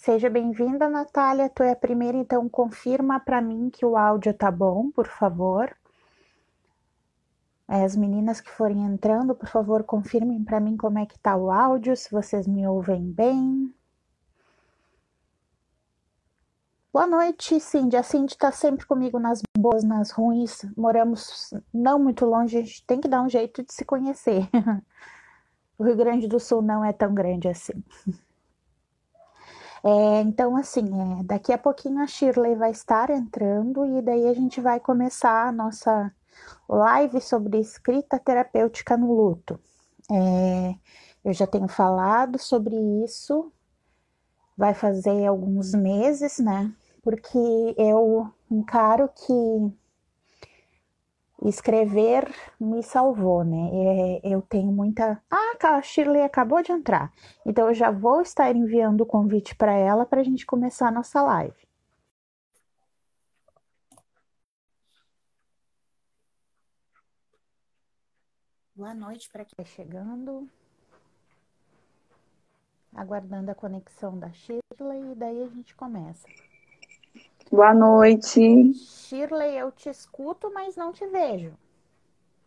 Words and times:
Seja 0.00 0.30
bem-vinda, 0.30 0.88
Natália. 0.88 1.50
Tu 1.50 1.62
é 1.62 1.72
a 1.72 1.76
primeira, 1.76 2.16
então 2.16 2.48
confirma 2.48 3.20
para 3.20 3.42
mim 3.42 3.68
que 3.68 3.84
o 3.84 3.98
áudio 3.98 4.32
tá 4.32 4.50
bom, 4.50 4.90
por 4.90 5.06
favor. 5.06 5.76
As 7.68 7.94
meninas 7.94 8.40
que 8.40 8.50
forem 8.50 8.82
entrando, 8.82 9.34
por 9.34 9.46
favor, 9.46 9.84
confirmem 9.84 10.42
para 10.42 10.58
mim 10.58 10.74
como 10.74 10.98
é 10.98 11.04
que 11.04 11.18
tá 11.18 11.36
o 11.36 11.50
áudio, 11.50 11.94
se 11.94 12.10
vocês 12.10 12.46
me 12.46 12.66
ouvem 12.66 13.12
bem. 13.12 13.74
Boa 16.90 17.06
noite, 17.06 17.60
Cindy. 17.60 17.94
A 17.98 18.02
Cindy 18.02 18.32
está 18.32 18.50
sempre 18.50 18.86
comigo 18.86 19.18
nas 19.18 19.42
boas, 19.54 19.84
nas 19.84 20.12
ruins. 20.12 20.64
Moramos 20.78 21.52
não 21.74 21.98
muito 21.98 22.24
longe, 22.24 22.56
a 22.56 22.62
gente 22.62 22.86
tem 22.86 23.02
que 23.02 23.08
dar 23.08 23.20
um 23.20 23.28
jeito 23.28 23.62
de 23.62 23.74
se 23.74 23.84
conhecer. 23.84 24.48
o 25.76 25.84
Rio 25.84 25.96
Grande 25.96 26.26
do 26.26 26.40
Sul 26.40 26.62
não 26.62 26.82
é 26.82 26.90
tão 26.90 27.12
grande 27.12 27.48
assim. 27.48 27.84
É, 29.84 30.20
então, 30.20 30.56
assim, 30.56 30.84
é, 31.20 31.24
daqui 31.24 31.52
a 31.52 31.58
pouquinho 31.58 32.00
a 32.00 32.06
Shirley 32.06 32.54
vai 32.54 32.70
estar 32.70 33.10
entrando 33.10 33.86
e 33.86 34.02
daí 34.02 34.26
a 34.28 34.34
gente 34.34 34.60
vai 34.60 34.78
começar 34.78 35.48
a 35.48 35.52
nossa 35.52 36.12
live 36.68 37.20
sobre 37.20 37.58
escrita 37.58 38.18
terapêutica 38.18 38.96
no 38.96 39.12
luto. 39.12 39.58
É, 40.10 40.74
eu 41.24 41.32
já 41.32 41.46
tenho 41.46 41.68
falado 41.68 42.38
sobre 42.38 42.76
isso, 43.04 43.52
vai 44.56 44.74
fazer 44.74 45.26
alguns 45.26 45.74
meses, 45.74 46.38
né? 46.38 46.72
Porque 47.02 47.38
eu 47.78 48.30
encaro 48.50 49.08
que 49.08 49.72
escrever 51.48 52.32
me 52.58 52.82
salvou, 52.82 53.44
né? 53.44 53.70
É, 54.22 54.34
eu 54.34 54.42
tenho 54.42 54.72
muita. 54.72 55.22
Ah, 55.30 55.76
a 55.76 55.82
Shirley 55.82 56.22
acabou 56.22 56.62
de 56.62 56.72
entrar. 56.72 57.12
Então 57.46 57.68
eu 57.68 57.74
já 57.74 57.90
vou 57.90 58.20
estar 58.20 58.54
enviando 58.54 59.02
o 59.02 59.06
convite 59.06 59.54
para 59.54 59.72
ela 59.72 60.04
para 60.06 60.20
a 60.20 60.24
gente 60.24 60.46
começar 60.46 60.88
a 60.88 60.92
nossa 60.92 61.22
live. 61.22 61.54
Boa 68.74 68.94
noite 68.94 69.28
para 69.30 69.44
quem 69.44 69.62
está 69.62 69.64
chegando. 69.64 70.48
Aguardando 72.94 73.50
a 73.50 73.54
conexão 73.54 74.18
da 74.18 74.32
Shirley 74.32 75.12
e 75.12 75.14
daí 75.14 75.42
a 75.42 75.48
gente 75.48 75.74
começa. 75.76 76.26
Boa 77.50 77.74
noite. 77.74 78.72
Shirley, 78.74 79.58
eu 79.58 79.72
te 79.72 79.88
escuto, 79.88 80.52
mas 80.54 80.76
não 80.76 80.92
te 80.92 81.04
vejo. 81.06 81.52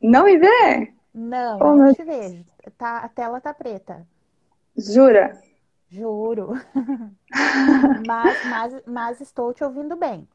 Não 0.02 0.24
me 0.24 0.38
vê? 0.38 0.94
Não, 1.14 1.60
oh, 1.60 1.76
não 1.76 1.94
te 1.94 2.04
vejo. 2.04 2.46
Tá, 2.78 3.00
a 3.00 3.10
tela 3.10 3.42
tá 3.42 3.54
preta. 3.54 4.08
Jura? 4.78 5.38
Juro. 5.90 6.54
mas, 8.08 8.46
mas, 8.46 8.82
mas 8.88 9.22
estou 9.22 9.54
te 9.54 9.62
ouvindo 9.62 9.98
bem. 9.98 10.26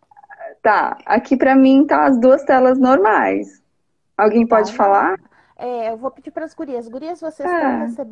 Tá, 0.62 0.98
aqui 1.06 1.34
para 1.34 1.56
mim 1.56 1.86
tá 1.86 2.04
as 2.04 2.20
duas 2.20 2.44
telas 2.44 2.78
normais. 2.78 3.62
Alguém 4.18 4.46
tá. 4.46 4.56
pode 4.56 4.74
falar? 4.74 5.18
É, 5.56 5.90
eu 5.90 5.96
vou 5.96 6.10
pedir 6.10 6.30
para 6.30 6.44
as 6.44 6.52
gurias. 6.52 6.86
Gurias, 6.88 7.22
vocês 7.22 7.48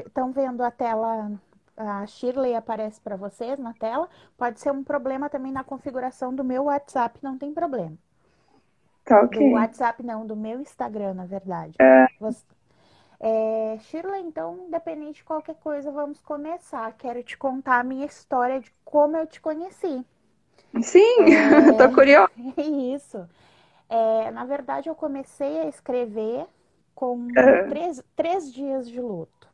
estão 0.07 0.31
é. 0.31 0.33
vendo 0.33 0.63
a 0.63 0.71
tela 0.71 1.31
a 1.77 2.07
Shirley 2.07 2.55
aparece 2.55 3.01
para 3.01 3.17
vocês 3.17 3.59
na 3.59 3.73
tela, 3.75 4.09
pode 4.37 4.61
ser 4.61 4.71
um 4.71 4.83
problema 4.83 5.29
também 5.29 5.53
na 5.53 5.63
configuração 5.63 6.35
do 6.35 6.43
meu 6.43 6.65
WhatsApp, 6.65 7.19
não 7.23 7.37
tem 7.37 7.53
problema. 7.53 7.97
Tá 9.05 9.21
ok. 9.21 9.39
Do 9.39 9.55
WhatsApp 9.55 10.03
não, 10.03 10.27
do 10.27 10.35
meu 10.35 10.61
Instagram, 10.61 11.15
na 11.15 11.27
verdade. 11.27 11.75
É... 11.81 12.07
Você... 12.21 12.45
É, 13.19 13.79
Shirley, 13.81 14.23
então, 14.23 14.67
independente 14.67 15.17
de 15.17 15.25
qualquer 15.25 15.55
coisa, 15.57 15.91
vamos 15.91 16.21
começar. 16.21 16.93
Quero 16.99 17.23
te 17.23 17.37
contar 17.37 17.81
a 17.81 17.85
minha 17.85 18.05
história 18.05 18.61
de 18.61 18.71
como 18.85 19.17
eu 19.17 19.27
te 19.27 19.41
conheci. 19.41 20.05
Sim, 20.83 21.33
é... 21.33 21.73
tô 21.79 21.95
curiosa. 21.95 22.31
Isso. 22.95 23.27
É, 23.89 24.31
na 24.33 24.45
verdade, 24.45 24.89
eu 24.89 24.95
comecei 24.95 25.61
a 25.61 25.69
escrever 25.69 26.47
com 26.95 27.29
três, 27.69 28.03
três 28.15 28.53
dias 28.53 28.89
de 28.89 29.01
luto. 29.01 29.46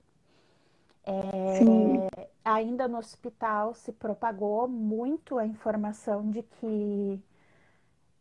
É, 1.05 2.29
ainda 2.45 2.87
no 2.87 2.99
hospital 2.99 3.75
se 3.75 3.93
propagou 3.93 4.69
muito 4.69 5.39
a 5.39 5.45
informação 5.45 6.31
de 6.31 6.43
que 6.43 7.21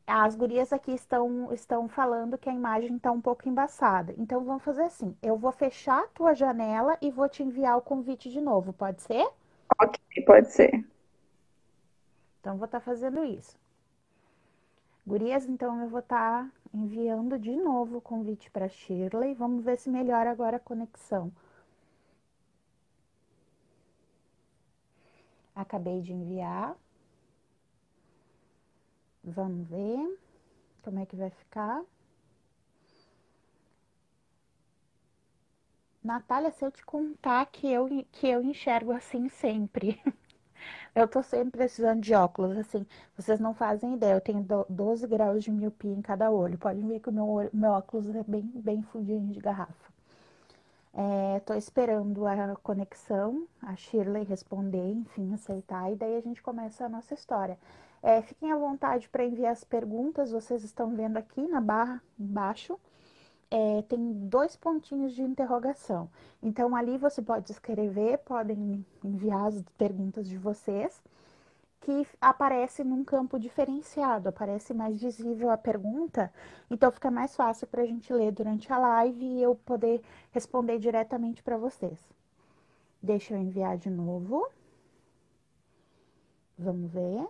as 0.06 0.36
gurias 0.36 0.74
aqui 0.74 0.92
estão, 0.92 1.54
estão 1.54 1.88
falando 1.88 2.38
que 2.38 2.50
a 2.50 2.54
imagem 2.54 2.96
está 2.98 3.12
um 3.12 3.22
pouco 3.22 3.48
embaçada. 3.48 4.14
Então 4.18 4.44
vamos 4.44 4.64
fazer 4.64 4.84
assim: 4.84 5.16
eu 5.22 5.38
vou 5.38 5.52
fechar 5.52 6.04
a 6.04 6.08
tua 6.08 6.34
janela 6.34 6.98
e 7.02 7.12
vou 7.12 7.30
te 7.30 7.44
enviar 7.44 7.78
o 7.78 7.82
convite 7.82 8.30
de 8.30 8.42
novo, 8.42 8.74
pode 8.74 9.02
ser? 9.02 9.28
Ok, 9.82 10.00
pode 10.26 10.52
ser. 10.52 10.86
Então 12.40 12.58
vou 12.58 12.66
estar 12.66 12.80
tá 12.80 12.86
fazendo 12.86 13.24
isso. 13.24 13.56
Gurias, 15.06 15.46
então 15.46 15.82
eu 15.82 15.88
vou 15.88 16.00
estar 16.00 16.44
tá 16.44 16.52
enviando 16.74 17.38
de 17.38 17.56
novo 17.56 17.98
o 17.98 18.02
convite 18.02 18.50
para 18.52 18.68
Shirley. 18.68 19.34
Vamos 19.34 19.64
ver 19.64 19.78
se 19.78 19.90
melhora 19.90 20.32
agora 20.32 20.58
a 20.58 20.60
conexão. 20.60 21.32
Acabei 25.56 26.02
de 26.02 26.14
enviar. 26.14 26.76
Vamos 29.24 29.68
ver 29.68 30.20
como 30.84 31.00
é 31.00 31.06
que 31.06 31.16
vai 31.16 31.30
ficar. 31.32 31.84
Natália, 36.04 36.52
se 36.52 36.64
eu 36.64 36.72
te 36.72 36.86
contar 36.86 37.44
que 37.48 37.68
eu, 37.68 37.88
que 38.12 38.28
eu 38.28 38.44
enxergo 38.44 38.92
assim 38.92 39.30
sempre. 39.30 40.00
eu 40.96 41.08
tô 41.08 41.24
sempre 41.24 41.52
precisando 41.52 42.02
de 42.02 42.14
óculos, 42.14 42.58
assim. 42.58 42.86
Vocês 43.18 43.40
não 43.40 43.54
fazem 43.54 43.96
ideia, 43.96 44.14
eu 44.16 44.22
tenho 44.22 44.46
12 44.70 45.08
graus 45.08 45.44
de 45.44 45.52
miopia 45.52 45.92
em 45.94 46.02
cada 46.02 46.32
olho. 46.32 46.58
Podem 46.58 46.88
ver 46.88 47.00
que 47.00 47.10
o 47.10 47.14
meu, 47.14 47.50
meu 47.54 47.72
óculos 47.72 48.08
é 48.16 48.24
bem, 48.24 48.44
bem 48.56 48.82
fundinho 48.84 49.28
de 49.34 49.40
garrafa. 49.40 49.91
Estou 51.38 51.56
é, 51.56 51.60
esperando 51.60 52.28
a 52.28 52.56
conexão, 52.62 53.48
a 53.62 53.76
Shirley 53.76 54.24
responder, 54.24 54.92
enfim, 54.92 55.34
aceitar, 55.34 55.92
e 55.92 55.96
daí 55.96 56.18
a 56.18 56.22
gente 56.22 56.42
começa 56.42 56.86
a 56.86 56.90
nossa 56.90 57.14
história. 57.14 57.58
É, 58.04 58.22
fiquem 58.22 58.52
à 58.52 58.58
vontade 58.58 59.08
para 59.08 59.24
enviar 59.24 59.54
as 59.54 59.64
perguntas, 59.64 60.32
vocês 60.32 60.64
estão 60.64 60.94
vendo 60.96 61.18
aqui 61.18 61.48
na 61.48 61.62
barra 61.62 62.02
embaixo. 62.20 62.78
É, 63.50 63.82
tem 63.84 64.14
dois 64.28 64.56
pontinhos 64.56 65.14
de 65.14 65.22
interrogação. 65.22 66.10
Então, 66.42 66.76
ali 66.76 66.98
você 66.98 67.22
pode 67.22 67.52
escrever, 67.52 68.18
podem 68.20 68.86
enviar 69.04 69.48
as 69.48 69.62
perguntas 69.78 70.28
de 70.28 70.38
vocês 70.38 71.02
que 71.82 72.08
aparece 72.22 72.84
num 72.84 73.04
campo 73.04 73.40
diferenciado, 73.40 74.30
aparece 74.30 74.74
mais 74.74 75.02
visível 75.02 75.50
a 75.50 75.58
pergunta, 75.58 76.32
então 76.70 76.92
fica 76.92 77.10
mais 77.10 77.36
fácil 77.36 77.68
para 77.68 77.82
a 77.82 77.86
gente 77.86 78.14
ler 78.14 78.32
durante 78.32 78.72
a 78.72 78.78
live 78.78 79.26
e 79.26 79.42
eu 79.42 79.56
poder 79.56 80.02
responder 80.32 80.78
diretamente 80.80 81.42
para 81.44 81.58
vocês. 81.58 82.00
Deixa 83.02 83.34
eu 83.34 83.40
enviar 83.40 83.78
de 83.78 83.90
novo. 83.90 84.48
Vamos 86.58 86.92
ver. 86.92 87.28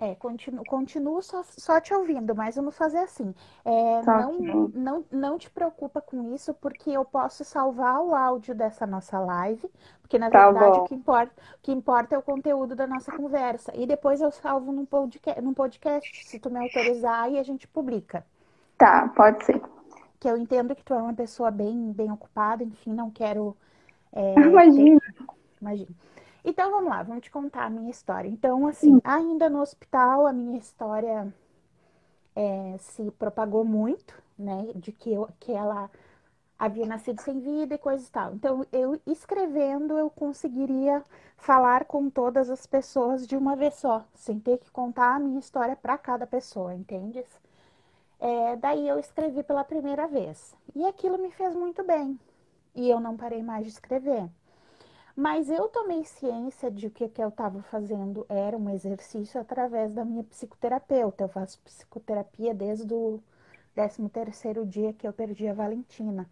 É, 0.00 0.14
continuo, 0.14 0.64
continuo 0.64 1.20
só, 1.20 1.42
só 1.42 1.80
te 1.80 1.92
ouvindo, 1.92 2.32
mas 2.32 2.54
vamos 2.54 2.76
fazer 2.76 2.98
assim. 2.98 3.34
É, 3.64 4.00
tá 4.02 4.20
não, 4.20 4.68
não, 4.72 5.04
não 5.10 5.38
te 5.38 5.50
preocupa 5.50 6.00
com 6.00 6.32
isso, 6.32 6.54
porque 6.54 6.90
eu 6.90 7.04
posso 7.04 7.44
salvar 7.44 8.00
o 8.00 8.14
áudio 8.14 8.54
dessa 8.54 8.86
nossa 8.86 9.18
live, 9.18 9.68
porque 10.00 10.16
na 10.16 10.30
tá 10.30 10.52
verdade 10.52 10.78
o 10.78 10.84
que, 10.84 10.94
importa, 10.94 11.32
o 11.56 11.58
que 11.60 11.72
importa 11.72 12.14
é 12.14 12.18
o 12.18 12.22
conteúdo 12.22 12.76
da 12.76 12.86
nossa 12.86 13.10
conversa. 13.10 13.72
E 13.74 13.86
depois 13.86 14.20
eu 14.20 14.30
salvo 14.30 14.70
num 14.70 14.86
podcast, 14.86 15.40
num 15.42 15.52
podcast, 15.52 16.24
se 16.24 16.38
tu 16.38 16.48
me 16.48 16.60
autorizar, 16.60 17.28
e 17.32 17.36
a 17.36 17.42
gente 17.42 17.66
publica. 17.66 18.24
Tá, 18.76 19.08
pode 19.16 19.44
ser. 19.44 19.60
Que 20.20 20.28
eu 20.28 20.36
entendo 20.36 20.76
que 20.76 20.84
tu 20.84 20.94
é 20.94 21.02
uma 21.02 21.14
pessoa 21.14 21.50
bem, 21.50 21.90
bem 21.90 22.12
ocupada, 22.12 22.62
enfim, 22.62 22.92
não 22.92 23.10
quero. 23.10 23.56
É, 24.12 24.34
imagina. 24.46 25.00
Ter... 25.00 25.24
Imagina. 25.60 25.90
Então 26.48 26.70
vamos 26.70 26.88
lá, 26.88 27.02
vamos 27.02 27.22
te 27.22 27.30
contar 27.30 27.64
a 27.66 27.70
minha 27.70 27.90
história. 27.90 28.26
Então, 28.26 28.66
assim, 28.66 28.98
ainda 29.04 29.50
no 29.50 29.60
hospital, 29.60 30.26
a 30.26 30.32
minha 30.32 30.58
história 30.58 31.30
é, 32.34 32.78
se 32.78 33.10
propagou 33.12 33.66
muito, 33.66 34.14
né? 34.38 34.72
De 34.74 34.90
que, 34.90 35.12
eu, 35.12 35.28
que 35.38 35.52
ela 35.52 35.90
havia 36.58 36.86
nascido 36.86 37.20
sem 37.20 37.38
vida 37.38 37.74
e 37.74 37.78
coisas 37.78 38.08
e 38.08 38.10
tal. 38.10 38.32
Então, 38.32 38.64
eu 38.72 38.98
escrevendo, 39.06 39.98
eu 39.98 40.08
conseguiria 40.08 41.04
falar 41.36 41.84
com 41.84 42.08
todas 42.08 42.48
as 42.48 42.66
pessoas 42.66 43.26
de 43.26 43.36
uma 43.36 43.54
vez 43.54 43.74
só, 43.74 44.02
sem 44.14 44.40
ter 44.40 44.56
que 44.56 44.70
contar 44.70 45.16
a 45.16 45.18
minha 45.18 45.40
história 45.40 45.76
para 45.76 45.98
cada 45.98 46.26
pessoa, 46.26 46.74
entende? 46.74 47.22
É, 48.18 48.56
daí 48.56 48.88
eu 48.88 48.98
escrevi 48.98 49.42
pela 49.42 49.64
primeira 49.64 50.06
vez. 50.08 50.54
E 50.74 50.82
aquilo 50.86 51.18
me 51.18 51.30
fez 51.30 51.54
muito 51.54 51.84
bem. 51.84 52.18
E 52.74 52.88
eu 52.88 53.00
não 53.00 53.18
parei 53.18 53.42
mais 53.42 53.64
de 53.66 53.70
escrever. 53.72 54.30
Mas 55.18 55.50
eu 55.50 55.66
tomei 55.66 56.04
ciência 56.04 56.70
de 56.70 56.88
que 56.88 57.02
o 57.02 57.08
que 57.08 57.20
eu 57.20 57.28
estava 57.28 57.60
fazendo 57.62 58.24
era 58.28 58.56
um 58.56 58.70
exercício 58.70 59.40
através 59.40 59.92
da 59.92 60.04
minha 60.04 60.22
psicoterapeuta. 60.22 61.24
Eu 61.24 61.28
faço 61.28 61.58
psicoterapia 61.64 62.54
desde 62.54 62.94
o 62.94 63.20
13 63.74 64.08
terceiro 64.10 64.64
dia 64.64 64.92
que 64.92 65.08
eu 65.08 65.12
perdi 65.12 65.48
a 65.48 65.52
Valentina. 65.52 66.24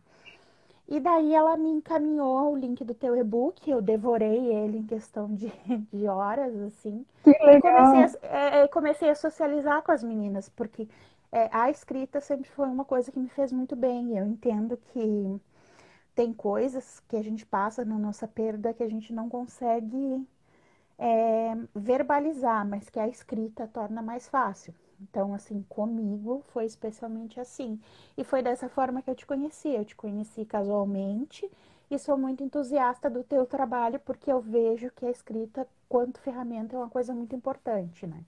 E 0.89 1.01
daí 1.01 1.35
ela 1.35 1.57
me 1.57 1.69
encaminhou 1.69 2.53
o 2.53 2.57
link 2.57 2.85
do 2.85 2.95
teu 2.95 3.17
e-book, 3.17 3.69
eu 3.69 3.83
devorei 3.83 4.55
ele 4.55 4.79
em 4.79 4.87
questão 4.87 5.35
de, 5.35 5.53
de 5.93 6.07
horas, 6.07 6.55
assim. 6.61 7.05
Que 7.25 7.37
legal! 7.45 7.89
E 7.89 7.91
comecei 7.91 8.21
a, 8.23 8.37
é, 8.37 8.61
é, 8.61 8.69
comecei 8.69 9.11
a 9.11 9.17
socializar 9.17 9.83
com 9.83 9.91
as 9.91 10.05
meninas, 10.05 10.49
porque 10.49 10.89
é, 11.33 11.49
a 11.51 11.69
escrita 11.73 12.21
sempre 12.21 12.49
foi 12.51 12.69
uma 12.69 12.85
coisa 12.85 13.11
que 13.11 13.19
me 13.19 13.29
fez 13.31 13.51
muito 13.51 13.75
bem. 13.75 14.17
Eu 14.17 14.25
entendo 14.25 14.77
que 14.77 15.41
tem 16.17 16.33
coisas 16.33 16.99
que 17.07 17.15
a 17.15 17.23
gente 17.23 17.45
passa 17.45 17.85
na 17.85 17.99
nossa 17.99 18.27
perda 18.27 18.73
que 18.73 18.83
a 18.83 18.89
gente 18.89 19.13
não 19.13 19.29
consegue 19.29 20.27
é, 20.99 21.55
verbalizar, 21.75 22.67
mas 22.67 22.89
que 22.89 22.99
a 22.99 23.07
escrita 23.07 23.69
torna 23.73 24.01
mais 24.01 24.27
fácil. 24.27 24.75
Então, 24.99 25.35
assim, 25.35 25.63
comigo 25.69 26.43
foi 26.49 26.65
especialmente 26.65 27.39
assim. 27.39 27.79
E 28.17 28.25
foi 28.25 28.43
dessa 28.43 28.67
forma 28.67 29.03
que 29.03 29.11
eu 29.11 29.15
te 29.15 29.27
conheci. 29.27 29.69
Eu 29.69 29.85
te 29.85 29.95
conheci 29.95 30.47
casualmente 30.47 31.51
e 31.91 31.99
sou 31.99 32.17
muito 32.17 32.43
entusiasta 32.43 33.11
do 33.11 33.23
teu 33.23 33.45
trabalho 33.45 34.01
porque 34.01 34.33
eu 34.33 34.41
vejo 34.41 34.91
que 34.97 35.05
a 35.05 35.11
escrita, 35.11 35.69
quanto 35.87 36.19
ferramenta, 36.21 36.75
é 36.75 36.79
uma 36.79 36.89
coisa 36.89 37.13
muito 37.13 37.37
importante, 37.37 38.07
né? 38.07 38.21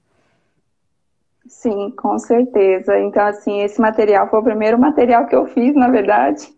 Sim, 1.46 1.90
com 1.92 2.18
certeza. 2.18 2.98
Então, 3.00 3.26
assim, 3.26 3.62
esse 3.62 3.80
material 3.80 4.28
foi 4.28 4.40
o 4.40 4.44
primeiro 4.44 4.78
material 4.78 5.26
que 5.26 5.34
eu 5.34 5.46
fiz, 5.46 5.74
na 5.74 5.88
verdade. 5.88 6.57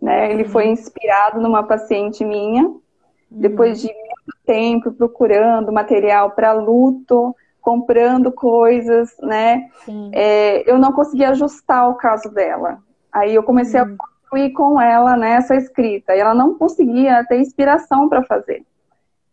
Né? 0.00 0.32
Ele 0.32 0.44
foi 0.44 0.66
inspirado 0.68 1.40
numa 1.40 1.62
paciente 1.62 2.24
minha. 2.24 2.64
Uhum. 2.64 2.80
Depois 3.30 3.80
de 3.80 3.86
muito 3.88 4.38
tempo 4.44 4.92
procurando 4.92 5.72
material 5.72 6.30
para 6.30 6.52
luto, 6.52 7.34
comprando 7.60 8.30
coisas, 8.30 9.16
né? 9.20 9.68
É, 10.12 10.70
eu 10.70 10.78
não 10.78 10.92
conseguia 10.92 11.30
ajustar 11.30 11.88
o 11.88 11.94
caso 11.94 12.30
dela. 12.30 12.78
Aí 13.12 13.34
eu 13.34 13.42
comecei 13.42 13.80
uhum. 13.80 13.94
a 13.94 13.96
construir 13.96 14.52
com 14.52 14.80
ela 14.80 15.16
nessa 15.16 15.54
né, 15.54 15.60
escrita. 15.60 16.14
E 16.14 16.20
ela 16.20 16.34
não 16.34 16.54
conseguia 16.54 17.24
ter 17.24 17.40
inspiração 17.40 18.08
para 18.08 18.22
fazer. 18.22 18.62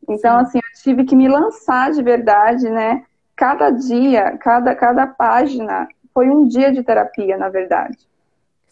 Então, 0.10 0.40
Sim. 0.40 0.46
assim, 0.46 0.58
eu 0.58 0.82
tive 0.82 1.04
que 1.04 1.16
me 1.16 1.28
lançar 1.28 1.92
de 1.92 2.02
verdade, 2.02 2.70
né? 2.70 3.04
Cada 3.36 3.70
dia, 3.70 4.38
cada, 4.38 4.76
cada 4.76 5.08
página 5.08 5.88
foi 6.14 6.30
um 6.30 6.48
dia 6.48 6.72
de 6.72 6.84
terapia, 6.84 7.38
na 7.38 7.50
verdade. 7.50 7.98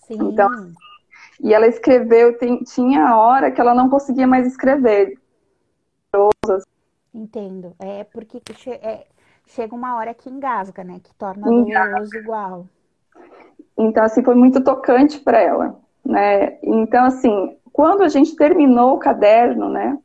Sim. 0.07 0.17
Então, 0.21 0.49
e 1.43 1.53
ela 1.53 1.67
escreveu, 1.67 2.37
tem, 2.37 2.63
tinha 2.63 3.07
a 3.07 3.17
hora 3.17 3.51
que 3.51 3.59
ela 3.59 3.73
não 3.73 3.89
conseguia 3.89 4.27
mais 4.27 4.45
escrever. 4.45 5.17
Entendo. 7.13 7.75
É 7.79 8.03
porque 8.03 8.41
é, 8.67 9.05
chega 9.47 9.75
uma 9.75 9.95
hora 9.95 10.13
que 10.13 10.29
engasga, 10.29 10.83
né? 10.83 10.99
Que 11.03 11.13
torna 11.15 11.47
doloroso 11.47 12.15
igual. 12.15 12.65
Então, 13.77 14.03
assim, 14.03 14.23
foi 14.23 14.35
muito 14.35 14.63
tocante 14.63 15.19
para 15.19 15.39
ela, 15.39 15.79
né? 16.05 16.59
Então, 16.61 17.05
assim, 17.05 17.57
quando 17.73 18.03
a 18.03 18.07
gente 18.07 18.35
terminou 18.35 18.95
o 18.95 18.99
caderno, 18.99 19.67
né? 19.69 19.97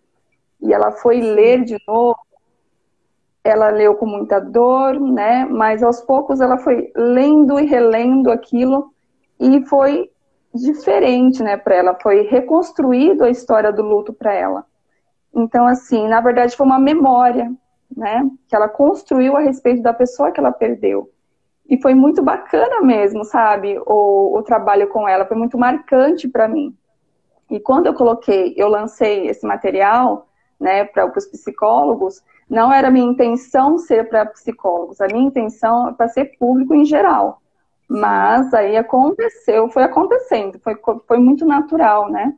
E 0.61 0.73
ela 0.73 0.91
foi 0.93 1.21
ler 1.21 1.65
de 1.65 1.77
novo, 1.87 2.19
ela 3.44 3.69
leu 3.69 3.94
com 3.94 4.06
muita 4.06 4.41
dor, 4.41 4.99
né? 4.99 5.44
Mas 5.44 5.83
aos 5.83 6.00
poucos 6.00 6.41
ela 6.41 6.56
foi 6.56 6.91
lendo 6.97 7.61
e 7.61 7.67
relendo 7.67 8.31
aquilo 8.31 8.93
e 9.38 9.65
foi 9.67 10.11
diferente, 10.62 11.43
né, 11.43 11.56
para 11.56 11.75
ela. 11.75 11.99
Foi 12.00 12.23
reconstruído 12.23 13.25
a 13.25 13.31
história 13.31 13.73
do 13.73 13.82
luto 13.82 14.12
para 14.12 14.32
ela. 14.32 14.64
Então, 15.35 15.67
assim, 15.67 16.08
na 16.08 16.20
verdade 16.20 16.56
foi 16.56 16.67
uma 16.67 16.79
memória, 16.79 17.53
né? 17.94 18.29
Que 18.49 18.56
ela 18.56 18.69
construiu 18.69 19.37
a 19.37 19.41
respeito 19.41 19.82
da 19.82 19.93
pessoa 19.93 20.31
que 20.32 20.41
ela 20.41 20.53
perdeu. 20.53 21.11
E 21.69 21.81
foi 21.81 21.94
muito 21.94 22.23
bacana 22.23 22.81
mesmo, 22.81 23.25
sabe? 23.25 23.79
O, 23.87 24.38
o 24.38 24.43
trabalho 24.43 24.88
com 24.88 25.08
ela 25.08 25.26
foi 25.26 25.37
muito 25.37 25.58
marcante 25.58 26.29
para 26.29 26.49
mim. 26.49 26.75
E 27.50 27.61
quando 27.61 27.87
eu 27.87 27.94
coloquei, 27.94 28.55
eu 28.56 28.69
lancei 28.69 29.29
esse 29.29 29.47
material, 29.47 30.26
né, 30.59 30.85
para 30.85 31.06
os 31.06 31.26
psicólogos, 31.26 32.23
não 32.49 32.73
era 32.73 32.91
minha 32.91 33.06
intenção 33.06 33.79
ser 33.79 34.09
para 34.09 34.26
psicólogos, 34.26 35.00
a 35.00 35.06
minha 35.06 35.26
intenção 35.26 35.88
é 35.88 35.93
para 35.93 36.09
ser 36.09 36.37
público 36.38 36.75
em 36.75 36.85
geral. 36.85 37.41
Mas 37.88 38.53
aí 38.53 38.77
aconteceu, 38.77 39.69
foi 39.69 39.85
acontecendo, 39.85 40.59
foi, 40.59 40.77
foi 41.06 41.19
muito 41.19 41.44
natural, 41.44 42.11
né? 42.11 42.35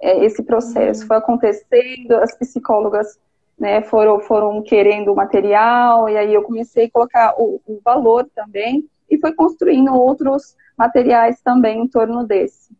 É, 0.00 0.24
esse 0.24 0.42
processo 0.42 1.06
foi 1.06 1.16
acontecendo, 1.16 2.12
as 2.12 2.36
psicólogas 2.36 3.18
né, 3.58 3.82
foram, 3.82 4.20
foram 4.20 4.62
querendo 4.62 5.12
o 5.12 5.16
material, 5.16 6.08
e 6.08 6.16
aí 6.16 6.32
eu 6.32 6.42
comecei 6.42 6.86
a 6.86 6.90
colocar 6.90 7.34
o, 7.38 7.60
o 7.66 7.80
valor 7.84 8.28
também, 8.34 8.88
e 9.10 9.18
foi 9.18 9.32
construindo 9.32 9.92
outros 9.94 10.56
materiais 10.76 11.40
também 11.42 11.80
em 11.80 11.88
torno 11.88 12.24
desse. 12.24 12.76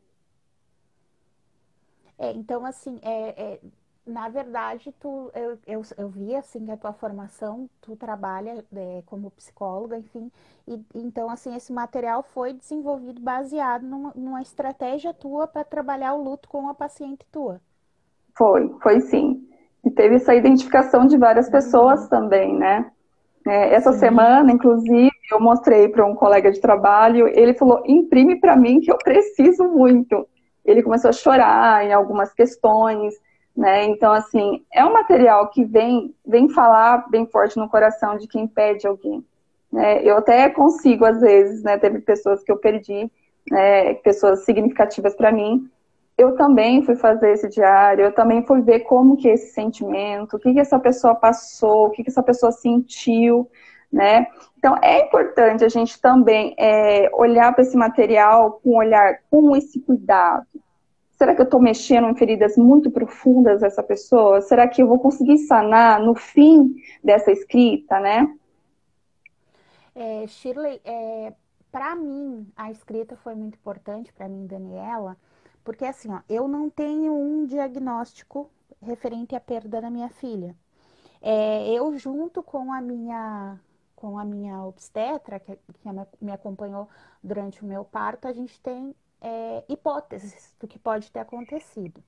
É, 2.18 2.32
então, 2.32 2.66
assim, 2.66 2.98
é, 3.02 3.28
é, 3.42 3.60
na 4.08 4.28
verdade, 4.28 4.92
tu, 4.98 5.30
eu, 5.34 5.58
eu, 5.66 5.82
eu 5.96 6.08
vi, 6.08 6.34
assim, 6.34 6.64
que 6.64 6.70
a 6.70 6.76
tua 6.76 6.92
formação, 6.92 7.68
tu 7.80 7.94
trabalha 7.94 8.64
é, 8.74 9.02
como 9.06 9.30
psicóloga, 9.30 9.98
enfim, 9.98 10.30
e, 10.66 10.80
então, 10.94 11.30
assim, 11.30 11.54
esse 11.54 11.72
material 11.72 12.22
foi 12.22 12.52
desenvolvido 12.52 13.20
baseado 13.20 13.82
numa, 13.82 14.12
numa 14.16 14.42
estratégia 14.42 15.12
tua 15.12 15.46
para 15.46 15.64
trabalhar 15.64 16.14
o 16.14 16.22
luto 16.22 16.48
com 16.48 16.68
a 16.68 16.74
paciente 16.74 17.24
tua. 17.30 17.60
Foi, 18.36 18.74
foi 18.82 19.00
sim. 19.00 19.46
E 19.84 19.90
teve 19.90 20.16
essa 20.16 20.34
identificação 20.34 21.06
de 21.06 21.16
várias 21.16 21.48
pessoas 21.48 22.02
uhum. 22.02 22.08
também, 22.08 22.56
né? 22.56 22.90
É, 23.46 23.74
essa 23.74 23.92
Sim. 23.92 24.00
semana, 24.00 24.52
inclusive, 24.52 25.10
eu 25.30 25.40
mostrei 25.40 25.88
para 25.88 26.04
um 26.04 26.14
colega 26.14 26.50
de 26.50 26.60
trabalho, 26.60 27.28
ele 27.28 27.54
falou: 27.54 27.82
imprime 27.86 28.38
para 28.38 28.56
mim 28.56 28.80
que 28.80 28.92
eu 28.92 28.98
preciso 28.98 29.64
muito. 29.64 30.28
Ele 30.64 30.82
começou 30.82 31.08
a 31.08 31.12
chorar 31.12 31.84
em 31.84 31.92
algumas 31.92 32.32
questões, 32.34 33.14
né? 33.58 33.86
Então, 33.86 34.12
assim, 34.12 34.64
é 34.72 34.84
um 34.84 34.92
material 34.92 35.50
que 35.50 35.64
vem, 35.64 36.14
vem 36.24 36.48
falar 36.48 37.10
bem 37.10 37.26
forte 37.26 37.56
no 37.58 37.68
coração 37.68 38.16
de 38.16 38.28
quem 38.28 38.46
perde 38.46 38.86
alguém. 38.86 39.24
Né? 39.72 40.00
Eu 40.04 40.18
até 40.18 40.48
consigo, 40.48 41.04
às 41.04 41.20
vezes, 41.20 41.64
né? 41.64 41.76
Teve 41.76 41.98
pessoas 41.98 42.44
que 42.44 42.52
eu 42.52 42.56
perdi, 42.56 43.10
né? 43.50 43.94
pessoas 43.94 44.44
significativas 44.44 45.16
para 45.16 45.32
mim, 45.32 45.68
eu 46.16 46.36
também 46.36 46.84
fui 46.84 46.94
fazer 46.94 47.32
esse 47.32 47.48
diário, 47.48 48.04
eu 48.04 48.12
também 48.12 48.44
fui 48.46 48.60
ver 48.60 48.80
como 48.80 49.16
que 49.16 49.28
é 49.28 49.34
esse 49.34 49.52
sentimento, 49.52 50.36
o 50.36 50.38
que, 50.38 50.52
que 50.52 50.60
essa 50.60 50.78
pessoa 50.78 51.16
passou, 51.16 51.86
o 51.86 51.90
que, 51.90 52.04
que 52.04 52.10
essa 52.10 52.22
pessoa 52.22 52.52
sentiu, 52.52 53.50
né? 53.92 54.28
Então 54.56 54.76
é 54.80 55.00
importante 55.06 55.64
a 55.64 55.68
gente 55.68 56.00
também 56.00 56.54
é, 56.56 57.10
olhar 57.12 57.52
para 57.52 57.62
esse 57.62 57.76
material 57.76 58.60
com 58.62 58.76
olhar 58.76 59.18
com 59.28 59.56
esse 59.56 59.80
cuidado. 59.80 60.46
Será 61.18 61.34
que 61.34 61.40
eu 61.40 61.44
estou 61.44 61.60
mexendo 61.60 62.08
em 62.08 62.14
feridas 62.14 62.56
muito 62.56 62.90
profundas 62.90 63.60
dessa 63.60 63.82
pessoa? 63.82 64.40
Será 64.40 64.66
que 64.68 64.80
eu 64.80 64.86
vou 64.86 64.98
conseguir 64.98 65.38
sanar 65.38 66.00
no 66.00 66.14
fim 66.14 66.76
dessa 67.02 67.32
escrita, 67.32 67.98
né? 67.98 68.34
É, 69.94 70.26
Shirley, 70.28 70.80
é, 70.84 71.32
para 71.72 71.96
mim 71.96 72.46
a 72.56 72.70
escrita 72.70 73.16
foi 73.16 73.34
muito 73.34 73.56
importante 73.56 74.12
para 74.12 74.28
mim, 74.28 74.46
Daniela 74.46 75.16
porque 75.68 75.84
assim, 75.84 76.10
ó, 76.10 76.20
eu 76.30 76.48
não 76.48 76.70
tenho 76.70 77.12
um 77.12 77.44
diagnóstico 77.44 78.50
referente 78.80 79.36
à 79.36 79.40
perda 79.40 79.82
da 79.82 79.90
minha 79.90 80.08
filha. 80.08 80.56
É, 81.20 81.68
eu 81.70 81.94
junto 81.98 82.42
com 82.42 82.72
a 82.72 82.80
minha 82.80 83.60
com 83.94 84.18
a 84.18 84.24
minha 84.24 84.64
obstetra, 84.64 85.38
que, 85.38 85.56
que 85.56 85.88
me 86.22 86.32
acompanhou 86.32 86.88
durante 87.22 87.62
o 87.62 87.66
meu 87.66 87.84
parto, 87.84 88.26
a 88.26 88.32
gente 88.32 88.58
tem 88.62 88.94
é, 89.20 89.64
hipóteses 89.68 90.54
do 90.60 90.66
que 90.66 90.78
pode 90.78 91.10
ter 91.10 91.20
acontecido. 91.20 92.02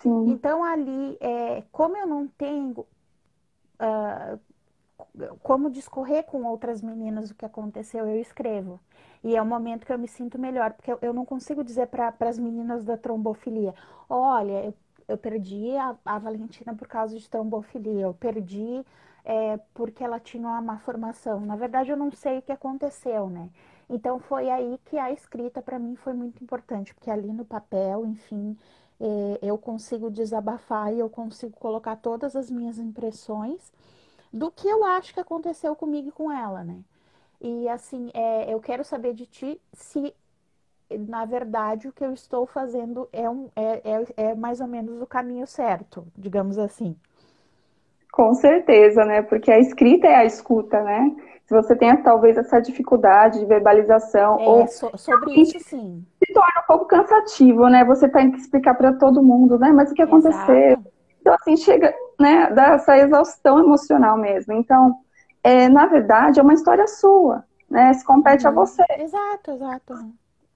Sim. 0.00 0.30
Então, 0.30 0.64
ali, 0.64 1.16
é, 1.20 1.62
como 1.70 1.96
eu 1.96 2.06
não 2.06 2.26
tenho 2.26 2.86
uh, 3.80 4.40
como 5.42 5.70
discorrer 5.70 6.24
com 6.24 6.44
outras 6.44 6.82
meninas 6.82 7.30
o 7.30 7.34
que 7.34 7.44
aconteceu, 7.44 8.06
eu 8.06 8.20
escrevo. 8.20 8.80
E 9.22 9.36
é 9.36 9.42
o 9.42 9.46
momento 9.46 9.84
que 9.84 9.92
eu 9.92 9.98
me 9.98 10.08
sinto 10.08 10.38
melhor, 10.38 10.72
porque 10.72 10.92
eu, 10.92 10.98
eu 11.02 11.12
não 11.12 11.24
consigo 11.24 11.62
dizer 11.62 11.86
para 11.88 12.14
as 12.20 12.38
meninas 12.38 12.84
da 12.84 12.96
trombofilia: 12.96 13.74
olha, 14.08 14.64
eu, 14.64 14.74
eu 15.08 15.18
perdi 15.18 15.76
a, 15.76 15.96
a, 16.04 16.18
Valentina 16.18 16.74
por 16.74 16.88
causa 16.88 17.18
de 17.18 17.28
trombofilia, 17.28 18.02
eu 18.02 18.14
perdi 18.14 18.84
é, 19.24 19.58
porque 19.74 20.02
ela 20.02 20.18
tinha 20.18 20.46
uma 20.46 20.60
má 20.62 20.78
formação. 20.78 21.40
Na 21.40 21.56
verdade, 21.56 21.90
eu 21.90 21.96
não 21.96 22.10
sei 22.10 22.38
o 22.38 22.42
que 22.42 22.52
aconteceu, 22.52 23.28
né? 23.28 23.50
Então, 23.90 24.20
foi 24.20 24.48
aí 24.48 24.78
que 24.84 24.96
a 24.96 25.10
escrita 25.10 25.60
para 25.60 25.76
mim 25.76 25.96
foi 25.96 26.12
muito 26.12 26.42
importante, 26.42 26.94
porque 26.94 27.10
ali 27.10 27.32
no 27.32 27.44
papel, 27.44 28.06
enfim, 28.06 28.56
é, 29.00 29.38
eu 29.42 29.58
consigo 29.58 30.08
desabafar 30.08 30.94
e 30.94 31.00
eu 31.00 31.10
consigo 31.10 31.56
colocar 31.58 31.96
todas 31.96 32.36
as 32.36 32.48
minhas 32.48 32.78
impressões 32.78 33.72
do 34.32 34.48
que 34.48 34.68
eu 34.68 34.84
acho 34.84 35.12
que 35.12 35.18
aconteceu 35.18 35.74
comigo 35.74 36.08
e 36.08 36.12
com 36.12 36.30
ela, 36.30 36.62
né? 36.62 36.78
E 37.40 37.68
assim, 37.68 38.10
é, 38.14 38.52
eu 38.52 38.60
quero 38.60 38.84
saber 38.84 39.12
de 39.12 39.26
ti 39.26 39.60
se, 39.72 40.14
na 40.88 41.24
verdade, 41.24 41.88
o 41.88 41.92
que 41.92 42.04
eu 42.04 42.12
estou 42.12 42.46
fazendo 42.46 43.08
é, 43.12 43.28
um, 43.28 43.48
é, 43.56 43.80
é, 43.84 44.30
é 44.30 44.34
mais 44.36 44.60
ou 44.60 44.68
menos 44.68 45.02
o 45.02 45.06
caminho 45.06 45.48
certo, 45.48 46.06
digamos 46.16 46.58
assim. 46.58 46.94
Com 48.12 48.34
certeza, 48.34 49.04
né? 49.04 49.22
Porque 49.22 49.50
a 49.50 49.58
escrita 49.58 50.06
é 50.06 50.14
a 50.14 50.24
escuta, 50.24 50.80
né? 50.82 51.10
Se 51.50 51.54
você 51.54 51.74
tem 51.74 51.96
talvez 51.96 52.38
essa 52.38 52.60
dificuldade 52.60 53.40
de 53.40 53.44
verbalização 53.44 54.38
é, 54.38 54.46
ou 54.46 54.68
so, 54.68 54.88
sobre 54.96 55.34
isso 55.34 55.58
sim. 55.58 56.06
se 56.24 56.32
torna 56.32 56.60
um 56.62 56.66
pouco 56.68 56.84
cansativo, 56.84 57.68
né? 57.68 57.84
Você 57.86 58.08
tem 58.08 58.30
que 58.30 58.38
explicar 58.38 58.74
para 58.74 58.92
todo 58.92 59.20
mundo, 59.20 59.58
né? 59.58 59.72
Mas 59.72 59.90
o 59.90 59.94
que 59.94 60.02
aconteceu? 60.02 60.54
Exato. 60.54 60.92
Então, 61.20 61.34
assim, 61.34 61.56
chega, 61.56 61.92
né, 62.20 62.50
dá 62.52 62.74
essa 62.74 62.96
exaustão 62.96 63.58
emocional 63.58 64.16
mesmo. 64.16 64.52
Então, 64.52 64.94
é, 65.42 65.68
na 65.68 65.86
verdade, 65.86 66.38
é 66.38 66.42
uma 66.44 66.54
história 66.54 66.86
sua, 66.86 67.42
né? 67.68 67.92
Se 67.94 68.04
compete 68.04 68.44
uhum. 68.44 68.52
a 68.52 68.54
você. 68.54 68.84
Exato, 68.96 69.50
exato. 69.50 69.94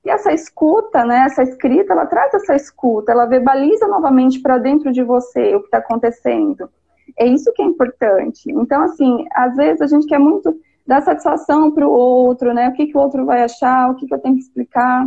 E 0.05 0.11
essa 0.11 0.33
escuta, 0.33 1.05
né, 1.05 1.25
essa 1.27 1.43
escrita, 1.43 1.93
ela 1.93 2.07
traz 2.07 2.33
essa 2.35 2.55
escuta, 2.55 3.11
ela 3.11 3.27
verbaliza 3.27 3.89
novamente 3.89 4.41
para 4.41 4.59
dentro 4.59 4.93
de 4.93 5.03
você 5.03 5.57
o 5.57 5.59
que 5.59 5.67
está 5.67 5.79
acontecendo. 5.79 6.71
É 7.19 7.27
isso 7.27 7.53
que 7.53 7.63
é 7.63 7.65
importante. 7.65 8.49
Então, 8.49 8.81
assim, 8.85 9.27
às 9.33 9.57
vezes 9.57 9.81
a 9.81 9.89
gente 9.89 10.07
quer 10.07 10.21
muito 10.21 10.57
dar 10.87 11.03
satisfação 11.03 11.71
para 11.71 11.87
o 11.87 11.93
outro, 11.93 12.53
né? 12.53 12.69
O 12.69 12.73
que, 12.73 12.87
que 12.87 12.97
o 12.97 13.01
outro 13.01 13.25
vai 13.25 13.43
achar, 13.43 13.91
o 13.91 13.95
que, 13.95 14.07
que 14.07 14.15
eu 14.15 14.19
tenho 14.19 14.35
que 14.35 14.43
explicar. 14.43 15.07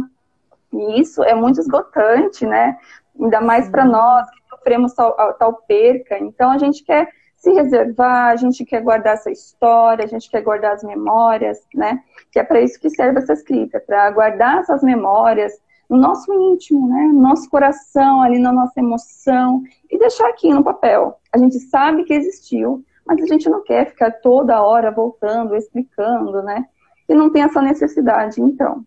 E 0.73 0.99
isso 0.99 1.23
é 1.23 1.35
muito 1.35 1.59
esgotante, 1.59 2.45
né? 2.45 2.77
Ainda 3.19 3.41
mais 3.41 3.69
para 3.69 3.85
nós 3.85 4.29
que 4.29 4.37
sofremos 4.49 4.93
tal, 4.93 5.13
tal 5.33 5.53
perca. 5.67 6.17
Então, 6.19 6.51
a 6.51 6.57
gente 6.57 6.83
quer 6.83 7.09
se 7.37 7.51
reservar, 7.51 8.31
a 8.31 8.35
gente 8.35 8.65
quer 8.65 8.81
guardar 8.81 9.13
essa 9.13 9.31
história, 9.31 10.03
a 10.03 10.07
gente 10.07 10.29
quer 10.29 10.41
guardar 10.41 10.73
as 10.73 10.83
memórias, 10.83 11.59
né? 11.73 12.03
Que 12.31 12.39
é 12.39 12.43
para 12.43 12.61
isso 12.61 12.79
que 12.79 12.89
serve 12.89 13.19
essa 13.19 13.33
escrita, 13.33 13.79
para 13.79 14.09
guardar 14.11 14.59
essas 14.59 14.81
memórias 14.81 15.53
no 15.87 15.97
nosso 15.97 16.33
íntimo, 16.33 16.87
né? 16.89 17.03
No 17.13 17.21
nosso 17.21 17.49
coração, 17.49 18.21
ali 18.21 18.39
na 18.39 18.51
nossa 18.51 18.79
emoção 18.79 19.61
e 19.89 19.97
deixar 19.97 20.27
aqui 20.29 20.51
no 20.51 20.63
papel. 20.63 21.19
A 21.31 21.37
gente 21.37 21.59
sabe 21.59 22.03
que 22.03 22.13
existiu, 22.13 22.83
mas 23.07 23.21
a 23.21 23.25
gente 23.25 23.49
não 23.49 23.63
quer 23.63 23.89
ficar 23.89 24.11
toda 24.11 24.61
hora 24.61 24.91
voltando, 24.91 25.55
explicando, 25.55 26.43
né? 26.43 26.67
E 27.07 27.15
não 27.15 27.31
tem 27.31 27.43
essa 27.43 27.61
necessidade, 27.61 28.41
então. 28.41 28.85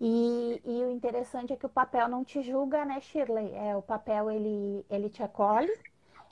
E, 0.00 0.60
e, 0.64 0.84
o 0.84 0.90
interessante 0.90 1.52
é 1.52 1.56
que 1.56 1.66
o 1.66 1.68
papel 1.68 2.08
não 2.08 2.24
te 2.24 2.42
julga, 2.42 2.84
né, 2.84 3.00
Shirley? 3.00 3.54
É, 3.54 3.76
o 3.76 3.82
papel 3.82 4.30
ele, 4.30 4.84
ele 4.90 5.08
te 5.08 5.22
acolhe, 5.22 5.72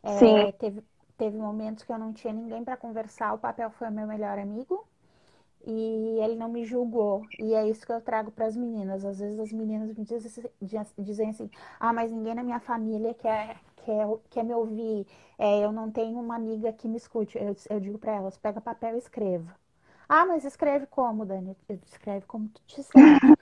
é, 0.02 0.18
Sim. 0.18 0.52
Teve, 0.58 0.82
teve 1.16 1.36
momentos 1.36 1.84
que 1.84 1.92
eu 1.92 1.98
não 1.98 2.12
tinha 2.12 2.32
ninguém 2.32 2.64
para 2.64 2.76
conversar, 2.76 3.32
o 3.32 3.38
papel 3.38 3.70
foi 3.70 3.88
o 3.88 3.92
meu 3.92 4.06
melhor 4.06 4.38
amigo 4.38 4.84
e 5.64 6.18
ele 6.20 6.34
não 6.34 6.48
me 6.48 6.64
julgou. 6.64 7.22
E 7.38 7.54
é 7.54 7.68
isso 7.68 7.86
que 7.86 7.92
eu 7.92 8.00
trago 8.00 8.30
para 8.30 8.46
as 8.46 8.56
meninas. 8.56 9.04
Às 9.04 9.20
vezes 9.20 9.38
as 9.38 9.52
meninas 9.52 9.96
me 9.96 10.04
dizem, 10.04 10.44
dizem 10.98 11.30
assim: 11.30 11.50
ah, 11.78 11.92
mas 11.92 12.10
ninguém 12.10 12.34
na 12.34 12.42
minha 12.42 12.60
família 12.60 13.14
quer, 13.14 13.56
quer, 13.84 14.06
quer 14.30 14.44
me 14.44 14.54
ouvir, 14.54 15.06
é, 15.38 15.60
eu 15.64 15.72
não 15.72 15.90
tenho 15.90 16.18
uma 16.20 16.36
amiga 16.36 16.72
que 16.72 16.88
me 16.88 16.96
escute. 16.96 17.38
Eu, 17.38 17.54
eu 17.70 17.80
digo 17.80 17.98
para 17.98 18.12
elas: 18.12 18.36
pega 18.38 18.60
papel 18.60 18.94
e 18.96 18.98
escreva. 18.98 19.54
Ah, 20.08 20.26
mas 20.26 20.44
escreve 20.44 20.86
como, 20.86 21.24
Dani? 21.24 21.56
Escreve 21.86 22.26
como 22.26 22.48
tu 22.48 22.60
te 22.66 22.82
sente. 22.84 23.34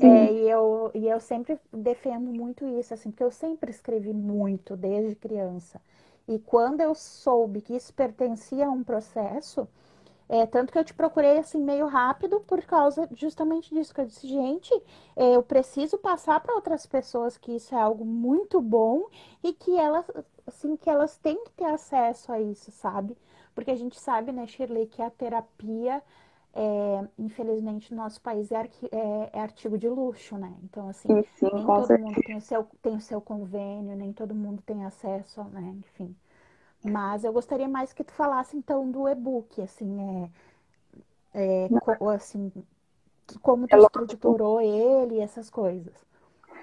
é, 0.00 0.32
e, 0.32 0.48
eu, 0.50 0.90
e 0.94 1.08
eu 1.08 1.20
sempre 1.20 1.58
defendo 1.72 2.32
muito 2.32 2.66
isso, 2.66 2.94
assim, 2.94 3.10
porque 3.10 3.24
eu 3.24 3.30
sempre 3.30 3.70
escrevi 3.70 4.12
muito 4.12 4.76
desde 4.76 5.14
criança. 5.16 5.80
E 6.28 6.38
quando 6.38 6.80
eu 6.82 6.94
soube 6.94 7.60
que 7.62 7.74
isso 7.74 7.92
pertencia 7.94 8.66
a 8.66 8.70
um 8.70 8.84
processo, 8.84 9.66
é, 10.28 10.46
tanto 10.46 10.72
que 10.72 10.78
eu 10.78 10.84
te 10.84 10.92
procurei 10.94 11.38
assim 11.38 11.58
meio 11.58 11.86
rápido 11.86 12.40
por 12.40 12.62
causa 12.64 13.08
justamente 13.12 13.74
disso, 13.74 13.94
que 13.94 14.00
eu 14.00 14.06
disse, 14.06 14.26
gente, 14.28 14.72
é, 15.16 15.36
eu 15.36 15.42
preciso 15.42 15.98
passar 15.98 16.40
para 16.40 16.54
outras 16.54 16.86
pessoas 16.86 17.38
que 17.38 17.52
isso 17.56 17.74
é 17.74 17.80
algo 17.80 18.04
muito 18.04 18.60
bom 18.60 19.06
e 19.42 19.52
que 19.54 19.76
elas, 19.78 20.04
assim, 20.46 20.76
que 20.76 20.90
elas 20.90 21.16
têm 21.18 21.42
que 21.44 21.52
ter 21.52 21.64
acesso 21.64 22.32
a 22.32 22.40
isso, 22.40 22.70
sabe? 22.72 23.16
Porque 23.54 23.70
a 23.70 23.76
gente 23.76 23.98
sabe, 23.98 24.30
né, 24.32 24.46
Shirley, 24.46 24.86
que 24.86 25.02
a 25.02 25.10
terapia, 25.10 26.02
é, 26.54 27.08
infelizmente, 27.18 27.94
no 27.94 28.02
nosso 28.02 28.20
país 28.20 28.50
é, 28.52 28.68
é, 28.92 29.30
é, 29.32 29.40
artigo 29.40 29.78
de 29.78 29.88
luxo, 29.88 30.36
né? 30.36 30.54
Então, 30.62 30.88
assim, 30.88 31.08
sim, 31.08 31.22
sim, 31.38 31.50
nem 31.52 31.70
todo 31.70 31.86
certeza. 31.86 31.98
mundo 31.98 32.22
tem 32.22 32.36
o, 32.36 32.40
seu, 32.40 32.64
tem 32.82 32.96
o 32.96 33.00
seu 33.00 33.20
convênio, 33.20 33.96
nem 33.96 34.12
todo 34.12 34.34
mundo 34.34 34.62
tem 34.62 34.84
acesso, 34.84 35.42
né? 35.44 35.74
Enfim. 35.78 36.14
Mas 36.84 37.24
eu 37.24 37.32
gostaria 37.32 37.68
mais 37.68 37.92
que 37.92 38.04
tu 38.04 38.12
falasse 38.12 38.56
então 38.56 38.90
do 38.90 39.08
e-book, 39.08 39.60
assim, 39.60 40.30
é, 41.34 41.64
é 41.64 41.68
co, 41.80 42.08
assim, 42.08 42.52
como 43.42 43.66
tu 43.66 43.74
é 43.74 43.78
estruturou 43.78 44.60
ele, 44.60 45.20
essas 45.20 45.50
coisas. 45.50 45.94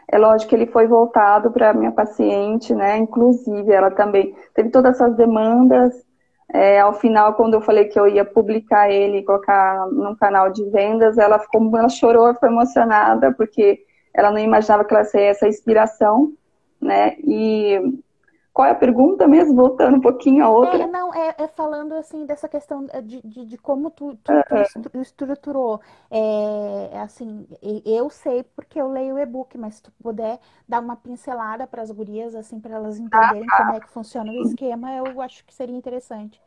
É 0.08 0.18
lógico 0.18 0.50
que 0.50 0.56
ele 0.56 0.68
foi 0.68 0.88
voltado 0.88 1.52
para 1.52 1.74
minha 1.74 1.92
paciente, 1.92 2.74
né? 2.74 2.98
Inclusive, 2.98 3.72
ela 3.72 3.92
também 3.92 4.36
teve 4.54 4.70
todas 4.70 4.96
essas 4.96 5.16
demandas. 5.16 6.06
É, 6.54 6.80
ao 6.80 6.94
final, 6.94 7.34
quando 7.34 7.56
eu 7.56 7.62
falei 7.62 7.86
que 7.86 8.00
eu 8.00 8.08
ia 8.08 8.24
publicar 8.24 8.90
ele, 8.90 9.24
colocar 9.24 9.88
num 9.88 10.16
canal 10.16 10.52
de 10.52 10.64
vendas, 10.70 11.18
ela 11.18 11.40
ficou, 11.40 11.76
ela 11.76 11.90
chorou, 11.90 12.36
foi 12.36 12.50
emocionada 12.50 13.34
porque 13.34 13.84
ela 14.14 14.32
não 14.32 14.40
imaginava 14.40 14.86
que 14.86 14.94
ela 14.94 15.04
seria 15.04 15.30
essa 15.30 15.48
inspiração, 15.48 16.32
né? 16.80 17.16
E 17.20 17.82
qual 18.56 18.70
é 18.70 18.72
a 18.72 18.76
pergunta 18.76 19.28
mesmo? 19.28 19.54
Voltando 19.54 19.98
um 19.98 20.00
pouquinho 20.00 20.46
a 20.46 20.50
outra. 20.50 20.84
É, 20.84 20.88
não, 20.88 21.14
é, 21.14 21.36
é 21.40 21.46
falando 21.46 21.94
assim 21.94 22.26
dessa 22.26 22.48
questão 22.48 22.88
de, 23.04 23.22
de, 23.22 23.46
de 23.46 23.58
como 23.58 23.92
tu, 23.92 24.18
tu, 24.24 24.32
tu 24.48 24.98
é. 24.98 25.02
estruturou. 25.02 25.82
É, 26.10 26.98
assim, 27.02 27.46
eu 27.86 28.10
sei 28.10 28.46
porque 28.56 28.80
eu 28.80 28.88
leio 28.88 29.16
o 29.16 29.20
e-book, 29.20 29.58
mas 29.58 29.76
se 29.76 29.84
tu 29.84 29.92
puder 30.02 30.40
dar 30.66 30.80
uma 30.80 30.96
pincelada 30.96 31.68
para 31.68 31.82
as 31.82 31.92
gurias, 31.92 32.34
assim, 32.34 32.58
para 32.58 32.76
elas 32.76 32.98
entenderem 32.98 33.46
ah, 33.52 33.58
como 33.58 33.72
é 33.74 33.80
que 33.82 33.90
funciona 33.90 34.32
o 34.32 34.42
esquema, 34.44 34.90
eu 34.94 35.22
acho 35.22 35.46
que 35.46 35.54
seria 35.54 35.76
interessante. 35.76 36.42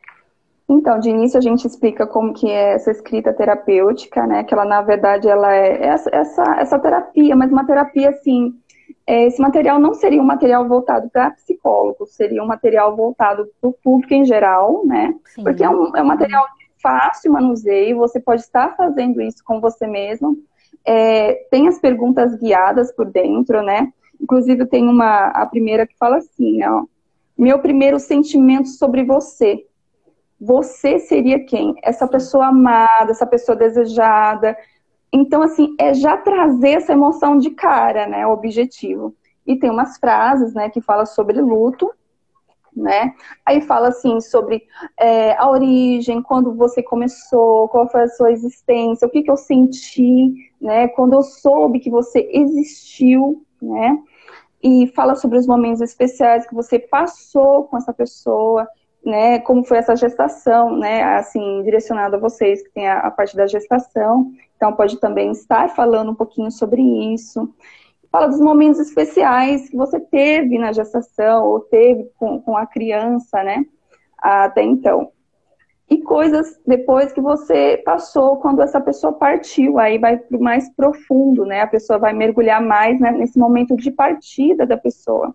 Então, 0.67 0.99
de 0.99 1.11
início 1.11 1.37
a 1.37 1.41
gente 1.41 1.67
explica 1.67 2.07
como 2.07 2.33
que 2.33 2.49
é 2.49 2.73
essa 2.73 2.89
escrita 2.89 3.31
terapêutica, 3.31 4.25
né? 4.25 4.43
Que 4.43 4.53
ela, 4.55 4.65
na 4.65 4.81
verdade, 4.81 5.29
ela 5.29 5.53
é 5.53 5.85
essa, 5.85 6.09
essa, 6.11 6.43
essa 6.57 6.79
terapia, 6.79 7.35
mas 7.35 7.51
uma 7.51 7.67
terapia, 7.67 8.09
assim, 8.09 8.58
é, 8.58 8.58
esse 9.11 9.41
material 9.41 9.79
não 9.79 9.93
seria 9.93 10.21
um 10.21 10.25
material 10.25 10.67
voltado 10.67 11.09
para 11.09 11.31
psicólogos, 11.31 12.13
seria 12.13 12.43
um 12.43 12.47
material 12.47 12.95
voltado 12.95 13.49
para 13.59 13.69
o 13.69 13.73
público 13.73 14.13
em 14.13 14.23
geral, 14.23 14.85
né? 14.85 15.15
Sim. 15.25 15.43
Porque 15.43 15.63
é 15.63 15.69
um, 15.69 15.95
é 15.95 16.01
um 16.01 16.05
material 16.05 16.45
fácil 16.81 17.31
manuseio, 17.31 17.97
você 17.97 18.19
pode 18.19 18.41
estar 18.41 18.75
fazendo 18.75 19.21
isso 19.21 19.43
com 19.43 19.59
você 19.59 19.87
mesmo. 19.87 20.37
É, 20.85 21.33
tem 21.49 21.67
as 21.67 21.79
perguntas 21.79 22.35
guiadas 22.35 22.91
por 22.91 23.05
dentro, 23.05 23.61
né? 23.61 23.91
Inclusive 24.21 24.65
tem 24.65 24.87
uma, 24.87 25.27
a 25.27 25.45
primeira 25.45 25.87
que 25.87 25.97
fala 25.97 26.17
assim, 26.17 26.63
ó, 26.63 26.83
meu 27.37 27.59
primeiro 27.59 27.99
sentimento 27.99 28.67
sobre 28.67 29.03
você. 29.03 29.65
Você 30.39 30.99
seria 30.99 31.43
quem? 31.45 31.73
Essa 31.83 32.07
pessoa 32.07 32.47
amada, 32.47 33.11
essa 33.11 33.25
pessoa 33.25 33.55
desejada, 33.55 34.55
então, 35.11 35.41
assim, 35.41 35.75
é 35.79 35.93
já 35.93 36.17
trazer 36.17 36.71
essa 36.71 36.93
emoção 36.93 37.37
de 37.37 37.49
cara, 37.51 38.07
né? 38.07 38.25
O 38.27 38.31
objetivo. 38.31 39.15
E 39.45 39.57
tem 39.57 39.69
umas 39.69 39.97
frases, 39.97 40.53
né, 40.53 40.69
que 40.69 40.79
fala 40.79 41.05
sobre 41.05 41.41
luto, 41.41 41.91
né? 42.75 43.13
Aí 43.45 43.61
fala 43.61 43.89
assim 43.89 44.21
sobre 44.21 44.63
é, 44.99 45.35
a 45.37 45.49
origem, 45.49 46.21
quando 46.21 46.53
você 46.53 46.83
começou, 46.83 47.67
qual 47.69 47.89
foi 47.89 48.03
a 48.03 48.07
sua 48.07 48.31
existência, 48.31 49.07
o 49.07 49.11
que, 49.11 49.23
que 49.23 49.31
eu 49.31 49.37
senti, 49.37 50.33
né? 50.61 50.87
Quando 50.89 51.13
eu 51.13 51.23
soube 51.23 51.79
que 51.79 51.89
você 51.89 52.29
existiu, 52.31 53.43
né? 53.61 53.97
E 54.61 54.87
fala 54.95 55.15
sobre 55.15 55.37
os 55.37 55.47
momentos 55.47 55.81
especiais 55.81 56.45
que 56.45 56.53
você 56.53 56.77
passou 56.77 57.63
com 57.65 57.77
essa 57.77 57.93
pessoa, 57.93 58.67
né? 59.03 59.39
Como 59.39 59.63
foi 59.63 59.77
essa 59.77 59.95
gestação, 59.95 60.77
né? 60.77 61.03
Assim, 61.15 61.63
direcionado 61.63 62.15
a 62.15 62.19
vocês 62.19 62.61
que 62.61 62.69
tem 62.71 62.87
a, 62.87 62.99
a 62.99 63.11
parte 63.11 63.35
da 63.35 63.47
gestação. 63.47 64.31
Então, 64.59 64.73
pode 64.73 64.99
também 64.99 65.31
estar 65.31 65.69
falando 65.69 66.11
um 66.11 66.15
pouquinho 66.15 66.51
sobre 66.51 66.81
isso. 67.13 67.49
Fala 68.11 68.27
dos 68.27 68.41
momentos 68.41 68.77
especiais 68.77 69.69
que 69.69 69.77
você 69.77 70.01
teve 70.01 70.57
na 70.57 70.73
gestação 70.73 71.45
ou 71.45 71.61
teve 71.61 72.11
com, 72.17 72.41
com 72.41 72.57
a 72.57 72.65
criança, 72.65 73.41
né? 73.41 73.65
Até 74.17 74.61
então. 74.61 75.13
E 75.89 75.99
coisas 76.01 76.59
depois 76.67 77.13
que 77.13 77.21
você 77.21 77.81
passou 77.85 78.35
quando 78.35 78.61
essa 78.61 78.81
pessoa 78.81 79.13
partiu, 79.13 79.79
aí 79.79 79.97
vai 79.97 80.17
para 80.17 80.37
o 80.37 80.43
mais 80.43 80.69
profundo, 80.75 81.45
né? 81.45 81.61
A 81.61 81.67
pessoa 81.67 81.97
vai 81.97 82.11
mergulhar 82.11 82.61
mais 82.61 82.99
né, 82.99 83.11
nesse 83.13 83.39
momento 83.39 83.77
de 83.77 83.89
partida 83.91 84.65
da 84.65 84.75
pessoa 84.75 85.33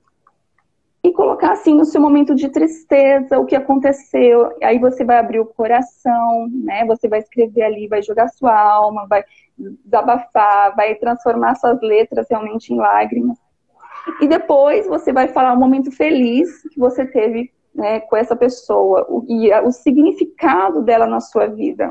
e 1.05 1.13
colocar 1.13 1.53
assim 1.53 1.75
no 1.75 1.85
seu 1.85 2.01
momento 2.01 2.35
de 2.35 2.49
tristeza, 2.49 3.39
o 3.39 3.45
que 3.45 3.55
aconteceu. 3.55 4.51
Aí 4.63 4.79
você 4.79 5.05
vai 5.05 5.19
abrir 5.19 5.39
o 5.39 5.45
coração, 5.45 6.49
né? 6.51 6.83
Você 6.87 7.07
vai 7.07 7.19
escrever 7.19 7.63
ali, 7.63 7.87
vai 7.87 8.01
jogar 8.01 8.29
sua 8.29 8.59
alma, 8.59 9.07
vai 9.07 9.23
desabafar, 9.59 10.75
vai 10.75 10.95
transformar 10.95 11.57
suas 11.57 11.79
letras 11.83 12.27
realmente 12.31 12.73
em 12.73 12.79
lágrimas. 12.79 13.37
E 14.19 14.27
depois 14.27 14.87
você 14.87 15.13
vai 15.13 15.29
falar 15.29 15.53
um 15.53 15.61
momento 15.61 15.93
feliz 15.93 16.63
que 16.71 16.81
você 16.81 17.05
teve 17.05 17.53
né, 17.75 18.01
com 18.01 18.17
essa 18.17 18.35
pessoa 18.35 19.07
o, 19.07 19.27
e 19.29 19.53
o 19.61 19.71
significado 19.73 20.81
dela 20.81 21.07
na 21.07 21.21
sua 21.21 21.47
vida. 21.47 21.91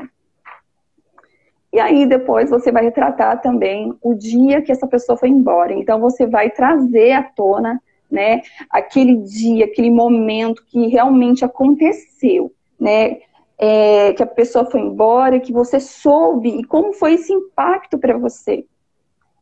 E 1.72 1.78
aí 1.78 2.04
depois 2.04 2.50
você 2.50 2.72
vai 2.72 2.82
retratar 2.82 3.40
também 3.40 3.96
o 4.02 4.12
dia 4.12 4.60
que 4.60 4.72
essa 4.72 4.88
pessoa 4.88 5.16
foi 5.16 5.28
embora. 5.28 5.72
Então 5.72 6.00
você 6.00 6.26
vai 6.26 6.50
trazer 6.50 7.12
à 7.12 7.22
tona 7.22 7.80
né? 8.14 8.42
Aquele 8.70 9.16
dia, 9.16 9.64
aquele 9.64 9.90
momento 9.90 10.64
que 10.64 10.86
realmente 10.86 11.44
aconteceu, 11.44 12.52
né? 12.78 13.18
É, 13.58 14.12
que 14.14 14.22
a 14.22 14.26
pessoa 14.26 14.64
foi 14.64 14.80
embora, 14.80 15.38
que 15.38 15.52
você 15.52 15.78
soube 15.78 16.48
e 16.48 16.64
como 16.64 16.92
foi 16.92 17.14
esse 17.14 17.32
impacto 17.32 17.98
para 17.98 18.16
você. 18.16 18.64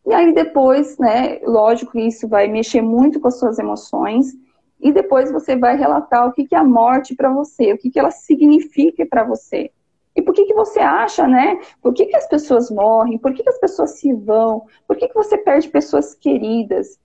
E 0.05 0.13
aí 0.13 0.35
depois, 0.35 0.99
né, 0.99 1.39
lógico 1.45 1.93
que 1.93 2.01
isso 2.01 2.29
vai 2.29 2.49
mexer 2.49 2.83
muito 2.83 3.21
com 3.21 3.29
as 3.29 3.39
suas 3.39 3.59
emoções, 3.59 4.33
e 4.81 4.93
depois 4.93 5.31
você 5.31 5.55
vai 5.55 5.77
relatar 5.77 6.27
o 6.27 6.33
que, 6.33 6.45
que 6.45 6.55
é 6.55 6.59
a 6.59 6.65
morte 6.65 7.15
para 7.15 7.33
você, 7.33 7.73
o 7.73 7.79
que, 7.79 7.89
que 7.89 7.99
ela 7.99 8.11
significa 8.11 9.07
para 9.07 9.23
você. 9.23 9.71
E 10.15 10.21
por 10.21 10.35
que, 10.35 10.45
que 10.45 10.55
você 10.55 10.81
acha, 10.81 11.27
né? 11.27 11.59
Por 11.81 11.95
que, 11.95 12.07
que 12.07 12.17
as 12.17 12.29
pessoas 12.29 12.71
morrem? 12.71 13.17
Por 13.17 13.33
que, 13.33 13.43
que 13.43 13.49
as 13.49 13.59
pessoas 13.59 13.93
se 13.93 14.13
vão? 14.13 14.67
Por 14.87 14.97
que, 14.97 15.09
que 15.09 15.15
você 15.15 15.39
perde 15.39 15.69
pessoas 15.69 16.15
queridas? 16.15 16.99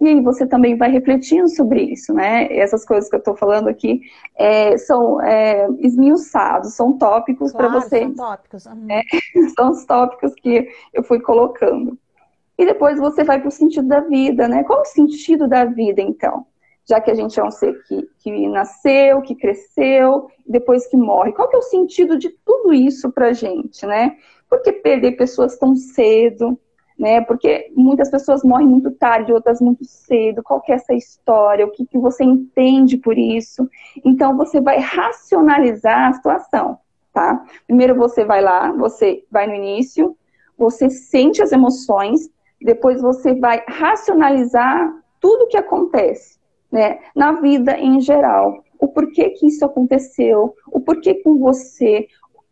E 0.00 0.06
aí 0.06 0.20
você 0.20 0.46
também 0.46 0.76
vai 0.76 0.90
refletindo 0.90 1.48
sobre 1.48 1.82
isso, 1.82 2.14
né? 2.14 2.46
Essas 2.56 2.84
coisas 2.84 3.10
que 3.10 3.16
eu 3.16 3.18
estou 3.18 3.36
falando 3.36 3.68
aqui 3.68 4.00
é, 4.36 4.76
são 4.78 5.20
é, 5.20 5.66
esmiuçados, 5.80 6.74
são 6.74 6.96
tópicos 6.96 7.50
claro, 7.50 7.70
para 7.70 7.80
você. 7.80 8.00
São 8.02 8.14
tópicos. 8.14 8.66
Uhum. 8.66 8.86
É, 8.88 9.02
são 9.56 9.70
os 9.70 9.84
tópicos 9.84 10.34
que 10.34 10.68
eu 10.94 11.02
fui 11.02 11.20
colocando. 11.20 11.98
E 12.56 12.64
depois 12.64 12.98
você 12.98 13.24
vai 13.24 13.40
para 13.40 13.48
o 13.48 13.52
sentido 13.52 13.88
da 13.88 14.00
vida, 14.00 14.46
né? 14.46 14.62
Qual 14.64 14.82
o 14.82 14.84
sentido 14.84 15.48
da 15.48 15.64
vida, 15.64 16.00
então? 16.00 16.46
Já 16.88 17.00
que 17.00 17.10
a 17.10 17.14
gente 17.14 17.38
é 17.38 17.44
um 17.44 17.50
ser 17.50 17.82
que, 17.84 18.08
que 18.18 18.48
nasceu, 18.48 19.20
que 19.20 19.34
cresceu, 19.34 20.28
depois 20.46 20.86
que 20.86 20.96
morre. 20.96 21.32
Qual 21.32 21.48
que 21.48 21.56
é 21.56 21.58
o 21.58 21.62
sentido 21.62 22.16
de 22.16 22.30
tudo 22.44 22.72
isso 22.72 23.12
para 23.12 23.28
a 23.28 23.32
gente, 23.32 23.84
né? 23.84 24.16
Por 24.48 24.62
que 24.62 24.72
perder 24.72 25.12
pessoas 25.12 25.58
tão 25.58 25.74
cedo? 25.76 26.58
Né? 26.98 27.20
Porque 27.20 27.70
muitas 27.76 28.10
pessoas 28.10 28.42
morrem 28.42 28.66
muito 28.66 28.90
tarde, 28.90 29.32
outras 29.32 29.60
muito 29.60 29.84
cedo. 29.84 30.42
Qual 30.42 30.60
que 30.60 30.72
é 30.72 30.74
essa 30.74 30.94
história? 30.94 31.64
O 31.64 31.70
que, 31.70 31.86
que 31.86 31.96
você 31.96 32.24
entende 32.24 32.96
por 32.96 33.16
isso? 33.16 33.68
Então 34.04 34.36
você 34.36 34.60
vai 34.60 34.78
racionalizar 34.78 36.08
a 36.08 36.12
situação, 36.14 36.78
tá? 37.12 37.44
Primeiro 37.66 37.94
você 37.94 38.24
vai 38.24 38.42
lá, 38.42 38.72
você 38.72 39.22
vai 39.30 39.46
no 39.46 39.54
início, 39.54 40.16
você 40.58 40.90
sente 40.90 41.40
as 41.40 41.52
emoções, 41.52 42.28
depois 42.60 43.00
você 43.00 43.32
vai 43.32 43.62
racionalizar 43.68 44.92
tudo 45.20 45.44
o 45.44 45.46
que 45.46 45.56
acontece, 45.56 46.38
né, 46.70 46.98
na 47.14 47.32
vida 47.32 47.78
em 47.78 48.00
geral. 48.00 48.64
O 48.78 48.88
porquê 48.88 49.30
que 49.30 49.46
isso 49.46 49.64
aconteceu, 49.64 50.54
o 50.70 50.80
porquê 50.80 51.14
com 51.14 51.38
você. 51.38 52.06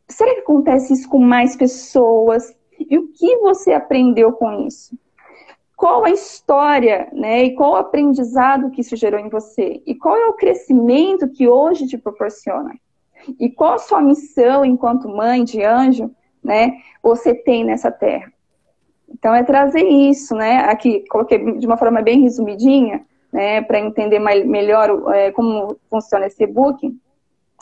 Será 0.09 0.35
que 0.35 0.41
acontece 0.41 0.93
isso 0.93 1.09
com 1.09 1.19
mais 1.19 1.57
pessoas? 1.57 2.55
E 2.79 2.99
o 2.99 3.09
que 3.09 3.37
você 3.39 3.73
aprendeu 3.73 4.33
com 4.33 4.67
isso? 4.67 4.97
Qual 5.77 6.05
a 6.05 6.11
história, 6.11 7.09
né? 7.13 7.45
E 7.45 7.55
qual 7.55 7.73
o 7.73 7.77
aprendizado 7.77 8.71
que 8.71 8.81
isso 8.81 8.97
gerou 8.97 9.21
em 9.21 9.29
você? 9.29 9.83
E 9.87 9.95
qual 9.95 10.17
é 10.17 10.27
o 10.27 10.35
crescimento 10.35 11.29
que 11.29 11.47
hoje 11.47 11.87
te 11.87 11.99
proporciona? 11.99 12.75
E 13.39 13.51
qual 13.51 13.75
a 13.75 13.79
sua 13.79 14.01
missão 14.01 14.65
enquanto 14.65 15.09
mãe 15.09 15.45
de 15.45 15.63
anjo, 15.63 16.11
né? 16.43 16.79
Você 17.03 17.35
tem 17.35 17.65
nessa 17.65 17.91
terra? 17.91 18.33
Então, 19.09 19.35
é 19.35 19.43
trazer 19.43 19.85
isso, 19.85 20.35
né? 20.35 20.61
Aqui, 20.61 21.05
coloquei 21.09 21.59
de 21.59 21.67
uma 21.67 21.77
forma 21.77 22.03
bem 22.03 22.21
resumidinha, 22.23 23.05
né? 23.33 23.63
Para 23.63 23.79
entender 23.79 24.19
mais, 24.19 24.45
melhor 24.47 25.15
é, 25.15 25.31
como 25.31 25.77
funciona 25.91 26.27
esse 26.27 26.43
e-book. 26.43 26.95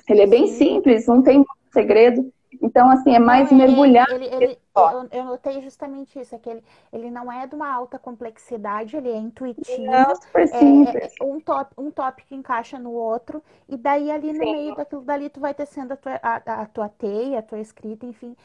Ele 0.08 0.22
é 0.22 0.26
bem 0.26 0.46
simples, 0.48 1.06
não 1.06 1.22
tem 1.22 1.44
segredo. 1.72 2.32
Então, 2.62 2.90
assim, 2.90 3.14
é 3.14 3.18
mais 3.18 3.50
não, 3.50 3.58
mergulhar. 3.58 4.08
Ele, 4.10 4.26
ele, 4.26 4.58
eu, 4.76 5.08
eu, 5.10 5.24
notei 5.24 5.60
justamente 5.60 6.18
isso, 6.18 6.34
é 6.34 6.38
que 6.38 6.50
ele, 6.50 6.64
ele 6.92 7.10
não 7.10 7.30
é 7.30 7.46
de 7.46 7.54
uma 7.54 7.72
alta 7.72 7.98
complexidade, 7.98 8.96
ele 8.96 9.10
é 9.10 9.16
intuitivo. 9.16 9.84
Não, 9.84 10.14
super 10.16 10.42
é, 10.42 10.46
simples. 10.46 11.14
É, 11.20 11.24
um, 11.24 11.40
top, 11.40 11.72
um 11.78 11.90
tópico 11.90 12.34
encaixa 12.34 12.78
no 12.78 12.92
outro, 12.92 13.42
e 13.68 13.76
daí 13.76 14.10
ali 14.10 14.32
no 14.32 14.44
Sim. 14.44 14.52
meio 14.52 14.74
daquilo 14.74 15.02
dali 15.02 15.28
tu 15.28 15.40
vai 15.40 15.54
tecendo 15.54 15.94
a 15.94 15.96
tua, 15.96 16.20
a, 16.22 16.62
a 16.62 16.66
tua 16.66 16.88
teia, 16.88 17.38
a 17.38 17.42
tua 17.42 17.60
escrita, 17.60 18.06
enfim 18.06 18.36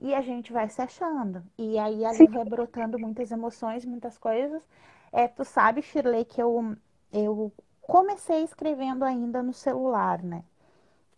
e 0.00 0.14
a 0.14 0.20
gente 0.20 0.52
vai 0.52 0.68
se 0.68 0.80
achando. 0.80 1.42
E 1.58 1.78
aí 1.78 2.04
ali 2.04 2.18
Sim. 2.18 2.26
vai 2.26 2.44
brotando 2.44 2.98
muitas 2.98 3.30
emoções, 3.30 3.84
muitas 3.84 4.16
coisas. 4.16 4.62
É, 5.12 5.26
tu 5.26 5.44
sabe, 5.44 5.82
Shirley, 5.82 6.24
que 6.24 6.40
eu, 6.40 6.76
eu 7.12 7.52
comecei 7.80 8.44
escrevendo 8.44 9.04
ainda 9.04 9.42
no 9.42 9.52
celular, 9.52 10.22
né? 10.22 10.44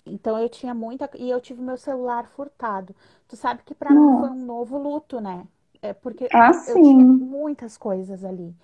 Então 0.07 0.39
eu 0.39 0.49
tinha 0.49 0.75
muita. 0.75 1.11
E 1.17 1.31
eu 1.31 1.41
tive 1.41 1.63
meu 1.63 1.77
celular 1.77 2.27
furtado. 2.29 2.95
Tu 3.29 3.37
sabe 3.37 3.63
que 3.65 3.75
para 3.75 3.95
mim 3.95 4.11
foi 4.19 4.31
um 4.31 4.45
novo 4.45 4.79
luto, 4.79 5.21
né? 5.21 5.47
É 5.83 5.93
porque 5.93 6.29
ah, 6.33 6.51
eu 6.69 6.75
tinha 6.83 7.05
muitas 7.05 7.77
coisas 7.79 8.25
ali. 8.25 8.55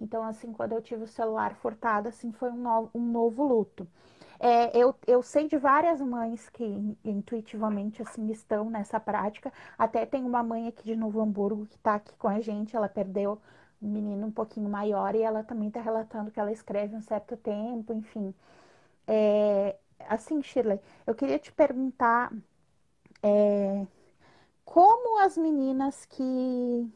Então, 0.00 0.22
assim, 0.24 0.52
quando 0.52 0.72
eu 0.72 0.82
tive 0.82 1.04
o 1.04 1.06
celular 1.06 1.54
furtado, 1.54 2.08
assim, 2.08 2.32
foi 2.32 2.50
um 2.50 2.56
novo, 2.56 2.90
um 2.94 3.02
novo 3.02 3.44
luto. 3.44 3.86
É, 4.40 4.76
eu, 4.76 4.92
eu 5.06 5.22
sei 5.22 5.46
de 5.46 5.56
várias 5.56 6.00
mães 6.00 6.48
que 6.50 6.64
intuitivamente 7.04 8.02
assim 8.02 8.28
estão 8.30 8.68
nessa 8.68 8.98
prática. 8.98 9.52
Até 9.78 10.04
tem 10.04 10.24
uma 10.24 10.42
mãe 10.42 10.66
aqui 10.66 10.82
de 10.84 10.96
Novo 10.96 11.20
Hamburgo 11.20 11.66
que 11.66 11.76
está 11.76 11.94
aqui 11.96 12.12
com 12.18 12.26
a 12.28 12.40
gente. 12.40 12.74
Ela 12.76 12.88
perdeu 12.88 13.40
um 13.80 13.88
menino 13.88 14.26
um 14.26 14.32
pouquinho 14.32 14.68
maior 14.68 15.14
e 15.14 15.22
ela 15.22 15.44
também 15.44 15.68
está 15.68 15.80
relatando 15.80 16.30
que 16.32 16.40
ela 16.40 16.50
escreve 16.52 16.96
um 16.96 17.00
certo 17.00 17.36
tempo, 17.36 17.92
enfim. 17.92 18.34
É, 19.06 19.76
assim, 20.08 20.42
Shirley, 20.42 20.80
eu 21.06 21.14
queria 21.14 21.38
te 21.38 21.52
perguntar 21.52 22.32
é, 23.22 23.86
como 24.64 25.20
as 25.20 25.36
meninas 25.36 26.04
que 26.06 26.92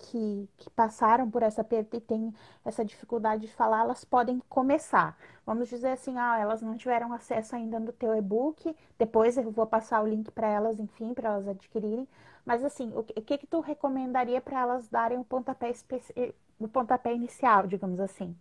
que, 0.00 0.48
que, 0.56 0.70
passaram 0.70 1.30
por 1.30 1.42
essa 1.42 1.62
perda 1.62 1.96
e 1.96 2.00
têm 2.00 2.34
essa 2.64 2.84
dificuldade 2.84 3.42
de 3.42 3.52
falar, 3.52 3.80
elas 3.80 4.04
podem 4.04 4.40
começar. 4.48 5.16
Vamos 5.44 5.68
dizer 5.68 5.90
assim, 5.90 6.16
ah, 6.18 6.38
elas 6.38 6.62
não 6.62 6.76
tiveram 6.76 7.12
acesso 7.12 7.54
ainda 7.54 7.78
no 7.78 7.92
teu 7.92 8.14
e-book, 8.14 8.74
depois 8.98 9.36
eu 9.36 9.50
vou 9.50 9.66
passar 9.66 10.02
o 10.02 10.06
link 10.06 10.30
para 10.30 10.48
elas, 10.48 10.78
enfim, 10.80 11.12
para 11.12 11.30
elas 11.30 11.48
adquirirem. 11.48 12.08
Mas 12.44 12.64
assim, 12.64 12.92
o 12.96 13.02
que, 13.02 13.18
o 13.18 13.22
que, 13.22 13.38
que 13.38 13.46
tu 13.46 13.60
recomendaria 13.60 14.40
para 14.40 14.60
elas 14.60 14.88
darem 14.88 15.18
o 15.18 15.24
pontapé, 15.24 15.72
o 16.58 16.68
pontapé 16.68 17.14
inicial, 17.14 17.66
digamos 17.66 18.00
assim? 18.00 18.34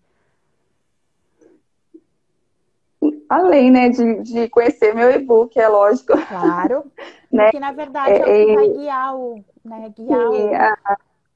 Além, 3.30 3.70
né, 3.70 3.90
de, 3.90 4.24
de 4.24 4.50
conhecer 4.50 4.96
meu 4.96 5.12
e-book, 5.12 5.58
é 5.60 5.68
lógico. 5.68 6.14
Claro. 6.28 6.92
né? 7.32 7.44
Porque 7.44 7.60
na 7.60 7.72
verdade 7.72 8.14
é, 8.14 8.18
é 8.18 8.44
o 8.44 8.48
que 8.48 8.56
vai 8.56 8.68
guiar 8.70 9.16
o, 9.16 9.46
né, 9.64 9.94
guiar 9.96 10.30
o... 10.30 10.56
A, 10.56 10.76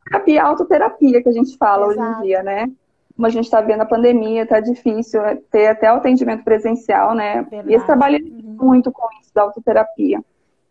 terapia, 0.10 0.43
autoterapia 0.43 1.23
que 1.23 1.29
a 1.29 1.34
gente 1.34 1.56
fala 1.58 1.93
Exato. 1.93 2.01
hoje 2.01 2.19
em 2.19 2.21
dia, 2.23 2.43
né? 2.43 2.71
Como 3.15 3.27
a 3.27 3.29
gente 3.29 3.45
está 3.45 3.62
vendo 3.62 3.82
a 3.82 3.86
pandemia, 3.86 4.47
tá 4.47 4.60
difícil 4.60 5.21
é, 5.21 5.36
ter 5.51 5.67
até 5.67 5.93
o 5.93 5.97
atendimento 5.97 6.43
presencial, 6.43 7.13
né? 7.13 7.43
Verdade. 7.43 7.71
E 7.71 7.75
esse 7.75 7.86
trabalho 7.86 8.17
uhum. 8.17 8.58
muito 8.60 8.91
com 8.91 9.08
isso 9.21 9.34
da 9.34 9.43
autoterapia. 9.43 10.19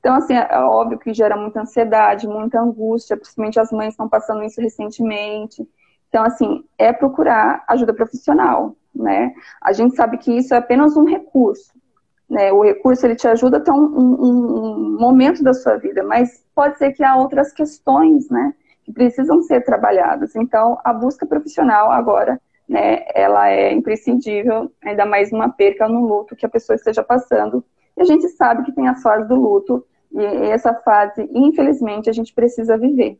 Então, 0.00 0.16
assim, 0.16 0.34
é 0.34 0.58
óbvio 0.58 0.98
que 0.98 1.14
gera 1.14 1.36
muita 1.36 1.60
ansiedade, 1.60 2.26
muita 2.26 2.60
angústia, 2.60 3.16
principalmente 3.16 3.60
as 3.60 3.70
mães 3.70 3.90
estão 3.90 4.08
passando 4.08 4.42
isso 4.42 4.60
recentemente. 4.60 5.64
Então, 6.08 6.24
assim, 6.24 6.64
é 6.76 6.92
procurar 6.92 7.64
ajuda 7.68 7.94
profissional, 7.94 8.74
né? 8.94 9.32
A 9.60 9.72
gente 9.72 9.96
sabe 9.96 10.18
que 10.18 10.36
isso 10.36 10.54
é 10.54 10.56
apenas 10.56 10.96
um 10.96 11.04
recurso, 11.04 11.72
né? 12.28 12.52
O 12.52 12.62
recurso, 12.62 13.06
ele 13.06 13.16
te 13.16 13.28
ajuda 13.28 13.58
até 13.58 13.72
um, 13.72 13.84
um, 13.84 14.24
um 14.24 14.98
momento 14.98 15.42
da 15.42 15.54
sua 15.54 15.76
vida, 15.76 16.02
mas 16.02 16.44
pode 16.54 16.78
ser 16.78 16.92
que 16.92 17.02
há 17.02 17.16
outras 17.16 17.52
questões, 17.52 18.28
né? 18.28 18.54
que 18.84 18.92
precisam 18.92 19.42
ser 19.42 19.64
trabalhadas. 19.64 20.34
Então, 20.36 20.78
a 20.84 20.92
busca 20.92 21.26
profissional 21.26 21.90
agora, 21.90 22.40
né, 22.68 23.04
ela 23.14 23.48
é 23.48 23.72
imprescindível, 23.72 24.70
ainda 24.82 25.06
mais 25.06 25.32
uma 25.32 25.48
perca 25.48 25.88
no 25.88 26.06
luto 26.06 26.36
que 26.36 26.46
a 26.46 26.48
pessoa 26.48 26.76
esteja 26.76 27.02
passando. 27.02 27.64
E 27.96 28.02
a 28.02 28.04
gente 28.04 28.28
sabe 28.28 28.64
que 28.64 28.72
tem 28.72 28.88
a 28.88 28.94
fase 28.96 29.28
do 29.28 29.36
luto, 29.36 29.84
e 30.10 30.24
essa 30.50 30.74
fase, 30.74 31.28
infelizmente, 31.32 32.10
a 32.10 32.12
gente 32.12 32.34
precisa 32.34 32.76
viver. 32.76 33.18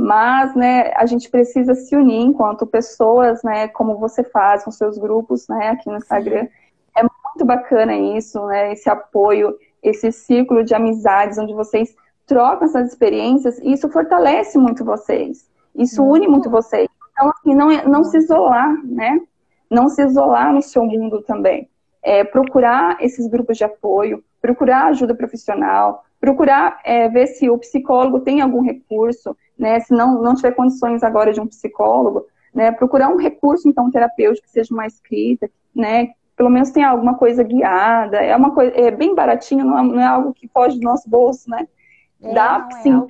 Mas, 0.00 0.54
né, 0.54 0.92
a 0.94 1.06
gente 1.06 1.28
precisa 1.28 1.74
se 1.74 1.96
unir 1.96 2.20
enquanto 2.20 2.64
pessoas, 2.64 3.42
né, 3.42 3.66
como 3.66 3.98
você 3.98 4.22
faz 4.22 4.62
com 4.62 4.70
seus 4.70 4.96
grupos, 4.96 5.48
né, 5.48 5.70
aqui 5.70 5.90
no 5.90 5.96
Instagram. 5.96 6.44
Sim. 6.44 6.50
É 6.98 7.02
muito 7.02 7.44
bacana 7.44 7.96
isso, 7.96 8.46
né, 8.46 8.72
esse 8.72 8.88
apoio, 8.88 9.56
esse 9.82 10.12
círculo 10.12 10.62
de 10.62 10.72
amizades 10.72 11.36
onde 11.36 11.52
vocês 11.52 11.96
trocam 12.26 12.68
essas 12.68 12.92
experiências 12.92 13.58
e 13.58 13.72
isso 13.72 13.88
fortalece 13.88 14.56
muito 14.56 14.84
vocês. 14.84 15.50
Isso 15.74 16.04
une 16.04 16.28
muito 16.28 16.48
vocês. 16.48 16.88
Então, 17.10 17.30
assim, 17.30 17.52
não, 17.56 17.68
é, 17.68 17.84
não 17.84 18.04
se 18.04 18.18
isolar, 18.18 18.72
né? 18.84 19.20
Não 19.68 19.88
se 19.88 20.00
isolar 20.00 20.52
no 20.54 20.62
seu 20.62 20.84
mundo 20.84 21.22
também. 21.22 21.68
É, 22.00 22.22
procurar 22.22 22.98
esses 23.00 23.26
grupos 23.26 23.58
de 23.58 23.64
apoio, 23.64 24.22
procurar 24.40 24.86
ajuda 24.86 25.12
profissional, 25.12 26.04
procurar 26.20 26.78
é, 26.84 27.08
ver 27.08 27.26
se 27.26 27.50
o 27.50 27.58
psicólogo 27.58 28.20
tem 28.20 28.40
algum 28.40 28.62
recurso, 28.62 29.36
né? 29.58 29.80
Se 29.80 29.92
não, 29.92 30.22
não 30.22 30.34
tiver 30.34 30.52
condições 30.52 31.02
agora 31.02 31.32
de 31.32 31.40
um 31.40 31.46
psicólogo, 31.46 32.26
né? 32.54 32.70
Procurar 32.70 33.08
um 33.08 33.16
recurso, 33.16 33.68
então, 33.68 33.90
terapêutico 33.90 34.46
que 34.46 34.52
seja 34.52 34.72
uma 34.72 34.86
escrita, 34.86 35.50
né? 35.74 36.10
Pelo 36.36 36.50
menos 36.50 36.70
tenha 36.70 36.88
alguma 36.88 37.16
coisa 37.16 37.42
guiada. 37.42 38.18
É 38.18 38.34
uma 38.36 38.54
coisa, 38.54 38.72
é 38.76 38.90
bem 38.90 39.14
baratinho, 39.14 39.64
não 39.64 39.78
é, 39.78 39.82
não 39.82 40.00
é 40.00 40.06
algo 40.06 40.32
que 40.32 40.48
foge 40.48 40.78
do 40.78 40.84
nosso 40.84 41.08
bolso, 41.10 41.50
né? 41.50 41.66
É, 42.22 42.34
Dá 42.34 42.68
sim 42.82 42.96
é 42.96 43.00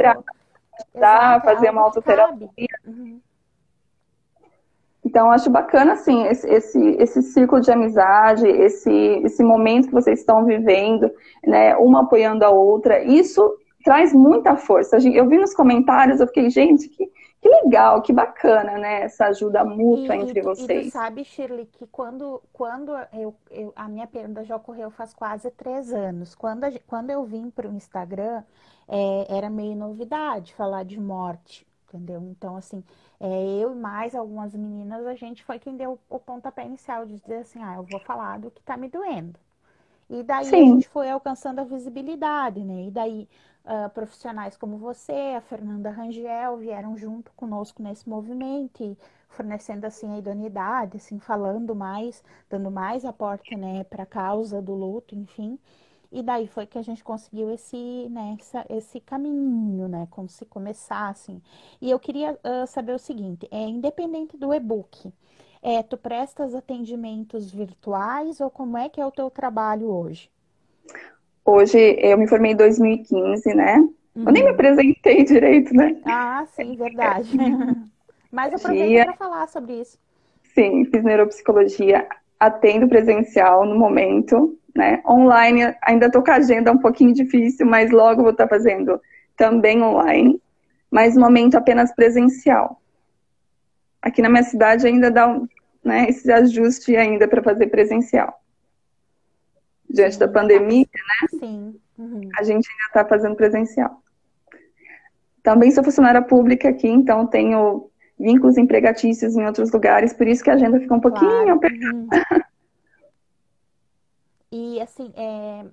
para 0.92 1.36
é 1.36 1.40
fazer 1.40 1.70
uma 1.70 1.82
autoterapia. 1.82 2.48
Uhum. 2.86 3.20
Então, 5.04 5.30
acho 5.30 5.48
bacana, 5.48 5.94
assim, 5.94 6.26
esse, 6.26 6.46
esse, 6.48 6.78
esse 6.98 7.22
círculo 7.22 7.62
de 7.62 7.70
amizade, 7.70 8.46
esse, 8.46 8.92
esse 9.24 9.42
momento 9.42 9.88
que 9.88 9.94
vocês 9.94 10.20
estão 10.20 10.44
vivendo, 10.44 11.10
né, 11.46 11.74
uma 11.76 12.02
apoiando 12.02 12.44
a 12.44 12.50
outra. 12.50 13.02
Isso 13.02 13.56
traz 13.84 14.12
muita 14.12 14.56
força. 14.56 14.98
Eu 14.98 15.28
vi 15.28 15.38
nos 15.38 15.54
comentários, 15.54 16.20
eu 16.20 16.26
fiquei, 16.26 16.50
gente, 16.50 16.88
que, 16.88 17.06
que 17.40 17.48
legal, 17.48 18.02
que 18.02 18.12
bacana, 18.12 18.78
né? 18.78 19.02
Essa 19.02 19.26
ajuda 19.26 19.64
mútua 19.64 20.16
E, 20.16 20.16
entre 20.16 20.42
tu, 20.42 20.52
e 20.56 20.68
tu 20.68 20.82
vocês. 20.82 20.92
sabe, 20.92 21.24
Shirley, 21.24 21.66
que 21.66 21.86
quando, 21.86 22.42
quando 22.52 22.92
eu, 23.12 23.34
eu- 23.50 23.72
a 23.76 23.88
minha 23.88 24.06
perda 24.06 24.44
já 24.44 24.56
ocorreu 24.56 24.90
faz 24.90 25.14
quase 25.14 25.50
três 25.52 25.92
anos. 25.92 26.34
Quando, 26.34 26.64
a 26.64 26.70
quando 26.86 27.10
eu 27.10 27.24
vim 27.24 27.50
para 27.50 27.68
o 27.68 27.72
Instagram, 27.74 28.42
é, 28.86 29.26
era 29.36 29.48
meio 29.50 29.74
novidade 29.76 30.54
falar 30.54 30.84
de 30.84 31.00
morte, 31.00 31.66
entendeu? 31.88 32.20
Então, 32.22 32.56
assim, 32.56 32.84
é, 33.20 33.28
eu 33.62 33.72
e 33.72 33.76
mais 33.76 34.14
algumas 34.14 34.54
meninas, 34.54 35.06
a 35.06 35.14
gente 35.14 35.42
foi 35.44 35.58
quem 35.58 35.76
deu 35.76 35.98
o 36.08 36.18
pontapé 36.18 36.64
inicial 36.66 37.06
de 37.06 37.18
dizer 37.18 37.38
assim, 37.38 37.62
ah, 37.62 37.76
eu 37.76 37.82
vou 37.84 37.98
falar 38.00 38.38
do 38.40 38.50
que 38.50 38.62
tá 38.62 38.76
me 38.76 38.88
doendo. 38.88 39.38
E 40.10 40.22
daí 40.22 40.56
a 40.56 40.62
Sim, 40.62 40.66
gente 40.66 40.88
foi 40.88 41.10
alcançando 41.10 41.60
a 41.60 41.64
visibilidade, 41.64 42.64
né? 42.64 42.84
E 42.86 42.90
daí 42.90 43.28
ah, 43.68 43.88
profissionais 43.90 44.56
como 44.56 44.78
você, 44.78 45.34
a 45.36 45.40
Fernanda 45.42 45.90
Rangel, 45.90 46.56
vieram 46.58 46.96
junto 46.96 47.32
conosco 47.34 47.82
nesse 47.82 48.08
movimento 48.08 48.82
e 48.82 48.96
fornecendo 49.28 49.86
assim 49.86 50.12
a 50.14 50.18
idoneidade, 50.18 50.96
assim, 50.96 51.18
falando 51.20 51.74
mais, 51.74 52.22
dando 52.50 52.70
mais 52.70 53.04
aporte, 53.04 53.56
né, 53.56 53.84
para 53.84 54.04
a 54.04 54.06
causa 54.06 54.62
do 54.62 54.74
luto, 54.74 55.14
enfim. 55.14 55.58
E 56.10 56.22
daí 56.22 56.46
foi 56.48 56.66
que 56.66 56.78
a 56.78 56.82
gente 56.82 57.04
conseguiu 57.04 57.50
esse, 57.50 57.76
né, 58.10 58.36
essa- 58.40 58.66
esse 58.70 59.00
caminho, 59.00 59.88
né, 59.88 60.08
como 60.10 60.28
se 60.28 60.44
começar 60.46 61.08
assim. 61.10 61.42
E 61.80 61.90
eu 61.90 62.00
queria 62.00 62.38
ah, 62.44 62.66
saber 62.66 62.94
o 62.94 62.98
seguinte, 62.98 63.46
é 63.50 63.62
independente 63.68 64.36
do 64.36 64.52
e-book, 64.54 65.12
é, 65.62 65.82
tu 65.82 65.96
prestas 65.96 66.54
atendimentos 66.54 67.50
virtuais 67.50 68.40
ou 68.40 68.50
como 68.50 68.76
é 68.78 68.88
que 68.88 69.00
é 69.00 69.06
o 69.06 69.12
teu 69.12 69.30
trabalho 69.30 69.90
hoje? 69.90 70.30
Hoje 71.50 71.78
eu 72.00 72.18
me 72.18 72.28
formei 72.28 72.52
em 72.52 72.56
2015, 72.56 73.54
né? 73.54 73.76
Eu 74.24 74.32
nem 74.32 74.44
me 74.44 74.50
Uhum. 74.50 74.54
apresentei 74.54 75.24
direito, 75.24 75.74
né? 75.74 75.96
Ah, 76.04 76.44
sim, 76.46 76.76
verdade. 76.76 77.36
Mas 78.30 78.52
aproveita 78.54 79.00
para 79.00 79.14
falar 79.14 79.48
sobre 79.48 79.80
isso. 79.80 79.98
sim, 80.54 80.84
fiz 80.86 81.02
neuropsicologia, 81.04 82.06
atendo 82.38 82.88
presencial 82.88 83.64
no 83.64 83.78
momento, 83.78 84.58
né? 84.74 85.02
Online, 85.08 85.74
ainda 85.82 86.06
estou 86.06 86.22
com 86.22 86.30
a 86.30 86.36
agenda 86.36 86.72
um 86.72 86.78
pouquinho 86.78 87.14
difícil, 87.14 87.66
mas 87.66 87.90
logo 87.90 88.22
vou 88.22 88.32
estar 88.32 88.48
fazendo 88.48 89.00
também 89.36 89.82
online, 89.82 90.40
mas 90.90 91.14
no 91.14 91.20
momento 91.22 91.56
apenas 91.56 91.94
presencial. 91.94 92.80
Aqui 94.02 94.22
na 94.22 94.28
minha 94.28 94.42
cidade 94.44 94.86
ainda 94.86 95.10
dá 95.10 95.26
um, 95.28 95.46
né, 95.84 96.06
esse 96.08 96.30
ajuste 96.30 96.96
ainda 96.96 97.26
para 97.28 97.42
fazer 97.42 97.66
presencial. 97.68 98.40
Diante 99.90 100.18
da 100.18 100.28
pandemia, 100.28 100.86
Sim. 101.30 101.80
Uhum. 101.96 102.28
a 102.36 102.42
gente 102.42 102.68
ainda 102.70 102.84
está 102.88 103.04
fazendo 103.04 103.34
presencial. 103.34 104.02
Também 105.42 105.70
sou 105.70 105.82
funcionária 105.82 106.20
pública 106.20 106.68
aqui, 106.68 106.88
então 106.88 107.26
tenho 107.26 107.90
vínculos 108.18 108.58
empregatícios 108.58 109.36
em 109.36 109.46
outros 109.46 109.72
lugares, 109.72 110.12
por 110.12 110.26
isso 110.26 110.44
que 110.44 110.50
a 110.50 110.54
agenda 110.54 110.78
fica 110.78 110.94
um 110.94 111.00
pouquinho 111.00 111.30
Claro. 111.30 111.52
apertada. 111.52 111.94
Uhum. 111.94 112.08
E 114.50 114.80
assim, 114.80 115.12
é, 115.16 115.64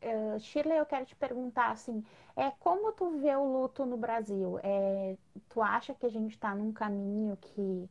é, 0.00 0.38
Shirley, 0.38 0.78
eu 0.78 0.86
quero 0.86 1.04
te 1.04 1.14
perguntar 1.14 1.70
assim, 1.70 2.02
é 2.36 2.50
como 2.58 2.92
tu 2.92 3.10
vê 3.20 3.34
o 3.36 3.44
luto 3.44 3.86
no 3.86 3.96
Brasil? 3.96 4.58
É, 4.62 5.16
tu 5.48 5.62
acha 5.62 5.94
que 5.94 6.06
a 6.06 6.10
gente 6.10 6.32
está 6.32 6.54
num 6.54 6.72
caminho 6.72 7.36
que 7.40 7.88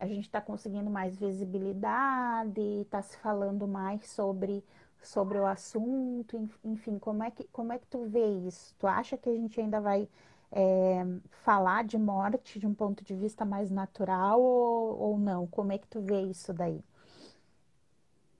a 0.00 0.06
gente 0.06 0.24
está 0.24 0.40
conseguindo 0.40 0.90
mais 0.90 1.16
visibilidade, 1.18 2.60
está 2.82 3.02
se 3.02 3.16
falando 3.18 3.68
mais 3.68 4.06
sobre, 4.10 4.64
sobre 5.02 5.38
o 5.38 5.46
assunto, 5.46 6.36
enf- 6.36 6.58
enfim, 6.64 6.98
como 6.98 7.22
é 7.24 7.30
que, 7.30 7.44
como 7.52 7.72
é 7.72 7.78
que 7.78 7.86
tu 7.86 8.04
vê 8.06 8.26
isso? 8.48 8.74
Tu 8.78 8.86
acha 8.86 9.16
que 9.18 9.28
a 9.30 9.34
gente 9.34 9.60
ainda 9.60 9.80
vai 9.80 10.08
é, 10.52 11.04
falar 11.44 11.84
de 11.84 11.98
morte 11.98 12.58
de 12.58 12.66
um 12.66 12.74
ponto 12.74 13.04
de 13.04 13.14
vista 13.14 13.44
mais 13.44 13.70
natural 13.70 14.40
ou, 14.42 14.98
ou 14.98 15.18
não? 15.18 15.46
Como 15.46 15.72
é 15.72 15.78
que 15.78 15.86
tu 15.88 16.00
vê 16.00 16.22
isso 16.22 16.52
daí? 16.52 16.82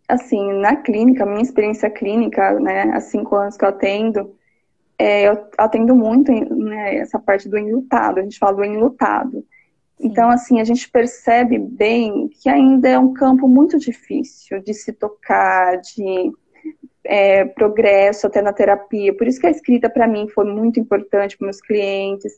Assim, 0.09 0.53
na 0.61 0.77
clínica, 0.77 1.25
minha 1.25 1.41
experiência 1.43 1.89
clínica, 1.89 2.59
né, 2.59 2.83
há 2.93 3.01
cinco 3.01 3.37
anos 3.37 3.57
que 3.57 3.65
eu 3.65 3.69
atendo, 3.69 4.35
é, 4.99 5.29
eu 5.29 5.49
atendo 5.59 5.95
muito, 5.97 6.33
né, 6.33 6.97
essa 6.97 7.19
parte 7.19 7.49
do 7.49 7.59
enlutado, 7.59 8.19
a 8.21 8.23
gente 8.23 8.39
fala 8.39 8.57
do 8.57 8.65
enlutado. 8.65 9.45
Então, 10.03 10.31
Sim, 10.31 10.35
assim, 10.35 10.61
a 10.61 10.65
gente 10.65 10.91
percebe 10.91 11.59
bem 11.59 12.29
que 12.29 12.49
ainda 12.49 12.89
é 12.89 12.99
um 12.99 13.13
campo 13.13 13.47
muito 13.47 13.79
difícil 13.79 14.61
de 14.63 14.73
se 14.73 14.93
tocar, 14.93 15.77
de 15.77 16.33
é, 17.05 17.45
progresso 17.45 18.27
até 18.27 18.41
na 18.41 18.53
terapia. 18.53 19.15
Por 19.15 19.27
isso 19.27 19.39
que 19.39 19.47
a 19.47 19.51
escrita, 19.51 19.91
para 19.91 20.09
mim, 20.09 20.27
foi 20.29 20.45
muito 20.45 20.81
importante 20.81 21.37
para 21.37 21.47
meus 21.47 21.61
clientes. 21.61 22.33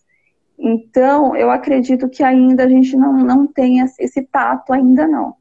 Então, 0.59 1.37
eu 1.37 1.51
acredito 1.51 2.09
que 2.09 2.25
ainda 2.25 2.65
a 2.65 2.69
gente 2.69 2.97
não, 2.97 3.13
não 3.13 3.47
tem 3.47 3.81
esse 3.81 4.23
tato, 4.23 4.73
ainda 4.73 5.07
não. 5.07 5.35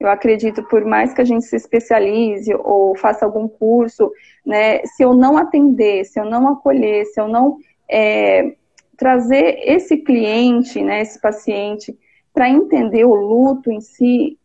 Eu 0.00 0.08
acredito, 0.08 0.62
por 0.64 0.84
mais 0.84 1.12
que 1.12 1.20
a 1.20 1.24
gente 1.24 1.44
se 1.44 1.56
especialize 1.56 2.54
ou 2.54 2.96
faça 2.96 3.24
algum 3.24 3.48
curso, 3.48 4.10
né, 4.46 4.84
se 4.86 5.02
eu 5.02 5.12
não 5.12 5.36
atender, 5.36 6.04
se 6.04 6.20
eu 6.20 6.24
não 6.24 6.48
acolher, 6.48 7.04
se 7.06 7.20
eu 7.20 7.26
não 7.28 7.58
é, 7.90 8.54
trazer 8.98 9.60
esse 9.62 9.96
cliente, 9.96 10.82
né, 10.82 11.00
esse 11.00 11.20
paciente, 11.20 11.96
para 12.34 12.50
entender 12.50 13.04
o 13.04 13.14
luto 13.14 13.70
em 13.70 13.80
si, 13.80 14.36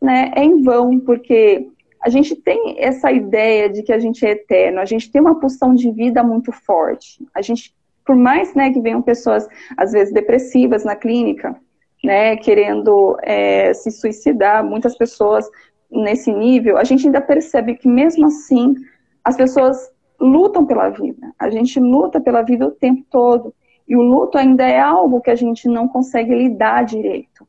né, 0.00 0.32
é 0.36 0.44
em 0.44 0.62
vão, 0.62 0.98
porque 1.00 1.68
a 2.00 2.08
gente 2.08 2.36
tem 2.36 2.76
essa 2.78 3.10
ideia 3.10 3.68
de 3.68 3.82
que 3.82 3.92
a 3.92 3.98
gente 3.98 4.24
é 4.24 4.30
eterno, 4.30 4.80
a 4.80 4.84
gente 4.84 5.10
tem 5.10 5.20
uma 5.20 5.38
pulsão 5.38 5.74
de 5.74 5.90
vida 5.90 6.22
muito 6.22 6.52
forte. 6.52 7.26
A 7.34 7.42
gente, 7.42 7.74
por 8.06 8.14
mais 8.14 8.54
né, 8.54 8.72
que 8.72 8.80
venham 8.80 9.02
pessoas, 9.02 9.48
às 9.76 9.90
vezes, 9.90 10.14
depressivas 10.14 10.84
na 10.84 10.94
clínica, 10.94 11.56
né, 12.02 12.36
querendo 12.36 13.18
é, 13.22 13.74
se 13.74 13.90
suicidar, 13.90 14.64
muitas 14.64 14.96
pessoas 14.96 15.44
nesse 15.90 16.32
nível, 16.32 16.78
a 16.78 16.84
gente 16.84 17.06
ainda 17.06 17.20
percebe 17.20 17.74
que 17.74 17.88
mesmo 17.88 18.26
assim 18.26 18.76
as 19.24 19.36
pessoas 19.36 19.90
lutam 20.20 20.66
pela 20.66 20.90
vida. 20.90 21.32
A 21.38 21.50
gente 21.50 21.80
luta 21.80 22.20
pela 22.20 22.42
vida 22.42 22.66
o 22.66 22.70
tempo 22.70 23.04
todo. 23.10 23.54
E 23.88 23.96
o 23.96 24.02
luto 24.02 24.36
ainda 24.36 24.66
é 24.68 24.78
algo 24.78 25.20
que 25.20 25.30
a 25.30 25.34
gente 25.36 25.66
não 25.66 25.88
consegue 25.88 26.34
lidar 26.34 26.84
direito. 26.84 27.46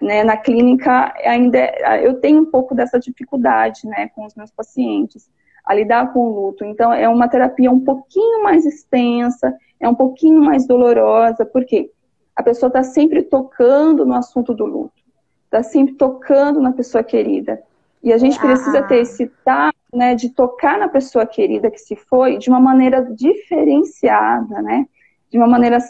Né? 0.00 0.22
Na 0.24 0.36
clínica 0.36 1.12
ainda 1.24 1.58
é, 1.58 2.06
eu 2.06 2.14
tenho 2.20 2.40
um 2.42 2.46
pouco 2.46 2.74
dessa 2.74 2.98
dificuldade, 2.98 3.86
né, 3.86 4.08
com 4.14 4.24
os 4.24 4.34
meus 4.34 4.50
pacientes 4.50 5.28
a 5.64 5.74
lidar 5.74 6.12
com 6.12 6.20
o 6.20 6.46
luto. 6.46 6.64
Então 6.64 6.92
é 6.92 7.08
uma 7.08 7.28
terapia 7.28 7.70
um 7.70 7.80
pouquinho 7.80 8.42
mais 8.42 8.64
extensa, 8.64 9.56
é 9.78 9.88
um 9.88 9.94
pouquinho 9.94 10.40
mais 10.40 10.66
dolorosa, 10.66 11.44
porque 11.44 11.90
a 12.34 12.42
pessoa 12.42 12.68
está 12.68 12.82
sempre 12.82 13.22
tocando 13.22 14.04
no 14.06 14.14
assunto 14.14 14.54
do 14.54 14.64
luto, 14.64 15.02
está 15.44 15.62
sempre 15.62 15.94
tocando 15.94 16.60
na 16.60 16.72
pessoa 16.72 17.04
querida. 17.04 17.62
E 18.02 18.12
a 18.12 18.18
gente 18.18 18.36
É, 18.38 18.40
precisa 18.40 18.82
ter 18.82 18.96
a- 18.96 19.02
esse 19.02 19.26
tato, 19.44 19.76
né, 19.92 20.14
de 20.16 20.30
tocar 20.30 20.78
na 20.78 20.88
pessoa 20.88 21.26
querida 21.26 21.70
que 21.70 21.78
se 21.78 21.94
foi 21.94 22.38
de 22.38 22.48
uma 22.48 22.58
maneira 22.58 23.02
diferenciada, 23.02 24.60
né, 24.62 24.86
de 25.32 25.38
uma 25.38 25.48
maneira 25.48 25.80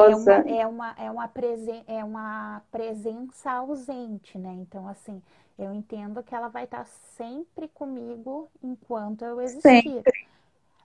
é 0.00 0.08
uma, 0.08 0.24
saudosa. 0.24 0.32
é 0.46 0.66
uma, 0.66 0.94
é 0.98 1.10
uma, 1.10 1.28
presen, 1.28 1.84
é 1.86 2.02
uma 2.02 2.62
presença 2.70 3.52
ausente, 3.52 4.38
né? 4.38 4.54
Então, 4.54 4.88
assim, 4.88 5.22
eu 5.58 5.74
entendo 5.74 6.22
que 6.22 6.34
ela 6.34 6.48
vai 6.48 6.64
estar 6.64 6.86
sempre 6.86 7.68
comigo 7.68 8.48
enquanto 8.62 9.24
eu 9.24 9.40
Sempre. 9.60 10.00
existir. 10.00 10.06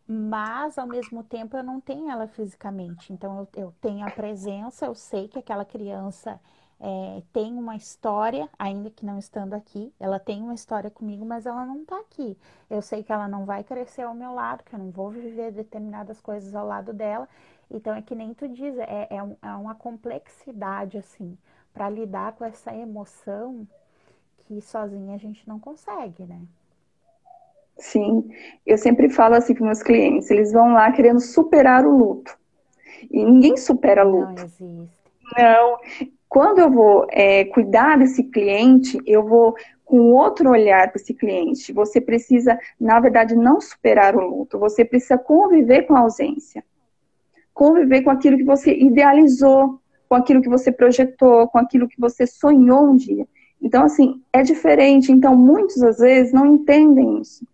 Mas, 0.08 0.78
ao 0.78 0.88
mesmo 0.88 1.24
tempo, 1.24 1.56
eu 1.58 1.64
não 1.64 1.80
tenho 1.80 2.10
ela 2.12 2.28
fisicamente. 2.28 3.14
Então, 3.14 3.40
eu, 3.40 3.64
eu 3.66 3.74
tenho 3.82 4.06
a 4.06 4.12
presença, 4.12 4.86
eu 4.86 4.96
sei 4.96 5.30
que 5.30 5.40
aquela 5.40 5.66
criança 5.66 6.40
é, 6.80 7.24
tem 7.32 7.54
uma 7.58 7.78
história, 7.78 8.50
ainda 8.60 8.90
que 8.90 9.06
não 9.06 9.18
estando 9.18 9.54
aqui. 9.54 9.94
Ela 10.00 10.20
tem 10.20 10.42
uma 10.42 10.54
história 10.54 10.92
comigo, 10.92 11.26
mas 11.26 11.46
ela 11.46 11.66
não 11.66 11.84
está 11.84 11.98
aqui. 12.00 12.38
Eu 12.70 12.82
sei 12.82 13.04
que 13.04 13.14
ela 13.14 13.28
não 13.30 13.46
vai 13.46 13.64
crescer 13.64 14.02
ao 14.02 14.14
meu 14.14 14.34
lado, 14.34 14.64
que 14.66 14.76
eu 14.76 14.80
não 14.80 14.92
vou 14.92 15.10
viver 15.10 15.52
determinadas 15.54 16.20
coisas 16.20 16.54
ao 16.54 16.68
lado 16.68 16.92
dela. 16.94 17.30
Então, 17.70 17.94
é 17.96 18.02
que 18.02 18.16
nem 18.16 18.34
tu 18.34 18.48
diz, 18.48 18.78
é, 18.78 19.08
é, 19.10 19.24
um- 19.24 19.38
é 19.42 19.52
uma 19.56 19.76
complexidade, 19.76 20.98
assim, 20.98 21.38
para 21.74 21.90
lidar 21.90 22.34
com 22.34 22.46
essa 22.46 22.74
emoção 22.76 23.68
que 24.40 24.62
sozinha 24.62 25.16
a 25.16 25.20
gente 25.20 25.48
não 25.48 25.60
consegue, 25.60 26.24
né? 26.26 26.42
Sim, 27.78 28.30
eu 28.66 28.78
sempre 28.78 29.10
falo 29.10 29.36
assim 29.36 29.54
para 29.54 29.66
meus 29.66 29.82
clientes, 29.82 30.30
eles 30.30 30.52
vão 30.54 30.74
lá 30.74 30.92
querendo 30.92 31.20
superar 31.20 31.86
o 31.86 31.98
luto. 31.98 32.38
E 33.12 33.26
ninguém 33.26 33.58
supera 33.58 34.04
Não 34.04 34.12
luto. 34.12 34.44
existe. 34.46 35.12
Não. 35.38 35.78
Quando 36.30 36.60
eu 36.60 36.72
vou 36.72 37.08
é, 37.12 37.46
cuidar 37.46 37.98
desse 37.98 38.24
cliente, 38.24 38.98
eu 39.06 39.26
vou 39.28 39.56
com 39.86 40.14
outro 40.14 40.50
olhar 40.52 40.92
para 40.92 41.02
esse 41.02 41.14
cliente. 41.14 41.74
Você 41.74 42.02
precisa, 42.02 42.60
na 42.80 43.00
verdade, 43.00 43.36
não 43.36 43.62
superar 43.62 44.16
o 44.16 44.22
luto, 44.28 44.60
você 44.60 44.86
precisa 44.86 45.18
conviver 45.18 45.84
com 45.84 45.96
a 45.96 46.02
ausência. 46.02 46.64
Conviver 47.54 48.02
com 48.02 48.10
aquilo 48.10 48.38
que 48.38 48.44
você 48.44 48.74
idealizou, 48.76 49.80
com 50.10 50.16
aquilo 50.16 50.42
que 50.42 50.50
você 50.50 50.72
projetou, 50.72 51.48
com 51.48 51.58
aquilo 51.58 51.88
que 51.88 52.00
você 52.00 52.26
sonhou 52.26 52.92
um 52.92 52.96
dia. 52.96 53.28
Então, 53.62 53.84
assim, 53.84 54.22
é 54.32 54.44
diferente. 54.44 55.12
Então, 55.12 55.36
muitos, 55.36 55.82
às 55.82 55.98
vezes, 55.98 56.34
não 56.34 56.46
entendem 56.46 57.22
isso. 57.22 57.46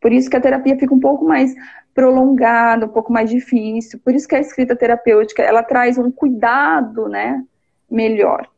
Por 0.00 0.12
isso 0.12 0.28
que 0.28 0.36
a 0.36 0.40
terapia 0.40 0.78
fica 0.78 0.94
um 0.94 1.00
pouco 1.00 1.24
mais 1.24 1.54
prolongado, 1.94 2.86
um 2.86 2.88
pouco 2.88 3.12
mais 3.12 3.28
difícil. 3.28 3.98
Por 4.00 4.14
isso 4.14 4.28
que 4.28 4.36
a 4.36 4.40
escrita 4.40 4.76
terapêutica, 4.76 5.42
ela 5.42 5.62
traz 5.62 5.98
um 5.98 6.10
cuidado, 6.10 7.08
né, 7.08 7.44
melhor. 7.90 8.48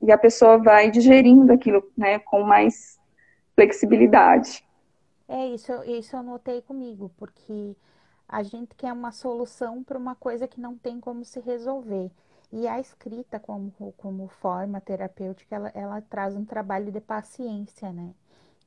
E 0.00 0.12
a 0.12 0.18
pessoa 0.18 0.58
vai 0.58 0.90
digerindo 0.90 1.52
aquilo, 1.52 1.82
né, 1.96 2.20
com 2.20 2.42
mais 2.42 2.96
flexibilidade. 3.56 4.62
É, 5.28 5.48
isso, 5.48 5.72
isso 5.84 6.14
eu 6.14 6.22
notei 6.22 6.62
comigo, 6.62 7.10
porque 7.18 7.74
a 8.28 8.42
gente 8.42 8.74
quer 8.76 8.92
uma 8.92 9.12
solução 9.12 9.82
para 9.82 9.98
uma 9.98 10.14
coisa 10.14 10.46
que 10.46 10.60
não 10.60 10.76
tem 10.76 11.00
como 11.00 11.24
se 11.24 11.40
resolver. 11.40 12.10
E 12.52 12.66
a 12.66 12.80
escrita 12.80 13.38
como, 13.40 13.72
como 13.96 14.28
forma 14.28 14.80
terapêutica, 14.80 15.54
ela, 15.56 15.68
ela 15.74 16.00
traz 16.02 16.34
um 16.36 16.44
trabalho 16.44 16.90
de 16.92 17.00
paciência, 17.00 17.92
né? 17.92 18.14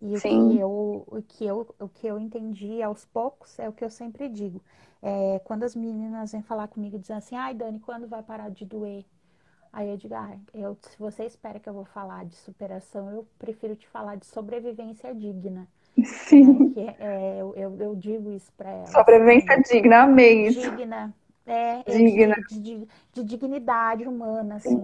E 0.01 0.15
o 0.17 0.19
que, 0.19 0.57
eu, 0.57 1.03
o, 1.07 1.21
que 1.27 1.45
eu, 1.45 1.75
o 1.79 1.87
que 1.89 2.07
eu 2.07 2.19
entendi 2.19 2.81
aos 2.81 3.05
poucos 3.05 3.57
é 3.59 3.69
o 3.69 3.73
que 3.73 3.83
eu 3.83 3.89
sempre 3.89 4.27
digo. 4.29 4.61
É, 5.01 5.39
quando 5.45 5.63
as 5.63 5.75
meninas 5.75 6.31
vêm 6.31 6.41
falar 6.41 6.67
comigo 6.67 6.97
dizendo 6.97 7.17
assim, 7.19 7.35
ai 7.35 7.53
Dani, 7.53 7.79
quando 7.79 8.07
vai 8.07 8.23
parar 8.23 8.49
de 8.49 8.65
doer? 8.65 9.05
Aí 9.73 9.89
eu 9.89 9.97
digo, 9.97 10.13
ah, 10.15 10.37
eu, 10.53 10.77
se 10.81 10.97
você 10.97 11.25
espera 11.25 11.59
que 11.59 11.69
eu 11.69 11.73
vou 11.73 11.85
falar 11.85 12.25
de 12.25 12.35
superação, 12.35 13.09
eu 13.11 13.27
prefiro 13.39 13.75
te 13.75 13.87
falar 13.87 14.15
de 14.15 14.25
sobrevivência 14.25 15.13
digna. 15.15 15.67
Sim. 16.03 16.69
Né? 16.69 16.73
Que 16.73 17.03
é, 17.03 17.37
eu, 17.39 17.53
eu, 17.55 17.77
eu, 17.79 17.95
digo 17.95 18.31
isso 18.31 18.51
para 18.57 18.69
ela. 18.69 18.87
Sobrevivência 18.87 19.53
assim, 19.53 19.75
digna, 19.75 20.03
amei 20.03 20.47
isso. 20.47 20.61
Digna. 20.61 21.13
É, 21.45 21.83
digna. 21.83 22.35
De, 22.49 22.59
de, 22.59 22.87
de, 23.13 23.23
dignidade 23.23 24.07
humana, 24.07 24.55
assim, 24.55 24.79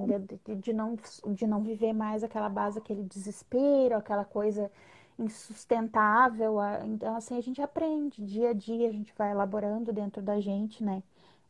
de, 0.46 0.56
de, 0.56 0.74
não, 0.74 0.98
de 1.28 1.48
não 1.48 1.62
viver 1.62 1.94
mais 1.94 2.24
aquela 2.24 2.50
base, 2.50 2.80
aquele 2.80 3.04
desespero, 3.04 3.96
aquela 3.96 4.26
coisa 4.26 4.70
insustentável. 5.18 6.58
Então, 6.86 7.16
assim, 7.16 7.38
a 7.38 7.42
gente 7.42 7.62
aprende 7.62 8.24
dia 8.24 8.50
a 8.50 8.54
dia, 8.54 8.90
a 8.90 8.92
gente 8.92 9.14
vai 9.18 9.32
elaborando 9.32 9.94
dentro 9.94 10.22
da 10.22 10.40
gente, 10.40 10.84
né? 10.84 11.02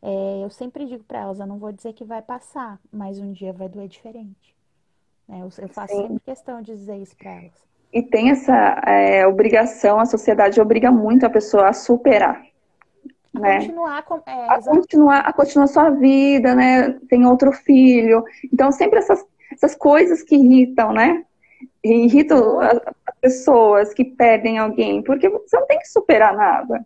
É, 0.02 0.44
eu 0.44 0.50
sempre 0.50 0.86
digo 0.86 1.04
para 1.04 1.20
elas, 1.20 1.40
eu 1.40 1.48
não 1.48 1.58
vou 1.58 1.72
dizer 1.72 1.94
que 1.94 2.04
vai 2.04 2.22
passar, 2.22 2.80
mas 2.92 3.20
um 3.20 3.32
dia 3.32 3.52
vai 3.52 3.68
doer 3.68 3.88
diferente. 3.88 4.56
Né? 5.28 5.40
Eu, 5.40 5.50
eu 5.58 5.70
faço 5.70 5.96
Sim. 5.96 6.02
sempre 6.04 6.20
questão 6.20 6.62
de 6.62 6.76
dizer 6.76 6.98
isso 6.98 7.16
para 7.16 7.32
elas. 7.32 7.68
E 7.92 8.02
tem 8.02 8.32
essa 8.32 8.82
é, 8.86 9.26
obrigação, 9.26 10.00
a 10.00 10.06
sociedade 10.06 10.60
obriga 10.60 10.92
muito 10.92 11.26
a 11.26 11.30
pessoa 11.30 11.70
a 11.70 11.74
superar. 11.74 12.42
A 13.36 13.40
né? 13.40 13.60
continuar, 13.60 14.04
com, 14.04 14.22
é, 14.26 14.50
a 14.50 14.62
continuar 14.62 15.20
a 15.20 15.34
continuar 15.34 15.68
sua 15.68 15.90
vida, 15.90 16.56
né? 16.56 16.92
Tem 17.10 17.26
outro 17.26 17.52
filho. 17.52 18.24
Então, 18.52 18.72
sempre 18.72 19.00
essas, 19.00 19.26
essas 19.52 19.76
coisas 19.76 20.22
que 20.24 20.36
irritam, 20.36 20.92
né? 20.92 21.24
irritam 21.84 22.60
as 22.60 22.80
pessoas 23.22 23.94
que 23.94 24.04
perdem 24.04 24.58
alguém, 24.58 25.02
porque 25.02 25.30
você 25.30 25.58
não 25.58 25.68
tem 25.68 25.80
que 25.80 25.88
superar 25.88 26.36
nada. 26.36 26.86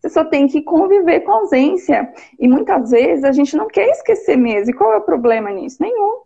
Você 0.00 0.08
só 0.10 0.24
tem 0.24 0.46
que 0.46 0.62
conviver 0.62 1.20
com 1.20 1.32
a 1.32 1.36
ausência. 1.36 2.12
E 2.38 2.46
muitas 2.46 2.90
vezes 2.90 3.24
a 3.24 3.32
gente 3.32 3.56
não 3.56 3.68
quer 3.68 3.88
esquecer 3.88 4.36
mesmo. 4.36 4.70
E 4.70 4.74
qual 4.74 4.92
é 4.92 4.98
o 4.98 5.02
problema 5.02 5.50
nisso? 5.50 5.78
Nenhum. 5.80 6.20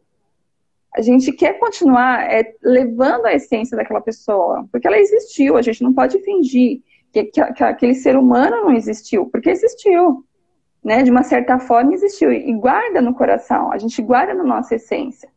A 0.94 1.00
gente 1.00 1.32
quer 1.32 1.58
continuar 1.58 2.22
é, 2.32 2.54
levando 2.62 3.26
a 3.26 3.34
essência 3.34 3.76
daquela 3.76 4.00
pessoa, 4.00 4.66
porque 4.72 4.86
ela 4.86 4.98
existiu. 4.98 5.56
A 5.56 5.62
gente 5.62 5.82
não 5.82 5.92
pode 5.92 6.18
fingir 6.20 6.80
que, 7.12 7.24
que, 7.24 7.52
que 7.52 7.64
aquele 7.64 7.94
ser 7.94 8.16
humano 8.16 8.62
não 8.62 8.72
existiu, 8.72 9.26
porque 9.26 9.50
existiu. 9.50 10.24
Né? 10.82 11.02
De 11.02 11.10
uma 11.10 11.22
certa 11.22 11.58
forma 11.58 11.92
existiu. 11.92 12.32
E 12.32 12.52
guarda 12.54 13.00
no 13.00 13.14
coração. 13.14 13.72
A 13.72 13.78
gente 13.78 14.00
guarda 14.00 14.34
na 14.34 14.44
nossa 14.44 14.74
essência. 14.76 15.28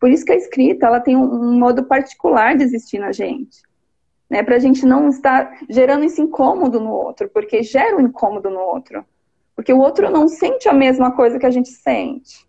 Por 0.00 0.10
isso 0.10 0.24
que 0.24 0.32
a 0.32 0.36
escrita 0.36 0.86
ela 0.86 1.00
tem 1.00 1.16
um, 1.16 1.24
um 1.24 1.58
modo 1.58 1.84
particular 1.84 2.56
de 2.56 2.64
existir 2.64 2.98
na 2.98 3.12
gente. 3.12 3.64
Né, 4.28 4.42
para 4.42 4.56
a 4.56 4.58
gente 4.58 4.84
não 4.84 5.08
estar 5.08 5.56
gerando 5.70 6.04
esse 6.04 6.20
incômodo 6.20 6.80
no 6.80 6.90
outro, 6.90 7.28
porque 7.28 7.62
gera 7.62 7.96
um 7.96 8.00
incômodo 8.00 8.50
no 8.50 8.58
outro. 8.58 9.04
Porque 9.54 9.72
o 9.72 9.78
outro 9.78 10.10
não 10.10 10.26
sente 10.26 10.68
a 10.68 10.72
mesma 10.72 11.12
coisa 11.12 11.38
que 11.38 11.46
a 11.46 11.50
gente 11.50 11.68
sente. 11.68 12.44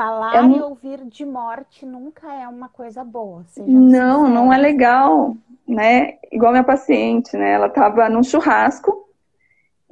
Falar 0.00 0.50
é 0.50 0.56
e 0.56 0.62
ouvir 0.62 1.04
de 1.04 1.26
morte 1.26 1.84
nunca 1.84 2.32
é 2.32 2.48
uma 2.48 2.70
coisa 2.70 3.04
boa. 3.04 3.44
não, 3.58 4.26
não 4.26 4.50
é 4.50 4.56
legal, 4.56 5.36
né? 5.68 6.14
Igual 6.32 6.52
minha 6.52 6.64
paciente, 6.64 7.36
né? 7.36 7.52
Ela 7.52 7.66
estava 7.66 8.08
num 8.08 8.22
churrasco 8.22 9.06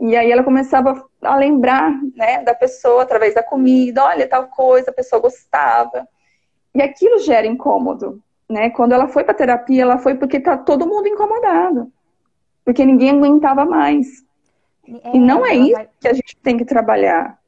e 0.00 0.16
aí 0.16 0.32
ela 0.32 0.42
começava 0.42 1.06
a 1.20 1.36
lembrar, 1.36 1.92
né, 2.16 2.42
da 2.42 2.54
pessoa 2.54 3.02
através 3.02 3.34
da 3.34 3.42
comida. 3.42 4.02
Olha, 4.02 4.26
tal 4.26 4.46
coisa, 4.46 4.90
a 4.90 4.94
pessoa 4.94 5.20
gostava. 5.20 6.08
E 6.74 6.80
aquilo 6.80 7.18
gera 7.18 7.46
incômodo, 7.46 8.18
né? 8.48 8.70
Quando 8.70 8.92
ela 8.92 9.08
foi 9.08 9.24
para 9.24 9.34
terapia, 9.34 9.82
ela 9.82 9.98
foi 9.98 10.14
porque 10.14 10.40
tá 10.40 10.56
todo 10.56 10.86
mundo 10.86 11.06
incomodado, 11.06 11.92
porque 12.64 12.82
ninguém 12.82 13.10
aguentava 13.10 13.66
mais. 13.66 14.24
É, 15.04 15.14
e 15.14 15.18
não 15.18 15.44
é 15.44 15.54
isso 15.54 15.72
vai... 15.72 15.88
que 16.00 16.08
a 16.08 16.14
gente 16.14 16.34
tem 16.38 16.56
que 16.56 16.64
trabalhar. 16.64 17.38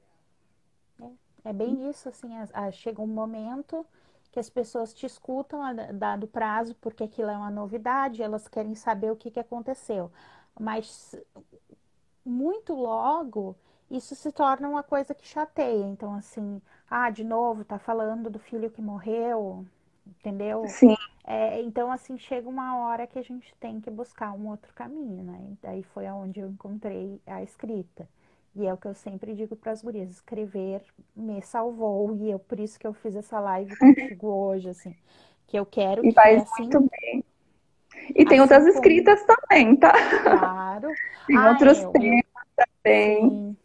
É, 1.45 1.51
é 1.51 1.53
bem 1.53 1.89
isso, 1.89 2.09
assim, 2.09 2.31
chega 2.73 3.01
um 3.03 3.07
momento 3.07 3.87
que 4.33 4.39
as 4.39 4.49
pessoas 4.49 4.95
te 4.95 5.07
escutam 5.07 5.61
dado 5.95 6.27
prazo, 6.27 6.75
porque 6.81 7.05
aquilo 7.05 7.31
é 7.31 7.37
uma 7.37 7.51
novidade, 7.51 8.23
elas 8.23 8.47
querem 8.49 8.75
saber 8.75 9.11
o 9.11 9.17
que, 9.17 9.31
que 9.31 9.41
aconteceu. 9.41 10.11
Mas 10.59 11.17
muito 12.25 12.75
logo 12.75 13.57
isso 13.91 14.15
se 14.15 14.31
torna 14.33 14.69
uma 14.69 14.83
coisa 14.83 15.15
que 15.15 15.27
chateia. 15.27 15.85
Então, 15.87 16.15
assim, 16.15 16.63
ah, 16.89 17.11
de 17.11 17.25
novo, 17.25 17.65
tá 17.65 17.79
falando 17.79 18.31
do 18.31 18.39
filho 18.39 18.71
que 18.71 18.81
morreu, 18.81 19.67
entendeu? 20.07 20.77
Sim. 20.77 20.97
É, 21.25 21.61
então, 21.63 21.91
assim, 21.93 22.19
chega 22.19 22.49
uma 22.49 22.79
hora 22.79 23.07
que 23.07 23.19
a 23.19 23.23
gente 23.23 23.55
tem 23.57 23.81
que 23.81 23.91
buscar 23.91 24.33
um 24.33 24.49
outro 24.49 24.73
caminho, 24.75 25.25
né? 25.25 25.39
E 25.53 25.59
daí 25.63 25.83
foi 25.83 26.07
aonde 26.07 26.41
eu 26.41 26.49
encontrei 26.51 27.21
a 27.27 27.43
escrita. 27.43 28.09
E 28.55 28.67
é 28.67 28.75
o 28.75 28.77
que 28.77 28.89
eu 28.89 28.95
sempre 28.95 29.35
digo 29.35 29.55
para 29.55 29.73
as 29.73 29.83
gurias, 29.83 30.11
escrever 30.11 30.83
me 31.15 31.41
salvou, 31.41 32.17
e 32.17 32.33
é 32.33 32.39
por 32.39 32.59
isso 32.59 32.79
que 32.79 32.87
eu 32.87 32.93
fiz 32.93 33.15
essa 33.15 33.39
live 33.39 33.75
contigo 33.79 34.27
hoje, 34.27 34.69
assim, 34.71 34.97
que 35.47 35.57
eu 35.57 35.65
quero 35.65 36.05
e 36.05 36.09
que 36.09 36.15
faz 36.15 36.43
assim, 36.43 36.63
muito 36.63 36.81
bem. 36.81 37.25
E 38.11 38.25
tem 38.25 38.41
assim 38.41 38.41
outras 38.41 38.65
como... 38.65 38.75
escritas 38.75 39.25
também, 39.25 39.77
tá? 39.77 39.93
Claro. 40.23 40.89
tem 41.27 41.37
ah, 41.37 41.51
outros 41.51 41.79
é, 41.79 41.91
temas 41.91 42.25
eu... 42.59 42.65
também. 42.83 43.31
Sim. 43.31 43.57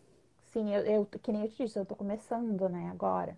Sim, 0.53 0.73
eu, 0.73 0.81
eu, 0.85 1.05
que 1.05 1.31
nem 1.31 1.41
eu 1.41 1.49
te 1.49 1.65
disse, 1.65 1.77
eu 1.77 1.85
tô 1.85 1.95
começando, 1.95 2.69
né, 2.69 2.89
agora. 2.91 3.37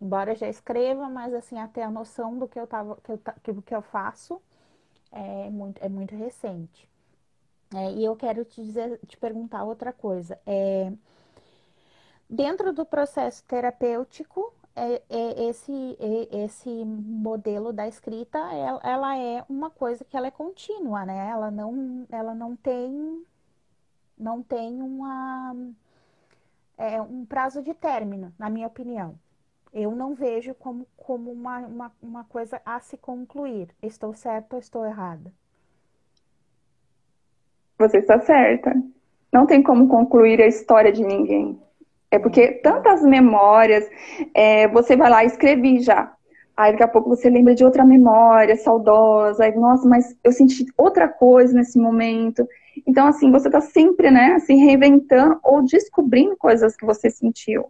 Embora 0.00 0.32
eu 0.32 0.36
já 0.36 0.48
escreva, 0.48 1.08
mas 1.08 1.32
assim, 1.34 1.58
até 1.58 1.82
a 1.82 1.90
noção 1.90 2.38
do 2.38 2.46
que 2.46 2.58
eu 2.58 2.66
tava, 2.66 2.98
que 3.02 3.50
eu, 3.50 3.62
que 3.62 3.74
eu 3.74 3.82
faço 3.82 4.40
é 5.10 5.50
muito, 5.50 5.82
é 5.82 5.88
muito 5.88 6.14
recente. 6.14 6.87
É, 7.74 7.92
e 7.92 8.04
eu 8.04 8.16
quero 8.16 8.44
te 8.44 8.62
dizer, 8.62 8.98
te 9.06 9.16
perguntar 9.16 9.64
outra 9.64 9.92
coisa. 9.92 10.38
É, 10.46 10.92
dentro 12.28 12.72
do 12.72 12.84
processo 12.84 13.44
terapêutico, 13.44 14.52
é, 14.74 15.02
é 15.10 15.48
esse, 15.48 15.96
é, 16.00 16.44
esse 16.44 16.68
modelo 16.84 17.72
da 17.72 17.86
escrita, 17.88 18.38
ela, 18.38 18.80
ela, 18.82 19.18
é 19.18 19.44
uma 19.48 19.70
coisa 19.70 20.04
que 20.04 20.16
ela 20.16 20.28
é 20.28 20.30
contínua, 20.30 21.04
né? 21.04 21.28
Ela 21.30 21.50
não, 21.50 22.06
ela 22.10 22.34
não 22.34 22.56
tem, 22.56 23.24
não 24.16 24.42
tem 24.42 24.80
uma 24.82 25.54
é, 26.78 27.00
um 27.02 27.26
prazo 27.26 27.62
de 27.62 27.74
término, 27.74 28.32
na 28.38 28.48
minha 28.48 28.66
opinião. 28.66 29.18
Eu 29.72 29.94
não 29.94 30.14
vejo 30.14 30.54
como, 30.54 30.86
como 30.96 31.30
uma, 31.32 31.58
uma, 31.60 31.92
uma 32.00 32.24
coisa 32.24 32.62
a 32.64 32.80
se 32.80 32.96
concluir. 32.96 33.74
Estou 33.82 34.14
certa 34.14 34.56
ou 34.56 34.60
estou 34.60 34.86
errada? 34.86 35.32
Você 37.78 37.98
está 37.98 38.18
certa. 38.20 38.74
Não 39.32 39.46
tem 39.46 39.62
como 39.62 39.88
concluir 39.88 40.40
a 40.40 40.46
história 40.46 40.90
de 40.90 41.04
ninguém. 41.04 41.60
É 42.10 42.18
porque 42.18 42.48
tantas 42.48 43.02
memórias, 43.02 43.88
é, 44.34 44.66
você 44.68 44.96
vai 44.96 45.10
lá 45.10 45.22
e 45.22 45.26
escrevi 45.26 45.80
já. 45.80 46.12
Aí 46.56 46.72
daqui 46.72 46.82
a 46.82 46.88
pouco 46.88 47.10
você 47.10 47.30
lembra 47.30 47.54
de 47.54 47.64
outra 47.64 47.84
memória 47.84 48.56
saudosa. 48.56 49.44
Aí, 49.44 49.54
nossa, 49.54 49.88
mas 49.88 50.16
eu 50.24 50.32
senti 50.32 50.66
outra 50.76 51.06
coisa 51.06 51.54
nesse 51.54 51.78
momento. 51.78 52.48
Então, 52.86 53.06
assim, 53.06 53.30
você 53.30 53.48
está 53.48 53.60
sempre, 53.60 54.10
né, 54.10 54.38
se 54.40 54.54
reinventando 54.54 55.38
ou 55.42 55.62
descobrindo 55.62 56.36
coisas 56.36 56.76
que 56.76 56.84
você 56.84 57.10
sentiu. 57.10 57.66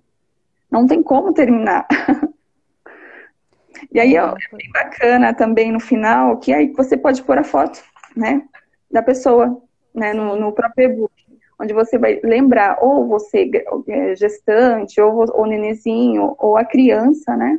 Não 0.71 0.87
tem 0.87 1.03
como 1.03 1.33
terminar. 1.33 1.87
e 3.93 3.99
aí 3.99 4.17
é, 4.17 4.21
é 4.21 4.57
bem 4.57 4.71
bacana 4.73 5.35
também 5.35 5.73
no 5.73 5.81
final, 5.81 6.39
que 6.39 6.53
aí 6.53 6.73
você 6.73 6.97
pode 6.97 7.23
pôr 7.23 7.39
a 7.39 7.45
foto, 7.45 7.83
né, 8.17 8.43
da 8.91 9.03
pessoa, 9.03 9.63
né, 9.99 10.13
no, 10.13 10.37
no 10.37 10.53
próprio 10.53 10.91
e-book, 10.91 11.13
onde 11.61 11.75
você 11.75 11.99
vai 11.99 12.21
lembrar 12.23 12.79
ou 12.81 13.07
você 13.07 13.51
é, 13.89 14.15
gestante, 14.15 15.01
ou 15.01 15.27
o 15.35 15.47
nenezinho, 15.47 16.35
ou 16.39 16.57
a 16.57 16.65
criança, 16.65 17.37
né, 17.37 17.59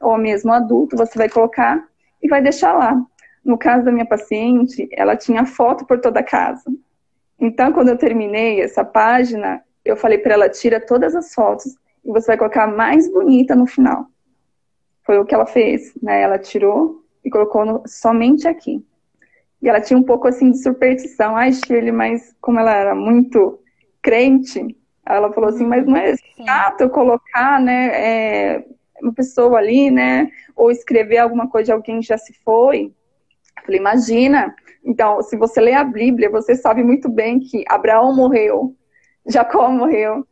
ou 0.00 0.16
mesmo 0.16 0.52
adulto, 0.52 0.96
você 0.96 1.18
vai 1.18 1.28
colocar 1.28 1.84
e 2.22 2.28
vai 2.28 2.40
deixar 2.40 2.72
lá. 2.72 3.00
No 3.44 3.58
caso 3.58 3.84
da 3.84 3.90
minha 3.90 4.06
paciente, 4.06 4.88
ela 4.92 5.16
tinha 5.16 5.44
foto 5.44 5.84
por 5.84 6.00
toda 6.00 6.20
a 6.20 6.24
casa. 6.24 6.64
Então, 7.38 7.72
quando 7.72 7.88
eu 7.88 7.98
terminei 7.98 8.60
essa 8.60 8.84
página, 8.84 9.62
eu 9.84 9.96
falei 9.96 10.18
para 10.18 10.34
ela: 10.34 10.48
tira 10.48 10.80
todas 10.80 11.14
as 11.16 11.34
fotos 11.34 11.74
e 12.04 12.12
você 12.12 12.28
vai 12.28 12.36
colocar 12.36 12.64
a 12.64 12.68
mais 12.68 13.10
bonita 13.10 13.56
no 13.56 13.66
final. 13.66 14.06
Foi 15.04 15.18
o 15.18 15.24
que 15.24 15.34
ela 15.34 15.46
fez, 15.46 15.92
né? 16.00 16.22
Ela 16.22 16.38
tirou 16.38 17.02
e 17.24 17.30
colocou 17.30 17.64
no, 17.64 17.82
somente 17.86 18.46
aqui. 18.46 18.84
E 19.62 19.68
ela 19.68 19.80
tinha 19.80 19.98
um 19.98 20.02
pouco 20.02 20.26
assim 20.26 20.50
de 20.50 20.60
superstição. 20.60 21.36
Ai, 21.36 21.52
Shirley, 21.52 21.92
mas 21.92 22.34
como 22.40 22.58
ela 22.58 22.74
era 22.74 22.94
muito 22.94 23.60
crente. 24.02 24.76
Ela 25.06 25.32
falou 25.32 25.50
assim, 25.50 25.64
mas 25.64 25.86
não 25.86 25.96
é 25.96 26.14
chato 26.44 26.80
eu 26.82 26.90
colocar, 26.90 27.60
né, 27.60 27.86
é, 27.94 28.64
uma 29.00 29.12
pessoa 29.12 29.58
ali, 29.58 29.90
né, 29.90 30.28
ou 30.56 30.70
escrever 30.70 31.18
alguma 31.18 31.48
coisa 31.48 31.66
de 31.66 31.72
alguém 31.72 32.00
que 32.00 32.06
já 32.06 32.18
se 32.18 32.32
foi. 32.44 32.92
Eu 33.56 33.64
falei, 33.64 33.80
imagina. 33.80 34.54
Então, 34.84 35.22
se 35.22 35.36
você 35.36 35.60
lê 35.60 35.74
a 35.74 35.84
Bíblia, 35.84 36.28
você 36.28 36.56
sabe 36.56 36.82
muito 36.82 37.08
bem 37.08 37.38
que 37.38 37.64
Abraão 37.68 38.14
morreu, 38.14 38.74
Jacó 39.26 39.68
morreu, 39.70 40.26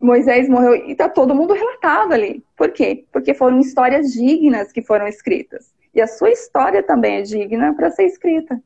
Moisés 0.00 0.48
morreu, 0.48 0.74
e 0.74 0.94
tá 0.94 1.08
todo 1.08 1.34
mundo 1.34 1.52
relatado 1.52 2.12
ali. 2.12 2.42
Por 2.56 2.70
quê? 2.72 3.04
Porque 3.12 3.34
foram 3.34 3.60
histórias 3.60 4.12
dignas 4.12 4.72
que 4.72 4.80
foram 4.80 5.06
escritas. 5.06 5.73
E 5.94 6.00
a 6.00 6.06
sua 6.06 6.30
história 6.30 6.82
também 6.82 7.16
é 7.16 7.22
digna 7.22 7.74
para 7.74 7.90
ser 7.90 8.04
escrita. 8.04 8.60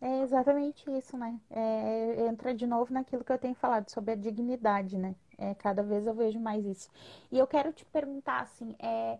É 0.00 0.22
exatamente 0.22 0.90
isso, 0.90 1.16
né? 1.16 1.38
É, 1.48 2.26
entra 2.26 2.52
de 2.52 2.66
novo 2.66 2.92
naquilo 2.92 3.22
que 3.22 3.30
eu 3.30 3.38
tenho 3.38 3.54
falado 3.54 3.88
sobre 3.88 4.12
a 4.12 4.16
dignidade, 4.16 4.98
né? 4.98 5.14
É, 5.38 5.54
cada 5.54 5.82
vez 5.82 6.06
eu 6.06 6.14
vejo 6.14 6.40
mais 6.40 6.64
isso. 6.64 6.90
E 7.30 7.38
eu 7.38 7.46
quero 7.46 7.72
te 7.72 7.84
perguntar, 7.84 8.40
assim, 8.40 8.74
é, 8.80 9.18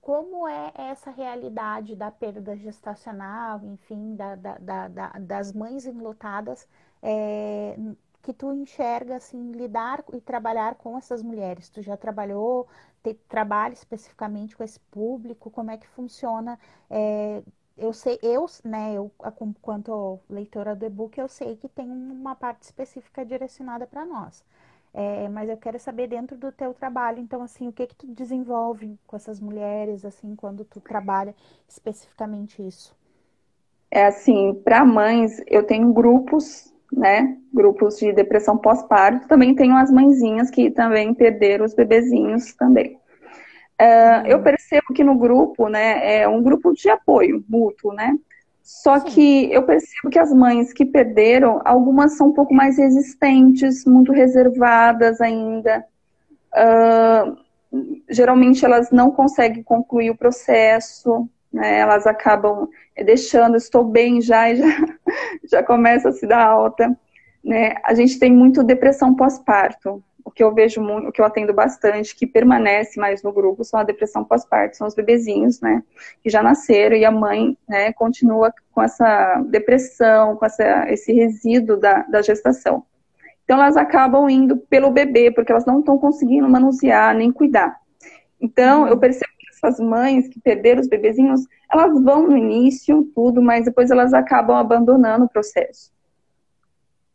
como 0.00 0.48
é 0.48 0.72
essa 0.74 1.10
realidade 1.10 1.94
da 1.94 2.10
perda 2.10 2.56
gestacional, 2.56 3.60
enfim, 3.62 4.16
da, 4.16 4.34
da, 4.34 4.88
da, 4.88 5.08
das 5.20 5.52
mães 5.52 5.86
enlutadas, 5.86 6.66
é, 7.02 7.76
que 8.22 8.32
tu 8.32 8.52
enxerga, 8.52 9.16
assim, 9.16 9.52
lidar 9.52 10.04
e 10.12 10.20
trabalhar 10.20 10.74
com 10.76 10.96
essas 10.98 11.22
mulheres? 11.22 11.68
Tu 11.68 11.82
já 11.82 11.96
trabalhou, 11.96 12.68
te, 13.02 13.14
trabalha 13.28 13.72
especificamente 13.72 14.56
com 14.56 14.64
esse 14.64 14.80
público? 14.80 15.50
Como 15.50 15.70
é 15.70 15.76
que 15.78 15.86
funciona? 15.88 16.58
É, 16.90 17.42
eu 17.76 17.92
sei, 17.92 18.18
eu, 18.22 18.46
né, 18.64 18.94
eu, 18.94 19.10
quanto 19.62 20.20
leitora 20.28 20.74
do 20.74 20.84
e-book, 20.84 21.18
eu 21.18 21.28
sei 21.28 21.56
que 21.56 21.68
tem 21.68 21.90
uma 21.90 22.34
parte 22.34 22.62
específica 22.64 23.24
direcionada 23.24 23.86
para 23.86 24.04
nós. 24.04 24.44
É, 24.92 25.28
mas 25.28 25.48
eu 25.48 25.56
quero 25.56 25.78
saber 25.78 26.08
dentro 26.08 26.36
do 26.36 26.50
teu 26.50 26.74
trabalho, 26.74 27.20
então, 27.20 27.42
assim, 27.42 27.68
o 27.68 27.72
que 27.72 27.86
que 27.86 27.94
tu 27.94 28.06
desenvolve 28.06 28.98
com 29.06 29.16
essas 29.16 29.38
mulheres, 29.40 30.04
assim, 30.04 30.34
quando 30.34 30.64
tu 30.64 30.80
trabalha 30.80 31.34
especificamente 31.68 32.66
isso? 32.66 32.96
É 33.90 34.04
assim, 34.06 34.54
para 34.64 34.84
mães, 34.84 35.40
eu 35.46 35.62
tenho 35.62 35.92
grupos, 35.92 36.72
né, 36.92 37.36
grupos 37.52 37.98
de 37.98 38.12
depressão 38.12 38.56
pós-parto, 38.56 39.28
também 39.28 39.54
tenho 39.54 39.76
as 39.76 39.90
mãezinhas 39.90 40.50
que 40.50 40.70
também 40.70 41.14
perderam 41.14 41.64
os 41.64 41.74
bebezinhos 41.74 42.54
também. 42.54 42.98
Uh, 43.80 44.26
eu 44.26 44.42
percebo 44.42 44.92
que 44.92 45.04
no 45.04 45.14
grupo, 45.14 45.68
né, 45.68 46.20
é 46.20 46.28
um 46.28 46.42
grupo 46.42 46.72
de 46.72 46.88
apoio 46.88 47.44
mútuo, 47.48 47.92
né? 47.92 48.16
Só 48.62 48.98
Sim. 48.98 49.06
que 49.06 49.52
eu 49.52 49.62
percebo 49.62 50.10
que 50.10 50.18
as 50.18 50.32
mães 50.32 50.72
que 50.72 50.84
perderam, 50.84 51.62
algumas 51.64 52.16
são 52.16 52.28
um 52.28 52.32
pouco 52.32 52.52
mais 52.52 52.76
resistentes, 52.76 53.84
muito 53.84 54.12
reservadas 54.12 55.20
ainda. 55.20 55.84
Uh, 56.52 57.36
geralmente 58.10 58.64
elas 58.64 58.90
não 58.90 59.10
conseguem 59.10 59.62
concluir 59.62 60.10
o 60.10 60.16
processo, 60.16 61.28
né? 61.52 61.78
Elas 61.78 62.06
acabam 62.06 62.68
deixando, 63.04 63.56
estou 63.56 63.84
bem 63.84 64.20
já 64.20 64.50
e 64.50 64.56
já, 64.56 64.66
já 65.50 65.62
começa 65.62 66.08
a 66.08 66.12
se 66.12 66.26
dar 66.26 66.44
alta. 66.44 66.96
Né? 67.44 67.74
A 67.84 67.94
gente 67.94 68.18
tem 68.18 68.32
muito 68.32 68.62
depressão 68.62 69.14
pós-parto 69.14 70.02
o 70.28 70.30
que 70.30 70.44
eu 70.44 70.54
vejo 70.54 70.82
muito, 70.82 71.08
o 71.08 71.12
que 71.12 71.22
eu 71.22 71.24
atendo 71.24 71.54
bastante, 71.54 72.14
que 72.14 72.26
permanece 72.26 73.00
mais 73.00 73.22
no 73.22 73.32
grupo, 73.32 73.64
são 73.64 73.80
a 73.80 73.82
depressão 73.82 74.22
pós-parto, 74.22 74.76
são 74.76 74.86
os 74.86 74.94
bebezinhos, 74.94 75.58
né, 75.60 75.82
que 76.22 76.28
já 76.28 76.42
nasceram 76.42 76.94
e 76.94 77.04
a 77.04 77.10
mãe, 77.10 77.56
né, 77.66 77.94
continua 77.94 78.52
com 78.70 78.82
essa 78.82 79.42
depressão, 79.48 80.36
com 80.36 80.44
essa, 80.44 80.86
esse 80.92 81.12
resíduo 81.14 81.78
da, 81.78 82.02
da 82.02 82.20
gestação. 82.20 82.84
Então 83.44 83.56
elas 83.56 83.78
acabam 83.78 84.28
indo 84.28 84.58
pelo 84.58 84.90
bebê, 84.90 85.30
porque 85.30 85.50
elas 85.50 85.64
não 85.64 85.80
estão 85.80 85.96
conseguindo 85.96 86.46
manusear 86.46 87.16
nem 87.16 87.32
cuidar. 87.32 87.80
Então 88.38 88.86
eu 88.86 88.98
percebo 88.98 89.32
que 89.37 89.37
essas 89.62 89.80
mães 89.80 90.28
que 90.28 90.40
perderam 90.40 90.80
os 90.80 90.88
bebezinhos, 90.88 91.46
elas 91.70 92.00
vão 92.02 92.28
no 92.28 92.36
início, 92.36 93.04
tudo, 93.14 93.42
mas 93.42 93.64
depois 93.64 93.90
elas 93.90 94.14
acabam 94.14 94.56
abandonando 94.56 95.24
o 95.24 95.28
processo. 95.28 95.92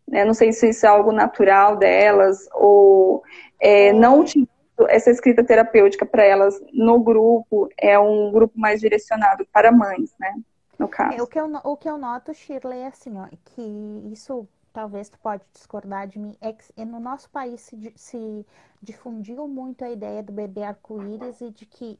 Né? 0.07 0.23
Não 0.25 0.33
sei 0.33 0.51
se 0.51 0.69
isso 0.69 0.85
é 0.85 0.89
algo 0.89 1.11
natural 1.11 1.77
delas 1.77 2.47
ou 2.53 3.23
é, 3.59 3.91
não 3.93 4.19
utilizando 4.19 4.49
essa 4.89 5.09
escrita 5.09 5.43
terapêutica 5.43 6.05
para 6.05 6.23
elas 6.23 6.61
no 6.73 6.99
grupo, 6.99 7.69
é 7.77 7.97
um 7.97 8.31
grupo 8.31 8.59
mais 8.59 8.79
direcionado 8.79 9.45
para 9.51 9.71
mães, 9.71 10.13
né? 10.19 10.35
No 10.77 10.87
caso. 10.87 11.17
É, 11.17 11.21
o, 11.21 11.27
que 11.27 11.39
eu, 11.39 11.45
o 11.63 11.77
que 11.77 11.87
eu 11.87 11.97
noto, 11.97 12.33
Shirley, 12.33 12.79
é 12.79 12.87
assim, 12.87 13.17
ó, 13.17 13.27
que 13.45 14.11
isso 14.11 14.47
talvez 14.73 15.07
tu 15.07 15.19
pode 15.19 15.43
discordar 15.53 16.07
de 16.07 16.17
mim, 16.17 16.35
é 16.41 16.51
que 16.51 16.83
no 16.83 16.99
nosso 16.99 17.29
país 17.29 17.61
se, 17.61 17.93
se 17.95 18.45
difundiu 18.81 19.47
muito 19.47 19.85
a 19.85 19.91
ideia 19.91 20.23
do 20.23 20.33
bebê 20.33 20.63
arco-íris 20.63 21.39
e 21.39 21.51
de 21.51 21.65
que 21.67 21.99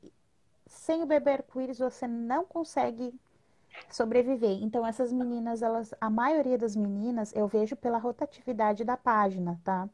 sem 0.68 1.04
o 1.04 1.06
bebê 1.06 1.32
arco-íris 1.32 1.80
você 1.80 2.08
não 2.08 2.46
consegue 2.46 3.14
sobreviver. 3.90 4.62
Então, 4.64 4.86
essas 4.86 5.12
meninas, 5.12 5.62
elas, 5.62 5.94
a 6.00 6.10
maioria 6.10 6.58
das 6.58 6.76
meninas, 6.76 7.34
eu 7.36 7.48
vejo 7.48 7.76
pela 7.76 7.98
rotatividade 7.98 8.84
da 8.84 8.98
página, 8.98 9.60
tá? 9.64 9.90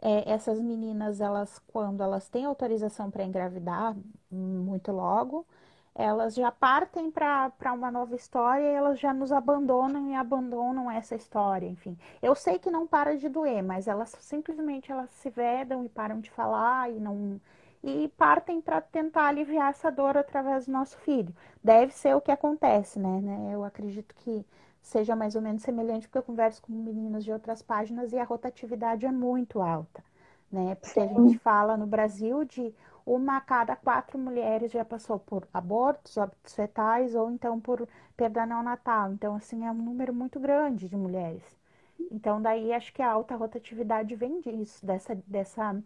É, 0.00 0.30
essas 0.32 0.60
meninas, 0.60 1.20
elas, 1.20 1.60
quando 1.68 2.02
elas 2.02 2.28
têm 2.28 2.44
autorização 2.44 3.10
para 3.10 3.24
engravidar, 3.24 3.96
muito 4.30 4.90
logo, 4.92 5.46
elas 5.94 6.34
já 6.34 6.50
partem 6.50 7.10
para 7.10 7.52
uma 7.74 7.90
nova 7.90 8.14
história 8.16 8.64
e 8.64 8.74
elas 8.74 8.98
já 8.98 9.12
nos 9.12 9.30
abandonam 9.30 10.08
e 10.10 10.14
abandonam 10.14 10.90
essa 10.90 11.14
história, 11.14 11.66
enfim. 11.66 11.96
Eu 12.22 12.34
sei 12.34 12.58
que 12.58 12.70
não 12.70 12.86
para 12.86 13.16
de 13.16 13.28
doer, 13.28 13.62
mas 13.62 13.86
elas 13.86 14.16
simplesmente 14.20 14.90
elas 14.90 15.10
se 15.10 15.30
vedam 15.30 15.84
e 15.84 15.88
param 15.88 16.20
de 16.20 16.30
falar 16.30 16.90
e 16.90 16.98
não 16.98 17.40
e 17.82 18.08
partem 18.16 18.60
para 18.60 18.80
tentar 18.80 19.26
aliviar 19.26 19.70
essa 19.70 19.90
dor 19.90 20.16
através 20.16 20.66
do 20.66 20.72
nosso 20.72 20.96
filho. 20.98 21.34
Deve 21.62 21.92
ser 21.92 22.14
o 22.14 22.20
que 22.20 22.30
acontece, 22.30 22.98
né? 22.98 23.20
né? 23.20 23.50
Eu 23.52 23.64
acredito 23.64 24.14
que 24.14 24.44
seja 24.80 25.16
mais 25.16 25.34
ou 25.34 25.42
menos 25.42 25.62
semelhante, 25.62 26.06
porque 26.08 26.18
eu 26.18 26.22
converso 26.22 26.62
com 26.62 26.72
meninas 26.72 27.24
de 27.24 27.32
outras 27.32 27.62
páginas 27.62 28.12
e 28.12 28.18
a 28.18 28.24
rotatividade 28.24 29.06
é 29.06 29.12
muito 29.12 29.60
alta, 29.60 30.02
né? 30.50 30.74
Porque 30.76 31.00
a 31.00 31.06
gente 31.06 31.38
fala 31.38 31.76
no 31.76 31.86
Brasil 31.86 32.44
de 32.44 32.74
uma 33.04 33.36
a 33.36 33.40
cada 33.40 33.74
quatro 33.76 34.18
mulheres 34.18 34.70
já 34.70 34.84
passou 34.84 35.18
por 35.18 35.46
abortos, 35.52 36.16
óbitos 36.16 36.54
fetais 36.54 37.14
ou 37.14 37.30
então 37.30 37.60
por 37.60 37.86
perda 38.16 38.46
neonatal. 38.46 39.12
Então, 39.12 39.34
assim, 39.36 39.64
é 39.66 39.70
um 39.70 39.74
número 39.74 40.12
muito 40.14 40.38
grande 40.38 40.88
de 40.88 40.96
mulheres. 40.96 41.42
Então, 42.10 42.40
daí 42.40 42.72
acho 42.72 42.92
que 42.92 43.02
a 43.02 43.10
alta 43.10 43.34
rotatividade 43.36 44.14
vem 44.14 44.40
disso, 44.40 44.84
dessa, 44.84 45.14
dessa 45.26 45.82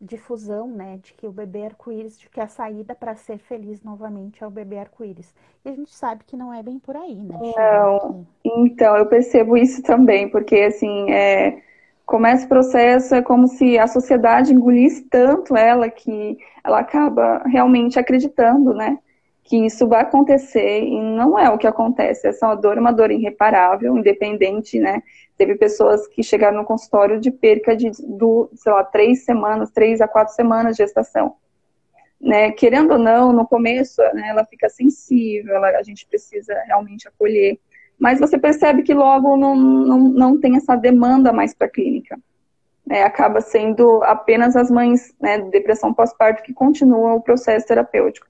difusão, 0.00 0.66
né, 0.66 0.98
de 1.02 1.12
que 1.12 1.26
o 1.26 1.32
bebê 1.32 1.66
arco-íris, 1.66 2.18
de 2.18 2.28
que 2.28 2.40
a 2.40 2.48
saída 2.48 2.94
para 2.94 3.14
ser 3.14 3.38
feliz 3.38 3.82
novamente 3.82 4.42
é 4.42 4.46
o 4.46 4.50
bebê 4.50 4.78
arco-íris. 4.78 5.34
E 5.64 5.68
a 5.68 5.72
gente 5.72 5.94
sabe 5.94 6.24
que 6.26 6.36
não 6.36 6.52
é 6.52 6.62
bem 6.62 6.78
por 6.78 6.96
aí, 6.96 7.14
né? 7.14 7.38
Não. 7.38 8.26
Então, 8.42 8.96
eu 8.96 9.06
percebo 9.06 9.56
isso 9.56 9.82
também, 9.82 10.28
porque 10.30 10.56
assim, 10.56 11.10
é, 11.10 11.60
começa 12.06 12.46
o 12.46 12.48
processo, 12.48 13.14
é 13.14 13.22
como 13.22 13.46
se 13.46 13.78
a 13.78 13.86
sociedade 13.86 14.54
engolisse 14.54 15.02
tanto 15.02 15.54
ela 15.54 15.90
que 15.90 16.38
ela 16.64 16.80
acaba 16.80 17.42
realmente 17.46 17.98
acreditando, 17.98 18.72
né? 18.72 18.98
Que 19.50 19.66
isso 19.66 19.88
vai 19.88 20.02
acontecer 20.02 20.84
e 20.84 21.02
não 21.02 21.36
é 21.36 21.50
o 21.50 21.58
que 21.58 21.66
acontece. 21.66 22.28
Essa 22.28 22.46
é 22.46 22.48
uma 22.50 22.54
dor, 22.54 22.78
uma 22.78 22.92
dor 22.92 23.10
irreparável, 23.10 23.98
independente, 23.98 24.78
né? 24.78 25.02
Teve 25.36 25.56
pessoas 25.56 26.06
que 26.06 26.22
chegaram 26.22 26.58
no 26.58 26.64
consultório 26.64 27.18
de 27.18 27.32
perca 27.32 27.74
de, 27.74 27.90
do, 28.06 28.48
sei 28.54 28.72
lá, 28.72 28.84
três 28.84 29.24
semanas, 29.24 29.72
três 29.72 30.00
a 30.00 30.06
quatro 30.06 30.32
semanas 30.34 30.76
de 30.76 30.84
gestação. 30.84 31.34
Né? 32.20 32.52
Querendo 32.52 32.92
ou 32.92 32.98
não, 32.98 33.32
no 33.32 33.44
começo, 33.44 34.00
né, 34.14 34.28
ela 34.28 34.44
fica 34.44 34.68
sensível, 34.68 35.56
ela, 35.56 35.70
a 35.78 35.82
gente 35.82 36.06
precisa 36.06 36.54
realmente 36.66 37.08
acolher. 37.08 37.58
Mas 37.98 38.20
você 38.20 38.38
percebe 38.38 38.82
que 38.82 38.94
logo 38.94 39.36
não, 39.36 39.56
não, 39.56 39.98
não 39.98 40.40
tem 40.40 40.56
essa 40.56 40.76
demanda 40.76 41.32
mais 41.32 41.52
para 41.54 41.66
a 41.66 41.70
clínica. 41.70 42.16
Né? 42.86 43.02
Acaba 43.02 43.40
sendo 43.40 44.02
apenas 44.04 44.54
as 44.54 44.70
mães 44.70 45.14
né, 45.20 45.38
de 45.38 45.50
depressão 45.50 45.92
pós-parto 45.92 46.42
que 46.42 46.52
continuam 46.52 47.16
o 47.16 47.20
processo 47.20 47.66
terapêutico. 47.66 48.26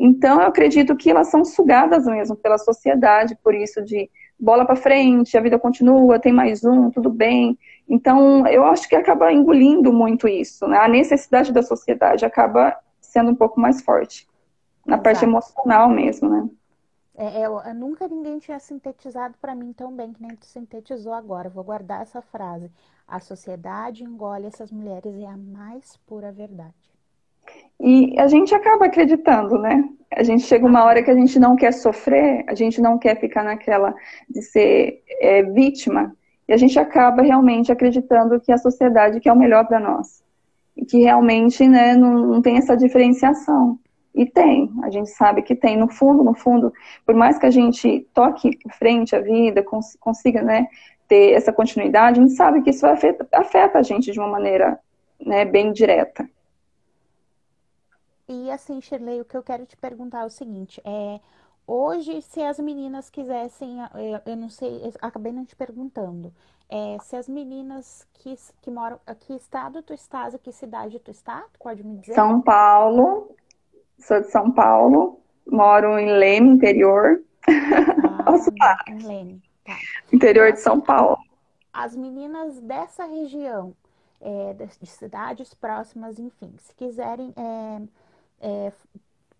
Então, 0.00 0.40
eu 0.40 0.46
acredito 0.46 0.94
que 0.96 1.10
elas 1.10 1.26
são 1.26 1.44
sugadas 1.44 2.06
mesmo 2.06 2.36
pela 2.36 2.56
sociedade, 2.56 3.36
por 3.42 3.52
isso 3.52 3.84
de 3.84 4.08
bola 4.38 4.64
para 4.64 4.76
frente, 4.76 5.36
a 5.36 5.40
vida 5.40 5.58
continua, 5.58 6.20
tem 6.20 6.32
mais 6.32 6.62
um, 6.62 6.88
tudo 6.88 7.10
bem. 7.10 7.58
Então, 7.88 8.46
eu 8.46 8.64
acho 8.64 8.88
que 8.88 8.94
acaba 8.94 9.32
engolindo 9.32 9.92
muito 9.92 10.28
isso, 10.28 10.68
né? 10.68 10.78
A 10.78 10.86
necessidade 10.86 11.52
da 11.52 11.64
sociedade 11.64 12.24
acaba 12.24 12.76
sendo 13.00 13.32
um 13.32 13.34
pouco 13.34 13.60
mais 13.60 13.82
forte 13.82 14.28
na 14.86 14.94
Exato. 14.94 15.02
parte 15.02 15.24
emocional 15.24 15.88
mesmo, 15.88 16.28
né? 16.28 16.48
É, 17.16 17.44
eu, 17.44 17.58
eu, 17.58 17.74
nunca 17.74 18.06
ninguém 18.06 18.38
tinha 18.38 18.60
sintetizado 18.60 19.34
para 19.40 19.52
mim 19.52 19.72
tão 19.72 19.92
bem 19.92 20.12
que 20.12 20.22
nem 20.22 20.36
tu 20.36 20.46
sintetizou 20.46 21.12
agora. 21.12 21.48
Vou 21.48 21.64
guardar 21.64 22.02
essa 22.02 22.22
frase. 22.22 22.70
A 23.08 23.18
sociedade 23.18 24.04
engole 24.04 24.46
essas 24.46 24.70
mulheres 24.70 25.12
é 25.16 25.26
a 25.26 25.36
mais 25.36 25.96
pura 26.06 26.30
verdade. 26.30 26.87
E 27.80 28.18
a 28.18 28.26
gente 28.26 28.54
acaba 28.54 28.86
acreditando, 28.86 29.58
né? 29.58 29.84
A 30.10 30.22
gente 30.22 30.44
chega 30.44 30.66
uma 30.66 30.84
hora 30.84 31.02
que 31.02 31.10
a 31.10 31.14
gente 31.14 31.38
não 31.38 31.54
quer 31.54 31.72
sofrer, 31.72 32.44
a 32.48 32.54
gente 32.54 32.80
não 32.80 32.98
quer 32.98 33.18
ficar 33.20 33.44
naquela 33.44 33.94
de 34.28 34.42
ser 34.42 35.02
é, 35.20 35.42
vítima. 35.42 36.14
E 36.48 36.52
a 36.52 36.56
gente 36.56 36.78
acaba 36.78 37.22
realmente 37.22 37.70
acreditando 37.70 38.40
que 38.40 38.50
a 38.50 38.58
sociedade 38.58 39.20
quer 39.20 39.32
o 39.32 39.36
melhor 39.36 39.66
para 39.66 39.78
nós. 39.78 40.24
E 40.76 40.84
que 40.84 40.98
realmente 41.02 41.68
né, 41.68 41.94
não, 41.94 42.26
não 42.26 42.42
tem 42.42 42.56
essa 42.56 42.76
diferenciação. 42.76 43.78
E 44.14 44.26
tem, 44.26 44.72
a 44.82 44.90
gente 44.90 45.10
sabe 45.10 45.42
que 45.42 45.54
tem. 45.54 45.76
No 45.76 45.88
fundo, 45.88 46.24
no 46.24 46.34
fundo, 46.34 46.72
por 47.06 47.14
mais 47.14 47.38
que 47.38 47.46
a 47.46 47.50
gente 47.50 48.06
toque 48.14 48.58
frente 48.78 49.14
à 49.14 49.20
vida, 49.20 49.62
cons 49.62 49.96
consiga 50.00 50.42
né, 50.42 50.66
ter 51.06 51.32
essa 51.32 51.52
continuidade, 51.52 52.18
a 52.18 52.22
gente 52.22 52.34
sabe 52.34 52.62
que 52.62 52.70
isso 52.70 52.86
afeta, 52.86 53.26
afeta 53.32 53.78
a 53.78 53.82
gente 53.82 54.10
de 54.10 54.18
uma 54.18 54.28
maneira 54.28 54.78
né, 55.24 55.44
bem 55.44 55.72
direta. 55.72 56.28
E 58.28 58.50
assim, 58.50 58.80
Shirley, 58.80 59.20
o 59.20 59.24
que 59.24 59.36
eu 59.36 59.42
quero 59.42 59.64
te 59.64 59.76
perguntar 59.76 60.20
é 60.20 60.26
o 60.26 60.30
seguinte, 60.30 60.82
é 60.84 61.18
hoje, 61.66 62.20
se 62.20 62.42
as 62.42 62.58
meninas 62.58 63.08
quisessem, 63.08 63.78
eu 64.26 64.36
não 64.36 64.50
sei, 64.50 64.92
acabei 65.00 65.32
não 65.32 65.46
te 65.46 65.56
perguntando, 65.56 66.32
é, 66.68 66.98
se 67.00 67.16
as 67.16 67.26
meninas 67.26 68.06
que, 68.12 68.34
que 68.60 68.70
moram, 68.70 69.00
que 69.20 69.32
estado 69.32 69.82
tu 69.82 69.94
estás, 69.94 70.36
que 70.36 70.52
cidade 70.52 70.98
tu 70.98 71.10
está, 71.10 71.40
tu 71.52 71.58
pode 71.58 71.82
me 71.82 71.96
dizer? 71.98 72.14
São 72.14 72.42
Paulo, 72.42 73.34
sou 73.98 74.20
de 74.20 74.30
São 74.30 74.52
Paulo, 74.52 75.20
moro 75.46 75.98
em 75.98 76.12
Leme, 76.12 76.50
interior. 76.50 77.22
Ah, 77.46 78.74
em 78.92 78.98
Leme. 78.98 79.42
Tá. 79.64 79.76
Interior 80.12 80.52
de 80.52 80.60
São 80.60 80.78
Paulo. 80.78 81.16
As 81.72 81.96
meninas 81.96 82.60
dessa 82.60 83.06
região, 83.06 83.74
é, 84.20 84.52
de 84.54 84.86
cidades 84.86 85.54
próximas, 85.54 86.18
enfim, 86.18 86.52
se 86.58 86.74
quiserem 86.74 87.32
é, 87.34 87.80
é, 88.40 88.72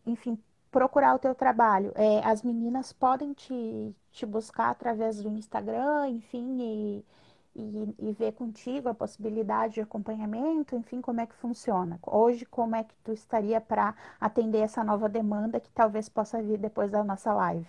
enfim, 0.07 0.39
procurar 0.71 1.15
o 1.15 1.19
teu 1.19 1.35
trabalho. 1.35 1.93
É, 1.95 2.21
as 2.25 2.43
meninas 2.43 2.93
podem 2.93 3.33
te, 3.33 3.95
te 4.13 4.27
buscar 4.27 4.71
através 4.71 5.23
do 5.23 5.29
Instagram, 5.31 6.09
enfim, 6.09 6.59
e, 6.61 7.05
e, 7.57 7.95
e, 7.99 8.13
ver 8.13 8.33
contigo 8.33 8.89
a 8.89 8.95
possibilidade 8.95 9.75
de 9.75 9.81
acompanhamento, 9.81 10.77
enfim, 10.77 11.01
como 11.01 11.21
é 11.21 11.27
que 11.27 11.35
funciona. 11.35 11.99
Hoje, 12.07 12.45
como 12.47 12.77
é 12.77 12.85
que 12.85 12.95
tu 13.03 13.13
estaria 13.13 13.61
para 13.61 13.95
atender 14.21 14.59
essa 14.59 14.85
nova 14.85 15.09
demanda 15.09 15.61
que 15.61 15.71
talvez 15.71 16.09
possa 16.09 16.43
vir 16.43 16.59
depois 16.59 16.91
da 16.91 17.03
nossa 17.03 17.33
live? 17.33 17.67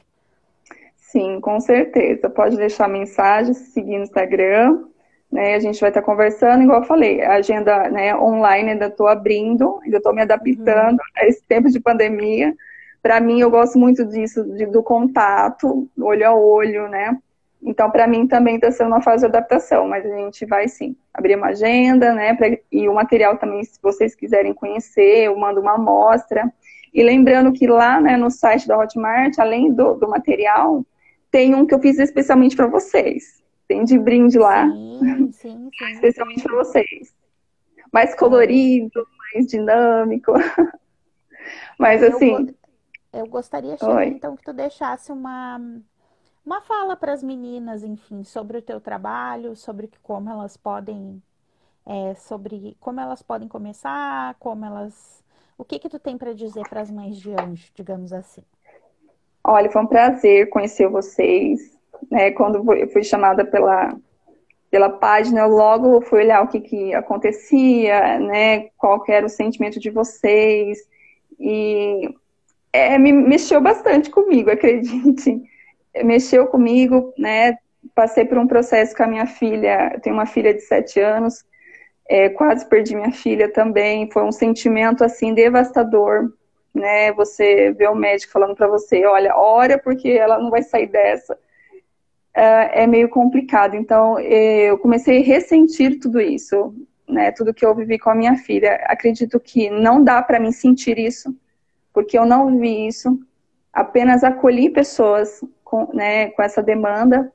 Sim, 0.95 1.41
com 1.41 1.59
certeza. 1.59 2.29
Pode 2.29 2.55
deixar 2.55 2.87
mensagem, 2.87 3.53
seguir 3.53 3.97
no 3.97 4.03
Instagram, 4.03 4.87
né? 5.31 5.55
A 5.55 5.59
gente 5.59 5.79
vai 5.79 5.89
estar 5.89 6.01
conversando, 6.01 6.63
igual 6.63 6.81
eu 6.81 6.87
falei, 6.87 7.21
a 7.21 7.35
agenda 7.35 7.89
né, 7.89 8.15
online 8.15 8.71
ainda 8.71 8.87
estou 8.87 9.07
abrindo, 9.07 9.79
ainda 9.83 9.97
estou 9.97 10.13
me 10.13 10.21
adaptando 10.21 10.97
uhum. 10.97 11.17
a 11.17 11.27
esse 11.27 11.43
tempo 11.43 11.69
de 11.69 11.79
pandemia. 11.79 12.55
Para 13.01 13.19
mim, 13.21 13.39
eu 13.39 13.49
gosto 13.49 13.77
muito 13.77 14.03
disso, 14.05 14.43
de, 14.55 14.65
do 14.65 14.83
contato, 14.83 15.87
olho 15.97 16.27
a 16.27 16.33
olho, 16.33 16.87
né? 16.89 17.17
Então, 17.61 17.91
para 17.91 18.07
mim 18.07 18.25
também 18.25 18.55
está 18.55 18.71
sendo 18.71 18.87
uma 18.87 19.01
fase 19.01 19.21
de 19.21 19.27
adaptação, 19.27 19.87
mas 19.87 20.05
a 20.05 20.09
gente 20.09 20.45
vai 20.45 20.67
sim 20.67 20.95
abrir 21.13 21.35
uma 21.35 21.47
agenda, 21.47 22.13
né? 22.13 22.33
Pra, 22.33 22.57
e 22.71 22.89
o 22.89 22.93
material 22.93 23.37
também, 23.37 23.63
se 23.63 23.79
vocês 23.81 24.15
quiserem 24.15 24.53
conhecer, 24.53 25.25
eu 25.25 25.37
mando 25.37 25.61
uma 25.61 25.75
amostra. 25.75 26.51
E 26.93 27.03
lembrando 27.03 27.51
que 27.53 27.67
lá 27.67 28.01
né, 28.01 28.17
no 28.17 28.31
site 28.31 28.67
da 28.67 28.77
Hotmart, 28.77 29.37
além 29.37 29.71
do, 29.71 29.93
do 29.93 30.09
material, 30.09 30.83
tem 31.29 31.53
um 31.53 31.65
que 31.65 31.75
eu 31.75 31.79
fiz 31.79 31.99
especialmente 31.99 32.55
para 32.55 32.65
vocês 32.65 33.39
tem 33.69 33.83
de 33.83 33.99
brinde 33.99 34.39
lá. 34.39 34.67
Sim, 34.67 35.31
sim, 35.31 35.69
sim. 35.77 35.91
Especialmente 35.93 36.41
para 36.41 36.55
vocês. 36.55 37.15
Mais 37.93 38.15
colorido, 38.15 39.07
mais 39.17 39.45
dinâmico. 39.45 40.33
Mas 41.77 42.01
eu, 42.01 42.09
assim. 42.09 42.55
Eu 43.13 43.27
gostaria, 43.27 43.77
então, 44.07 44.35
que 44.35 44.43
tu 44.43 44.53
deixasse 44.53 45.11
uma, 45.11 45.61
uma 46.43 46.61
fala 46.61 46.95
para 46.95 47.13
as 47.13 47.23
meninas, 47.23 47.83
enfim, 47.83 48.23
sobre 48.23 48.57
o 48.57 48.61
teu 48.61 48.81
trabalho, 48.81 49.55
sobre 49.55 49.89
como 50.01 50.29
elas 50.29 50.57
podem. 50.57 51.21
É, 51.85 52.15
sobre 52.15 52.75
como 52.79 52.99
elas 52.99 53.21
podem 53.21 53.47
começar, 53.47 54.35
como 54.39 54.65
elas. 54.65 55.23
O 55.57 55.63
que 55.63 55.77
que 55.77 55.89
tu 55.89 55.99
tem 55.99 56.17
para 56.17 56.33
dizer 56.33 56.67
para 56.67 56.81
as 56.81 56.89
mães 56.89 57.17
de 57.17 57.31
anjo, 57.31 57.71
digamos 57.75 58.13
assim? 58.13 58.43
Olha, 59.43 59.71
foi 59.71 59.81
um 59.81 59.87
prazer 59.87 60.49
conhecer 60.49 60.87
vocês 60.87 61.78
né, 62.09 62.31
quando 62.31 62.73
eu 62.73 62.87
fui 62.89 63.03
chamada 63.03 63.43
pela, 63.45 63.95
pela 64.69 64.89
página, 64.89 65.41
eu 65.41 65.47
logo 65.47 66.01
fui 66.01 66.19
olhar 66.19 66.43
o 66.43 66.47
que, 66.47 66.59
que 66.59 66.93
acontecia, 66.93 68.19
né, 68.19 68.69
qual 68.77 69.03
era 69.07 69.25
o 69.25 69.29
sentimento 69.29 69.79
de 69.79 69.89
vocês, 69.89 70.77
e 71.39 72.09
é, 72.71 72.97
me 72.97 73.11
mexeu 73.11 73.59
bastante 73.61 74.09
comigo, 74.09 74.49
acredite. 74.51 75.41
Mexeu 76.03 76.47
comigo, 76.47 77.13
né, 77.17 77.57
passei 77.95 78.25
por 78.25 78.37
um 78.37 78.47
processo 78.47 78.95
com 78.95 79.03
a 79.03 79.07
minha 79.07 79.25
filha, 79.25 79.91
eu 79.93 80.01
tenho 80.01 80.15
uma 80.15 80.25
filha 80.25 80.53
de 80.53 80.61
sete 80.61 80.99
anos, 80.99 81.43
é, 82.07 82.29
quase 82.29 82.67
perdi 82.67 82.95
minha 82.95 83.11
filha 83.11 83.51
também, 83.51 84.09
foi 84.11 84.23
um 84.23 84.31
sentimento, 84.31 85.03
assim, 85.03 85.33
devastador, 85.33 86.31
né, 86.73 87.11
você 87.13 87.71
vê 87.71 87.87
o 87.87 87.95
médico 87.95 88.31
falando 88.31 88.55
para 88.55 88.67
você, 88.67 89.05
olha, 89.05 89.35
ora 89.35 89.77
porque 89.77 90.09
ela 90.09 90.37
não 90.37 90.51
vai 90.51 90.61
sair 90.61 90.87
dessa, 90.87 91.37
é 92.39 92.87
meio 92.87 93.09
complicado. 93.09 93.75
Então, 93.75 94.19
eu 94.19 94.77
comecei 94.77 95.21
a 95.21 95.25
ressentir 95.25 95.99
tudo 95.99 96.21
isso, 96.21 96.73
né? 97.07 97.31
Tudo 97.31 97.53
que 97.53 97.65
eu 97.65 97.75
vivi 97.75 97.99
com 97.99 98.09
a 98.09 98.15
minha 98.15 98.37
filha. 98.37 98.75
Acredito 98.85 99.39
que 99.39 99.69
não 99.69 100.03
dá 100.03 100.21
para 100.21 100.39
mim 100.39 100.51
sentir 100.51 100.97
isso, 100.97 101.35
porque 101.93 102.17
eu 102.17 102.25
não 102.25 102.47
vivi 102.47 102.87
isso. 102.87 103.19
Apenas 103.73 104.23
acolhi 104.23 104.69
pessoas 104.69 105.43
com, 105.63 105.89
né, 105.93 106.29
com 106.29 106.41
essa 106.41 106.63
demanda, 106.63 107.31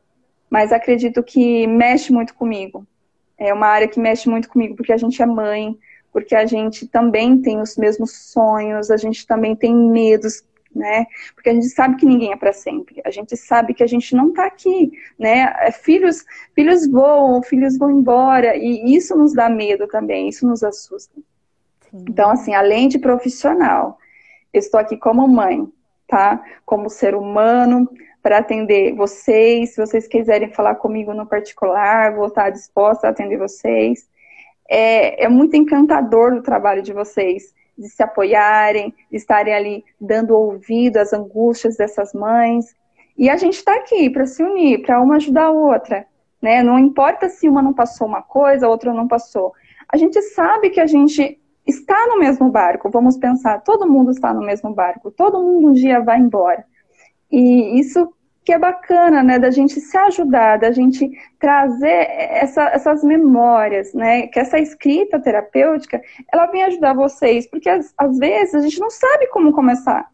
mas 0.50 0.72
acredito 0.72 1.22
que 1.22 1.66
mexe 1.66 2.12
muito 2.12 2.34
comigo. 2.34 2.86
É 3.38 3.52
uma 3.52 3.66
área 3.66 3.88
que 3.88 4.00
mexe 4.00 4.28
muito 4.28 4.48
comigo, 4.48 4.74
porque 4.74 4.92
a 4.92 4.96
gente 4.96 5.20
é 5.22 5.26
mãe, 5.26 5.76
porque 6.12 6.34
a 6.34 6.46
gente 6.46 6.86
também 6.86 7.40
tem 7.40 7.60
os 7.60 7.76
mesmos 7.76 8.12
sonhos, 8.12 8.90
a 8.90 8.96
gente 8.96 9.26
também 9.26 9.54
tem 9.54 9.74
medos 9.74 10.44
né? 10.74 11.06
Porque 11.34 11.50
a 11.50 11.54
gente 11.54 11.68
sabe 11.68 11.96
que 11.96 12.06
ninguém 12.06 12.32
é 12.32 12.36
para 12.36 12.52
sempre. 12.52 13.00
A 13.04 13.10
gente 13.10 13.36
sabe 13.36 13.74
que 13.74 13.82
a 13.82 13.86
gente 13.86 14.14
não 14.14 14.28
está 14.28 14.46
aqui, 14.46 14.92
né? 15.18 15.54
É, 15.60 15.70
filhos, 15.70 16.24
filhos 16.54 16.86
voam, 16.88 17.42
filhos 17.42 17.78
vão 17.78 17.90
embora 17.90 18.56
e 18.56 18.94
isso 18.94 19.16
nos 19.16 19.32
dá 19.32 19.48
medo 19.48 19.86
também, 19.86 20.28
isso 20.28 20.46
nos 20.46 20.62
assusta. 20.64 21.14
Sim. 21.90 22.04
Então, 22.08 22.30
assim, 22.30 22.54
além 22.54 22.88
de 22.88 22.98
profissional, 22.98 23.98
eu 24.52 24.58
estou 24.58 24.80
aqui 24.80 24.96
como 24.96 25.26
mãe, 25.28 25.66
tá? 26.08 26.42
Como 26.64 26.90
ser 26.90 27.14
humano 27.14 27.88
para 28.22 28.38
atender 28.38 28.94
vocês. 28.94 29.74
Se 29.74 29.80
vocês 29.80 30.08
quiserem 30.08 30.50
falar 30.50 30.76
comigo 30.76 31.12
no 31.12 31.26
particular, 31.26 32.14
vou 32.14 32.26
estar 32.26 32.50
disposta 32.50 33.06
a 33.06 33.10
atender 33.10 33.36
vocês. 33.36 34.08
É, 34.68 35.24
é 35.24 35.28
muito 35.28 35.56
encantador 35.56 36.32
o 36.32 36.42
trabalho 36.42 36.82
de 36.82 36.92
vocês 36.92 37.52
de 37.76 37.88
se 37.88 38.02
apoiarem, 38.02 38.94
de 39.10 39.16
estarem 39.16 39.54
ali 39.54 39.84
dando 40.00 40.36
ouvido 40.36 40.98
às 40.98 41.12
angústias 41.12 41.76
dessas 41.76 42.12
mães. 42.12 42.74
E 43.16 43.28
a 43.30 43.36
gente 43.36 43.54
está 43.54 43.74
aqui 43.76 44.10
para 44.10 44.26
se 44.26 44.42
unir, 44.42 44.82
para 44.82 45.00
uma 45.00 45.16
ajudar 45.16 45.46
a 45.46 45.52
outra. 45.52 46.06
Né? 46.40 46.62
Não 46.62 46.78
importa 46.78 47.28
se 47.28 47.48
uma 47.48 47.62
não 47.62 47.72
passou 47.72 48.06
uma 48.06 48.22
coisa, 48.22 48.66
a 48.66 48.68
outra 48.68 48.92
não 48.92 49.08
passou. 49.08 49.52
A 49.88 49.96
gente 49.96 50.20
sabe 50.22 50.70
que 50.70 50.80
a 50.80 50.86
gente 50.86 51.40
está 51.66 52.06
no 52.08 52.18
mesmo 52.18 52.50
barco. 52.50 52.90
Vamos 52.90 53.16
pensar, 53.16 53.60
todo 53.62 53.90
mundo 53.90 54.10
está 54.10 54.32
no 54.32 54.44
mesmo 54.44 54.72
barco, 54.74 55.10
todo 55.10 55.42
mundo 55.42 55.68
um 55.68 55.72
dia 55.72 56.00
vai 56.00 56.18
embora. 56.18 56.64
E 57.30 57.78
isso 57.78 58.12
que 58.44 58.52
é 58.52 58.58
bacana, 58.58 59.22
né, 59.22 59.38
da 59.38 59.50
gente 59.50 59.80
se 59.80 59.96
ajudar, 59.96 60.58
da 60.58 60.70
gente 60.70 61.10
trazer 61.38 62.06
essa, 62.10 62.64
essas 62.64 63.02
memórias, 63.02 63.94
né, 63.94 64.26
que 64.26 64.38
essa 64.38 64.58
escrita 64.58 65.18
terapêutica, 65.18 66.00
ela 66.30 66.46
vem 66.46 66.62
ajudar 66.64 66.92
vocês, 66.92 67.48
porque 67.48 67.70
às, 67.70 67.94
às 67.96 68.18
vezes 68.18 68.54
a 68.54 68.60
gente 68.60 68.78
não 68.78 68.90
sabe 68.90 69.28
como 69.28 69.52
começar. 69.52 70.10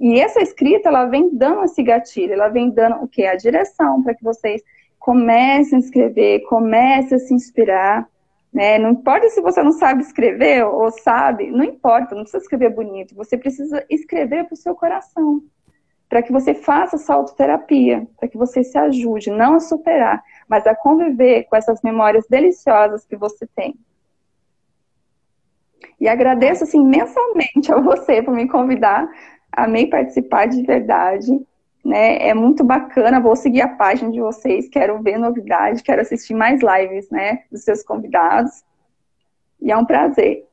E 0.00 0.18
essa 0.18 0.40
escrita, 0.40 0.88
ela 0.88 1.04
vem 1.06 1.30
dando 1.34 1.64
esse 1.64 1.82
gatilho, 1.82 2.32
ela 2.32 2.48
vem 2.48 2.70
dando 2.70 3.04
o 3.04 3.08
que? 3.08 3.24
A 3.26 3.36
direção 3.36 4.02
para 4.02 4.14
que 4.14 4.24
vocês 4.24 4.62
comecem 4.98 5.76
a 5.76 5.80
escrever, 5.80 6.40
comecem 6.48 7.16
a 7.16 7.20
se 7.20 7.34
inspirar, 7.34 8.08
né? 8.52 8.78
Não 8.78 8.90
importa 8.90 9.28
se 9.28 9.40
você 9.40 9.62
não 9.62 9.72
sabe 9.72 10.02
escrever 10.02 10.64
ou 10.66 10.90
sabe, 10.90 11.50
não 11.50 11.64
importa, 11.64 12.14
não 12.14 12.22
precisa 12.22 12.42
escrever 12.42 12.70
bonito, 12.70 13.14
você 13.14 13.36
precisa 13.36 13.84
escrever 13.88 14.44
para 14.44 14.54
o 14.54 14.56
seu 14.56 14.74
coração 14.74 15.42
para 16.08 16.22
que 16.22 16.32
você 16.32 16.54
faça 16.54 16.96
essa 16.96 17.14
autoterapia, 17.14 18.06
para 18.16 18.28
que 18.28 18.38
você 18.38 18.62
se 18.62 18.78
ajude 18.78 19.30
não 19.30 19.54
a 19.54 19.60
superar, 19.60 20.22
mas 20.48 20.66
a 20.66 20.74
conviver 20.74 21.44
com 21.44 21.56
essas 21.56 21.82
memórias 21.82 22.26
deliciosas 22.28 23.04
que 23.04 23.16
você 23.16 23.46
tem. 23.54 23.76
E 25.98 26.08
agradeço 26.08 26.64
assim, 26.64 26.80
imensamente 26.80 27.72
a 27.72 27.80
você 27.80 28.22
por 28.22 28.34
me 28.34 28.48
convidar. 28.48 29.08
Amei 29.50 29.88
participar 29.88 30.46
de 30.46 30.62
verdade. 30.62 31.30
Né? 31.84 32.28
É 32.28 32.34
muito 32.34 32.62
bacana. 32.62 33.20
Vou 33.20 33.34
seguir 33.34 33.62
a 33.62 33.76
página 33.76 34.10
de 34.10 34.20
vocês. 34.20 34.68
Quero 34.68 35.02
ver 35.02 35.18
novidade, 35.18 35.82
quero 35.82 36.02
assistir 36.02 36.34
mais 36.34 36.60
lives 36.60 37.08
né, 37.10 37.44
dos 37.50 37.62
seus 37.62 37.82
convidados. 37.82 38.64
E 39.60 39.72
é 39.72 39.76
um 39.76 39.84
prazer. 39.84 40.46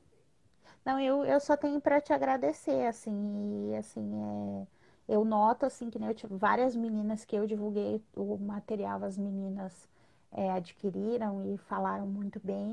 Não, 0.86 1.00
eu, 1.00 1.24
eu 1.24 1.40
só 1.40 1.56
tenho 1.56 1.80
para 1.80 2.02
te 2.02 2.12
agradecer, 2.12 2.86
assim, 2.88 3.72
e, 3.72 3.76
assim, 3.78 4.02
é 4.02 4.68
eu 5.08 5.26
noto 5.26 5.66
assim 5.66 5.90
que 5.90 6.00
né, 6.00 6.10
eu 6.10 6.16
tive 6.16 6.36
várias 6.36 6.76
meninas 6.76 7.26
que 7.26 7.36
eu 7.36 7.46
divulguei 7.46 8.02
o 8.16 8.38
material, 8.38 9.04
as 9.04 9.18
meninas 9.18 9.90
é, 10.32 10.52
adquiriram 10.52 11.54
e 11.54 11.58
falaram 11.58 12.08
muito 12.08 12.40
bem 12.44 12.72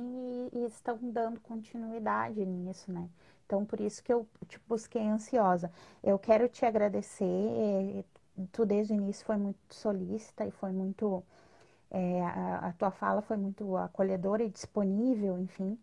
e, 0.53 0.59
e, 0.59 0.67
estão 0.67 0.99
dando 1.03 1.41
continuidade 1.41 2.45
nisso, 2.45 2.91
né? 2.93 3.09
Então, 3.47 3.65
por 3.65 3.81
isso 3.81 4.03
que 4.03 4.13
eu 4.13 4.27
te 4.49 4.61
busquei 4.69 5.03
ansiosa. 5.09 5.73
Eu 6.03 6.19
quero 6.19 6.49
te 6.49 6.65
agradecer. 6.65 7.25
É, 7.25 8.05
tu, 8.53 8.65
desde 8.65 8.93
o 8.93 8.97
início, 8.97 9.27
foi 9.27 9.37
muito 9.37 9.59
solícita 9.75 10.47
e 10.47 10.51
foi 10.51 10.71
muito. 10.73 11.23
É, 11.91 12.23
a, 12.23 12.69
a, 12.69 12.73
tua 12.75 12.91
fala 12.91 13.23
foi 13.23 13.37
muito 13.37 13.77
acolhedora 13.77 14.45
e 14.45 14.49
disponível, 14.51 15.39
enfim. 15.39 15.79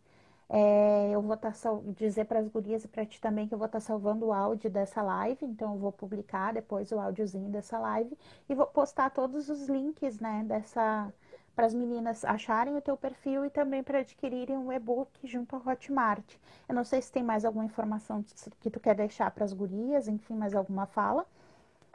É, 0.49 1.09
eu 1.11 1.21
vou 1.21 1.33
estar 1.33 1.51
tá 1.51 1.79
dizer 1.97 2.25
para 2.25 2.39
as 2.39 2.47
gurias 2.47 2.85
e 2.85 2.87
para 2.87 3.05
ti 3.05 3.19
também 3.19 3.47
que 3.47 3.53
eu 3.53 3.57
vou 3.57 3.65
estar 3.65 3.79
tá 3.79 3.85
salvando 3.85 4.27
o 4.27 4.33
áudio 4.33 4.69
dessa 4.69 5.01
live, 5.01 5.45
então 5.45 5.73
eu 5.73 5.79
vou 5.79 5.91
publicar 5.91 6.53
depois 6.53 6.91
o 6.91 6.99
áudiozinho 6.99 7.49
dessa 7.49 7.77
live 7.77 8.17
e 8.47 8.55
vou 8.55 8.65
postar 8.65 9.09
todos 9.09 9.49
os 9.49 9.67
links, 9.67 10.19
né, 10.19 10.45
dessa 10.47 11.11
para 11.53 11.65
as 11.65 11.73
meninas 11.73 12.23
acharem 12.23 12.77
o 12.77 12.81
teu 12.81 12.95
perfil 12.95 13.43
e 13.43 13.49
também 13.49 13.81
para 13.81 13.97
adquirirem 13.97 14.55
um 14.55 14.71
e-book 14.71 15.09
junto 15.23 15.55
ao 15.55 15.61
Hotmart. 15.67 16.23
Eu 16.69 16.75
não 16.75 16.83
sei 16.83 17.01
se 17.01 17.11
tem 17.11 17.23
mais 17.23 17.43
alguma 17.43 17.65
informação 17.65 18.23
que 18.61 18.69
tu 18.69 18.79
quer 18.79 18.93
deixar 18.93 19.31
para 19.31 19.43
as 19.43 19.53
gurias, 19.53 20.07
enfim, 20.07 20.35
mais 20.35 20.53
alguma 20.53 20.85
fala. 20.85 21.23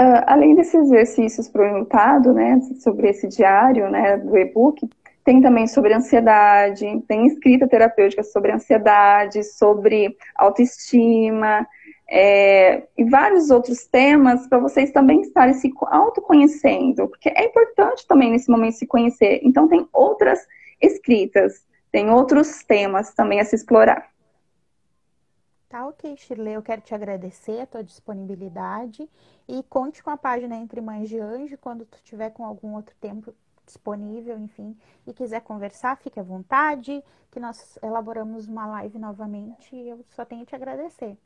Uh, 0.00 0.18
além 0.26 0.56
desses 0.56 0.74
exercícios 0.74 1.48
para 1.48 1.80
o 1.80 2.32
né, 2.32 2.60
sobre 2.80 3.08
esse 3.08 3.28
diário, 3.28 3.88
né, 3.88 4.16
do 4.16 4.36
e-book, 4.36 4.90
tem 5.24 5.40
também 5.40 5.66
sobre 5.66 5.94
ansiedade, 5.94 6.84
tem 7.06 7.26
escrita 7.26 7.68
terapêutica 7.68 8.22
sobre 8.22 8.52
ansiedade, 8.52 9.44
sobre 9.44 10.16
autoestima, 10.34 11.66
é, 12.14 12.86
e 12.98 13.04
vários 13.04 13.50
outros 13.50 13.86
temas 13.86 14.46
para 14.46 14.58
vocês 14.58 14.90
também 14.90 15.22
estarem 15.22 15.54
se 15.54 15.72
autoconhecendo, 15.86 17.08
porque 17.08 17.30
é 17.30 17.46
importante 17.46 18.06
também 18.06 18.30
nesse 18.30 18.50
momento 18.50 18.74
se 18.74 18.86
conhecer. 18.86 19.40
Então, 19.42 19.66
tem 19.66 19.88
outras 19.92 20.46
escritas, 20.80 21.64
tem 21.90 22.10
outros 22.10 22.62
temas 22.64 23.14
também 23.14 23.40
a 23.40 23.44
se 23.44 23.56
explorar. 23.56 24.12
Tá 25.70 25.86
ok, 25.86 26.14
Shirley. 26.18 26.52
Eu 26.52 26.62
quero 26.62 26.82
te 26.82 26.94
agradecer 26.94 27.60
a 27.60 27.66
tua 27.66 27.82
disponibilidade 27.82 29.08
e 29.48 29.62
conte 29.70 30.02
com 30.02 30.10
a 30.10 30.18
página 30.18 30.54
Entre 30.56 30.82
Mães 30.82 31.08
de 31.08 31.18
Anjo 31.18 31.56
quando 31.56 31.86
tu 31.86 31.98
tiver 32.04 32.28
com 32.28 32.44
algum 32.44 32.74
outro 32.74 32.94
tempo 33.00 33.32
disponível, 33.72 34.38
enfim, 34.38 34.76
e 35.06 35.12
quiser 35.12 35.40
conversar, 35.40 35.96
fique 35.96 36.20
à 36.20 36.22
vontade, 36.22 37.02
que 37.30 37.40
nós 37.40 37.78
elaboramos 37.82 38.46
uma 38.46 38.66
live 38.66 38.98
novamente 38.98 39.74
e 39.74 39.88
eu 39.88 40.04
só 40.10 40.24
tenho 40.24 40.44
te 40.44 40.54
agradecer. 40.54 41.16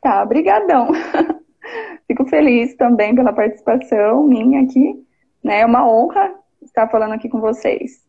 Tá, 0.00 0.24
brigadão. 0.24 0.88
Fico 2.06 2.24
feliz 2.26 2.74
também 2.76 3.14
pela 3.14 3.32
participação 3.32 4.22
minha 4.22 4.62
aqui. 4.62 5.04
Né? 5.42 5.60
É 5.60 5.66
uma 5.66 5.86
honra 5.86 6.32
estar 6.62 6.88
falando 6.88 7.12
aqui 7.12 7.28
com 7.28 7.40
vocês. 7.40 8.06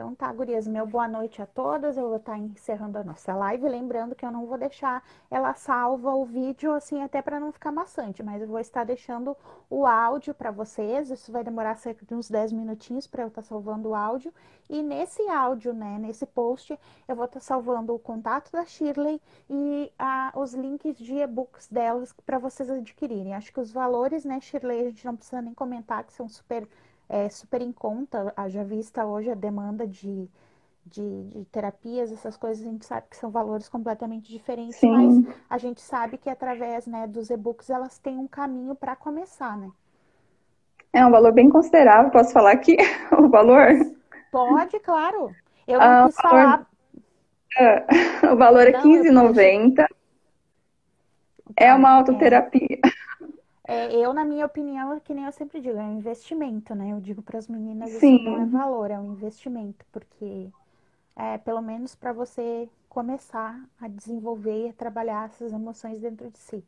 Então 0.00 0.14
tá, 0.14 0.32
gurias, 0.32 0.66
meu 0.66 0.86
boa 0.86 1.06
noite 1.06 1.42
a 1.42 1.46
todas. 1.46 1.98
Eu 1.98 2.08
vou 2.08 2.16
estar 2.16 2.38
encerrando 2.38 2.96
a 2.96 3.04
nossa 3.04 3.34
live, 3.34 3.68
lembrando 3.68 4.14
que 4.14 4.24
eu 4.24 4.30
não 4.30 4.46
vou 4.46 4.56
deixar 4.56 5.04
ela 5.30 5.52
salva 5.52 6.14
o 6.14 6.24
vídeo 6.24 6.72
assim 6.72 7.02
até 7.02 7.20
para 7.20 7.38
não 7.38 7.52
ficar 7.52 7.70
maçante, 7.70 8.22
mas 8.22 8.40
eu 8.40 8.48
vou 8.48 8.58
estar 8.58 8.82
deixando 8.82 9.36
o 9.68 9.84
áudio 9.84 10.32
para 10.32 10.50
vocês. 10.50 11.10
Isso 11.10 11.30
vai 11.30 11.44
demorar 11.44 11.76
cerca 11.76 12.06
de 12.06 12.14
uns 12.14 12.30
10 12.30 12.52
minutinhos 12.52 13.06
para 13.06 13.24
eu 13.24 13.28
estar 13.28 13.42
salvando 13.42 13.90
o 13.90 13.94
áudio. 13.94 14.32
E 14.70 14.82
nesse 14.82 15.20
áudio, 15.28 15.74
né, 15.74 15.98
nesse 15.98 16.24
post, 16.24 16.80
eu 17.06 17.14
vou 17.14 17.26
estar 17.26 17.40
salvando 17.40 17.94
o 17.94 17.98
contato 17.98 18.50
da 18.50 18.64
Shirley 18.64 19.20
e 19.50 19.92
a, 19.98 20.32
os 20.34 20.54
links 20.54 20.96
de 20.96 21.16
e-books 21.16 21.68
delas 21.68 22.10
para 22.24 22.38
vocês 22.38 22.70
adquirirem. 22.70 23.34
Acho 23.34 23.52
que 23.52 23.60
os 23.60 23.70
valores, 23.70 24.24
né, 24.24 24.40
Shirley, 24.40 24.80
a 24.80 24.84
gente 24.84 25.04
não 25.04 25.14
precisa 25.14 25.42
nem 25.42 25.52
comentar 25.52 26.04
que 26.04 26.12
são 26.14 26.26
super 26.26 26.66
é, 27.10 27.28
super 27.28 27.60
em 27.60 27.72
conta, 27.72 28.32
já 28.48 28.62
vista 28.62 29.04
hoje 29.04 29.30
a 29.30 29.34
demanda 29.34 29.84
de, 29.84 30.28
de, 30.86 31.24
de, 31.24 31.44
terapias, 31.46 32.12
essas 32.12 32.36
coisas, 32.36 32.64
a 32.64 32.70
gente 32.70 32.86
sabe 32.86 33.08
que 33.10 33.16
são 33.16 33.30
valores 33.30 33.68
completamente 33.68 34.30
diferentes, 34.30 34.76
Sim. 34.76 35.24
mas 35.24 35.36
a 35.50 35.58
gente 35.58 35.80
sabe 35.80 36.16
que 36.16 36.30
através 36.30 36.86
né, 36.86 37.08
dos 37.08 37.28
e-books 37.28 37.68
elas 37.68 37.98
têm 37.98 38.16
um 38.16 38.28
caminho 38.28 38.76
para 38.76 38.94
começar, 38.94 39.58
né? 39.58 39.68
É 40.92 41.04
um 41.04 41.10
valor 41.10 41.32
bem 41.32 41.50
considerável, 41.50 42.12
posso 42.12 42.32
falar 42.32 42.52
aqui 42.52 42.76
o 43.18 43.28
valor? 43.28 43.68
Pode, 44.30 44.78
claro. 44.78 45.34
Eu 45.66 45.80
não 45.80 45.86
ah, 45.86 46.06
quis 46.06 46.16
valor... 46.16 46.30
falar. 46.30 46.66
É, 47.58 47.86
o 48.32 48.36
valor 48.36 48.68
é 48.68 48.70
R$15,90. 48.70 49.84
É 51.56 51.74
uma 51.74 51.90
autoterapia. 51.90 52.69
É. 53.70 53.86
É, 53.86 53.96
eu, 53.96 54.12
na 54.12 54.24
minha 54.24 54.44
opinião, 54.46 54.98
que 55.00 55.14
nem 55.14 55.24
eu 55.24 55.32
sempre 55.32 55.60
digo, 55.60 55.78
é 55.78 55.82
um 55.82 55.98
investimento, 55.98 56.74
né? 56.74 56.92
Eu 56.92 57.00
digo 57.00 57.22
para 57.22 57.38
as 57.38 57.48
meninas, 57.48 57.90
Sim. 57.92 58.16
isso 58.16 58.24
não 58.24 58.42
é 58.42 58.46
valor, 58.46 58.90
é 58.90 58.98
um 58.98 59.12
investimento, 59.12 59.84
porque 59.92 60.48
é 61.16 61.38
pelo 61.38 61.62
menos 61.62 61.94
para 61.94 62.12
você 62.12 62.68
começar 62.88 63.60
a 63.80 63.88
desenvolver 63.88 64.66
e 64.66 64.70
a 64.70 64.72
trabalhar 64.72 65.26
essas 65.26 65.52
emoções 65.52 66.00
dentro 66.00 66.30
de 66.30 66.38
si. 66.38 66.64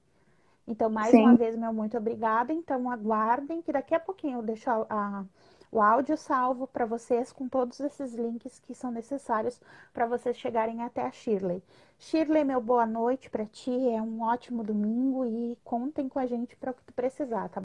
Então, 0.66 0.88
mais 0.88 1.12
Sim. 1.12 1.22
uma 1.22 1.34
vez, 1.34 1.57
meu 1.57 1.72
muito 1.72 1.96
obrigada. 1.96 2.53
Então, 2.53 2.90
aguardem 2.90 3.61
que 3.62 3.72
daqui 3.72 3.94
a 3.94 4.00
pouquinho 4.00 4.38
eu 4.38 4.42
deixo 4.42 4.70
a, 4.70 4.86
a 4.88 5.24
o 5.73 5.81
áudio 5.81 6.18
salvo 6.18 6.66
para 6.66 6.85
vocês 6.85 7.33
com 7.33 7.49
todos 7.49 7.81
esses 7.81 8.12
links 8.14 8.61
que 8.61 8.75
são 8.75 8.93
necessários 8.93 9.59
para 9.93 10.07
vocês 10.07 10.37
chegarem 10.37 10.83
até 10.83 11.01
a 11.03 11.11
Shirley. 11.11 11.62
Shirley, 11.99 12.45
meu 12.45 12.61
boa 12.61 12.87
noite 12.87 13.31
para 13.31 13.47
ti, 13.47 13.89
é 13.89 14.01
um 14.01 14.20
ótimo 14.23 14.62
domingo 14.62 15.25
e 15.25 15.59
contem 15.64 16.09
com 16.09 16.18
a 16.18 16.27
gente 16.27 16.55
para 16.57 16.73
o 16.73 16.75
que 16.75 16.85
tu 16.85 16.93
precisar, 16.93 17.49
tá 17.49 17.61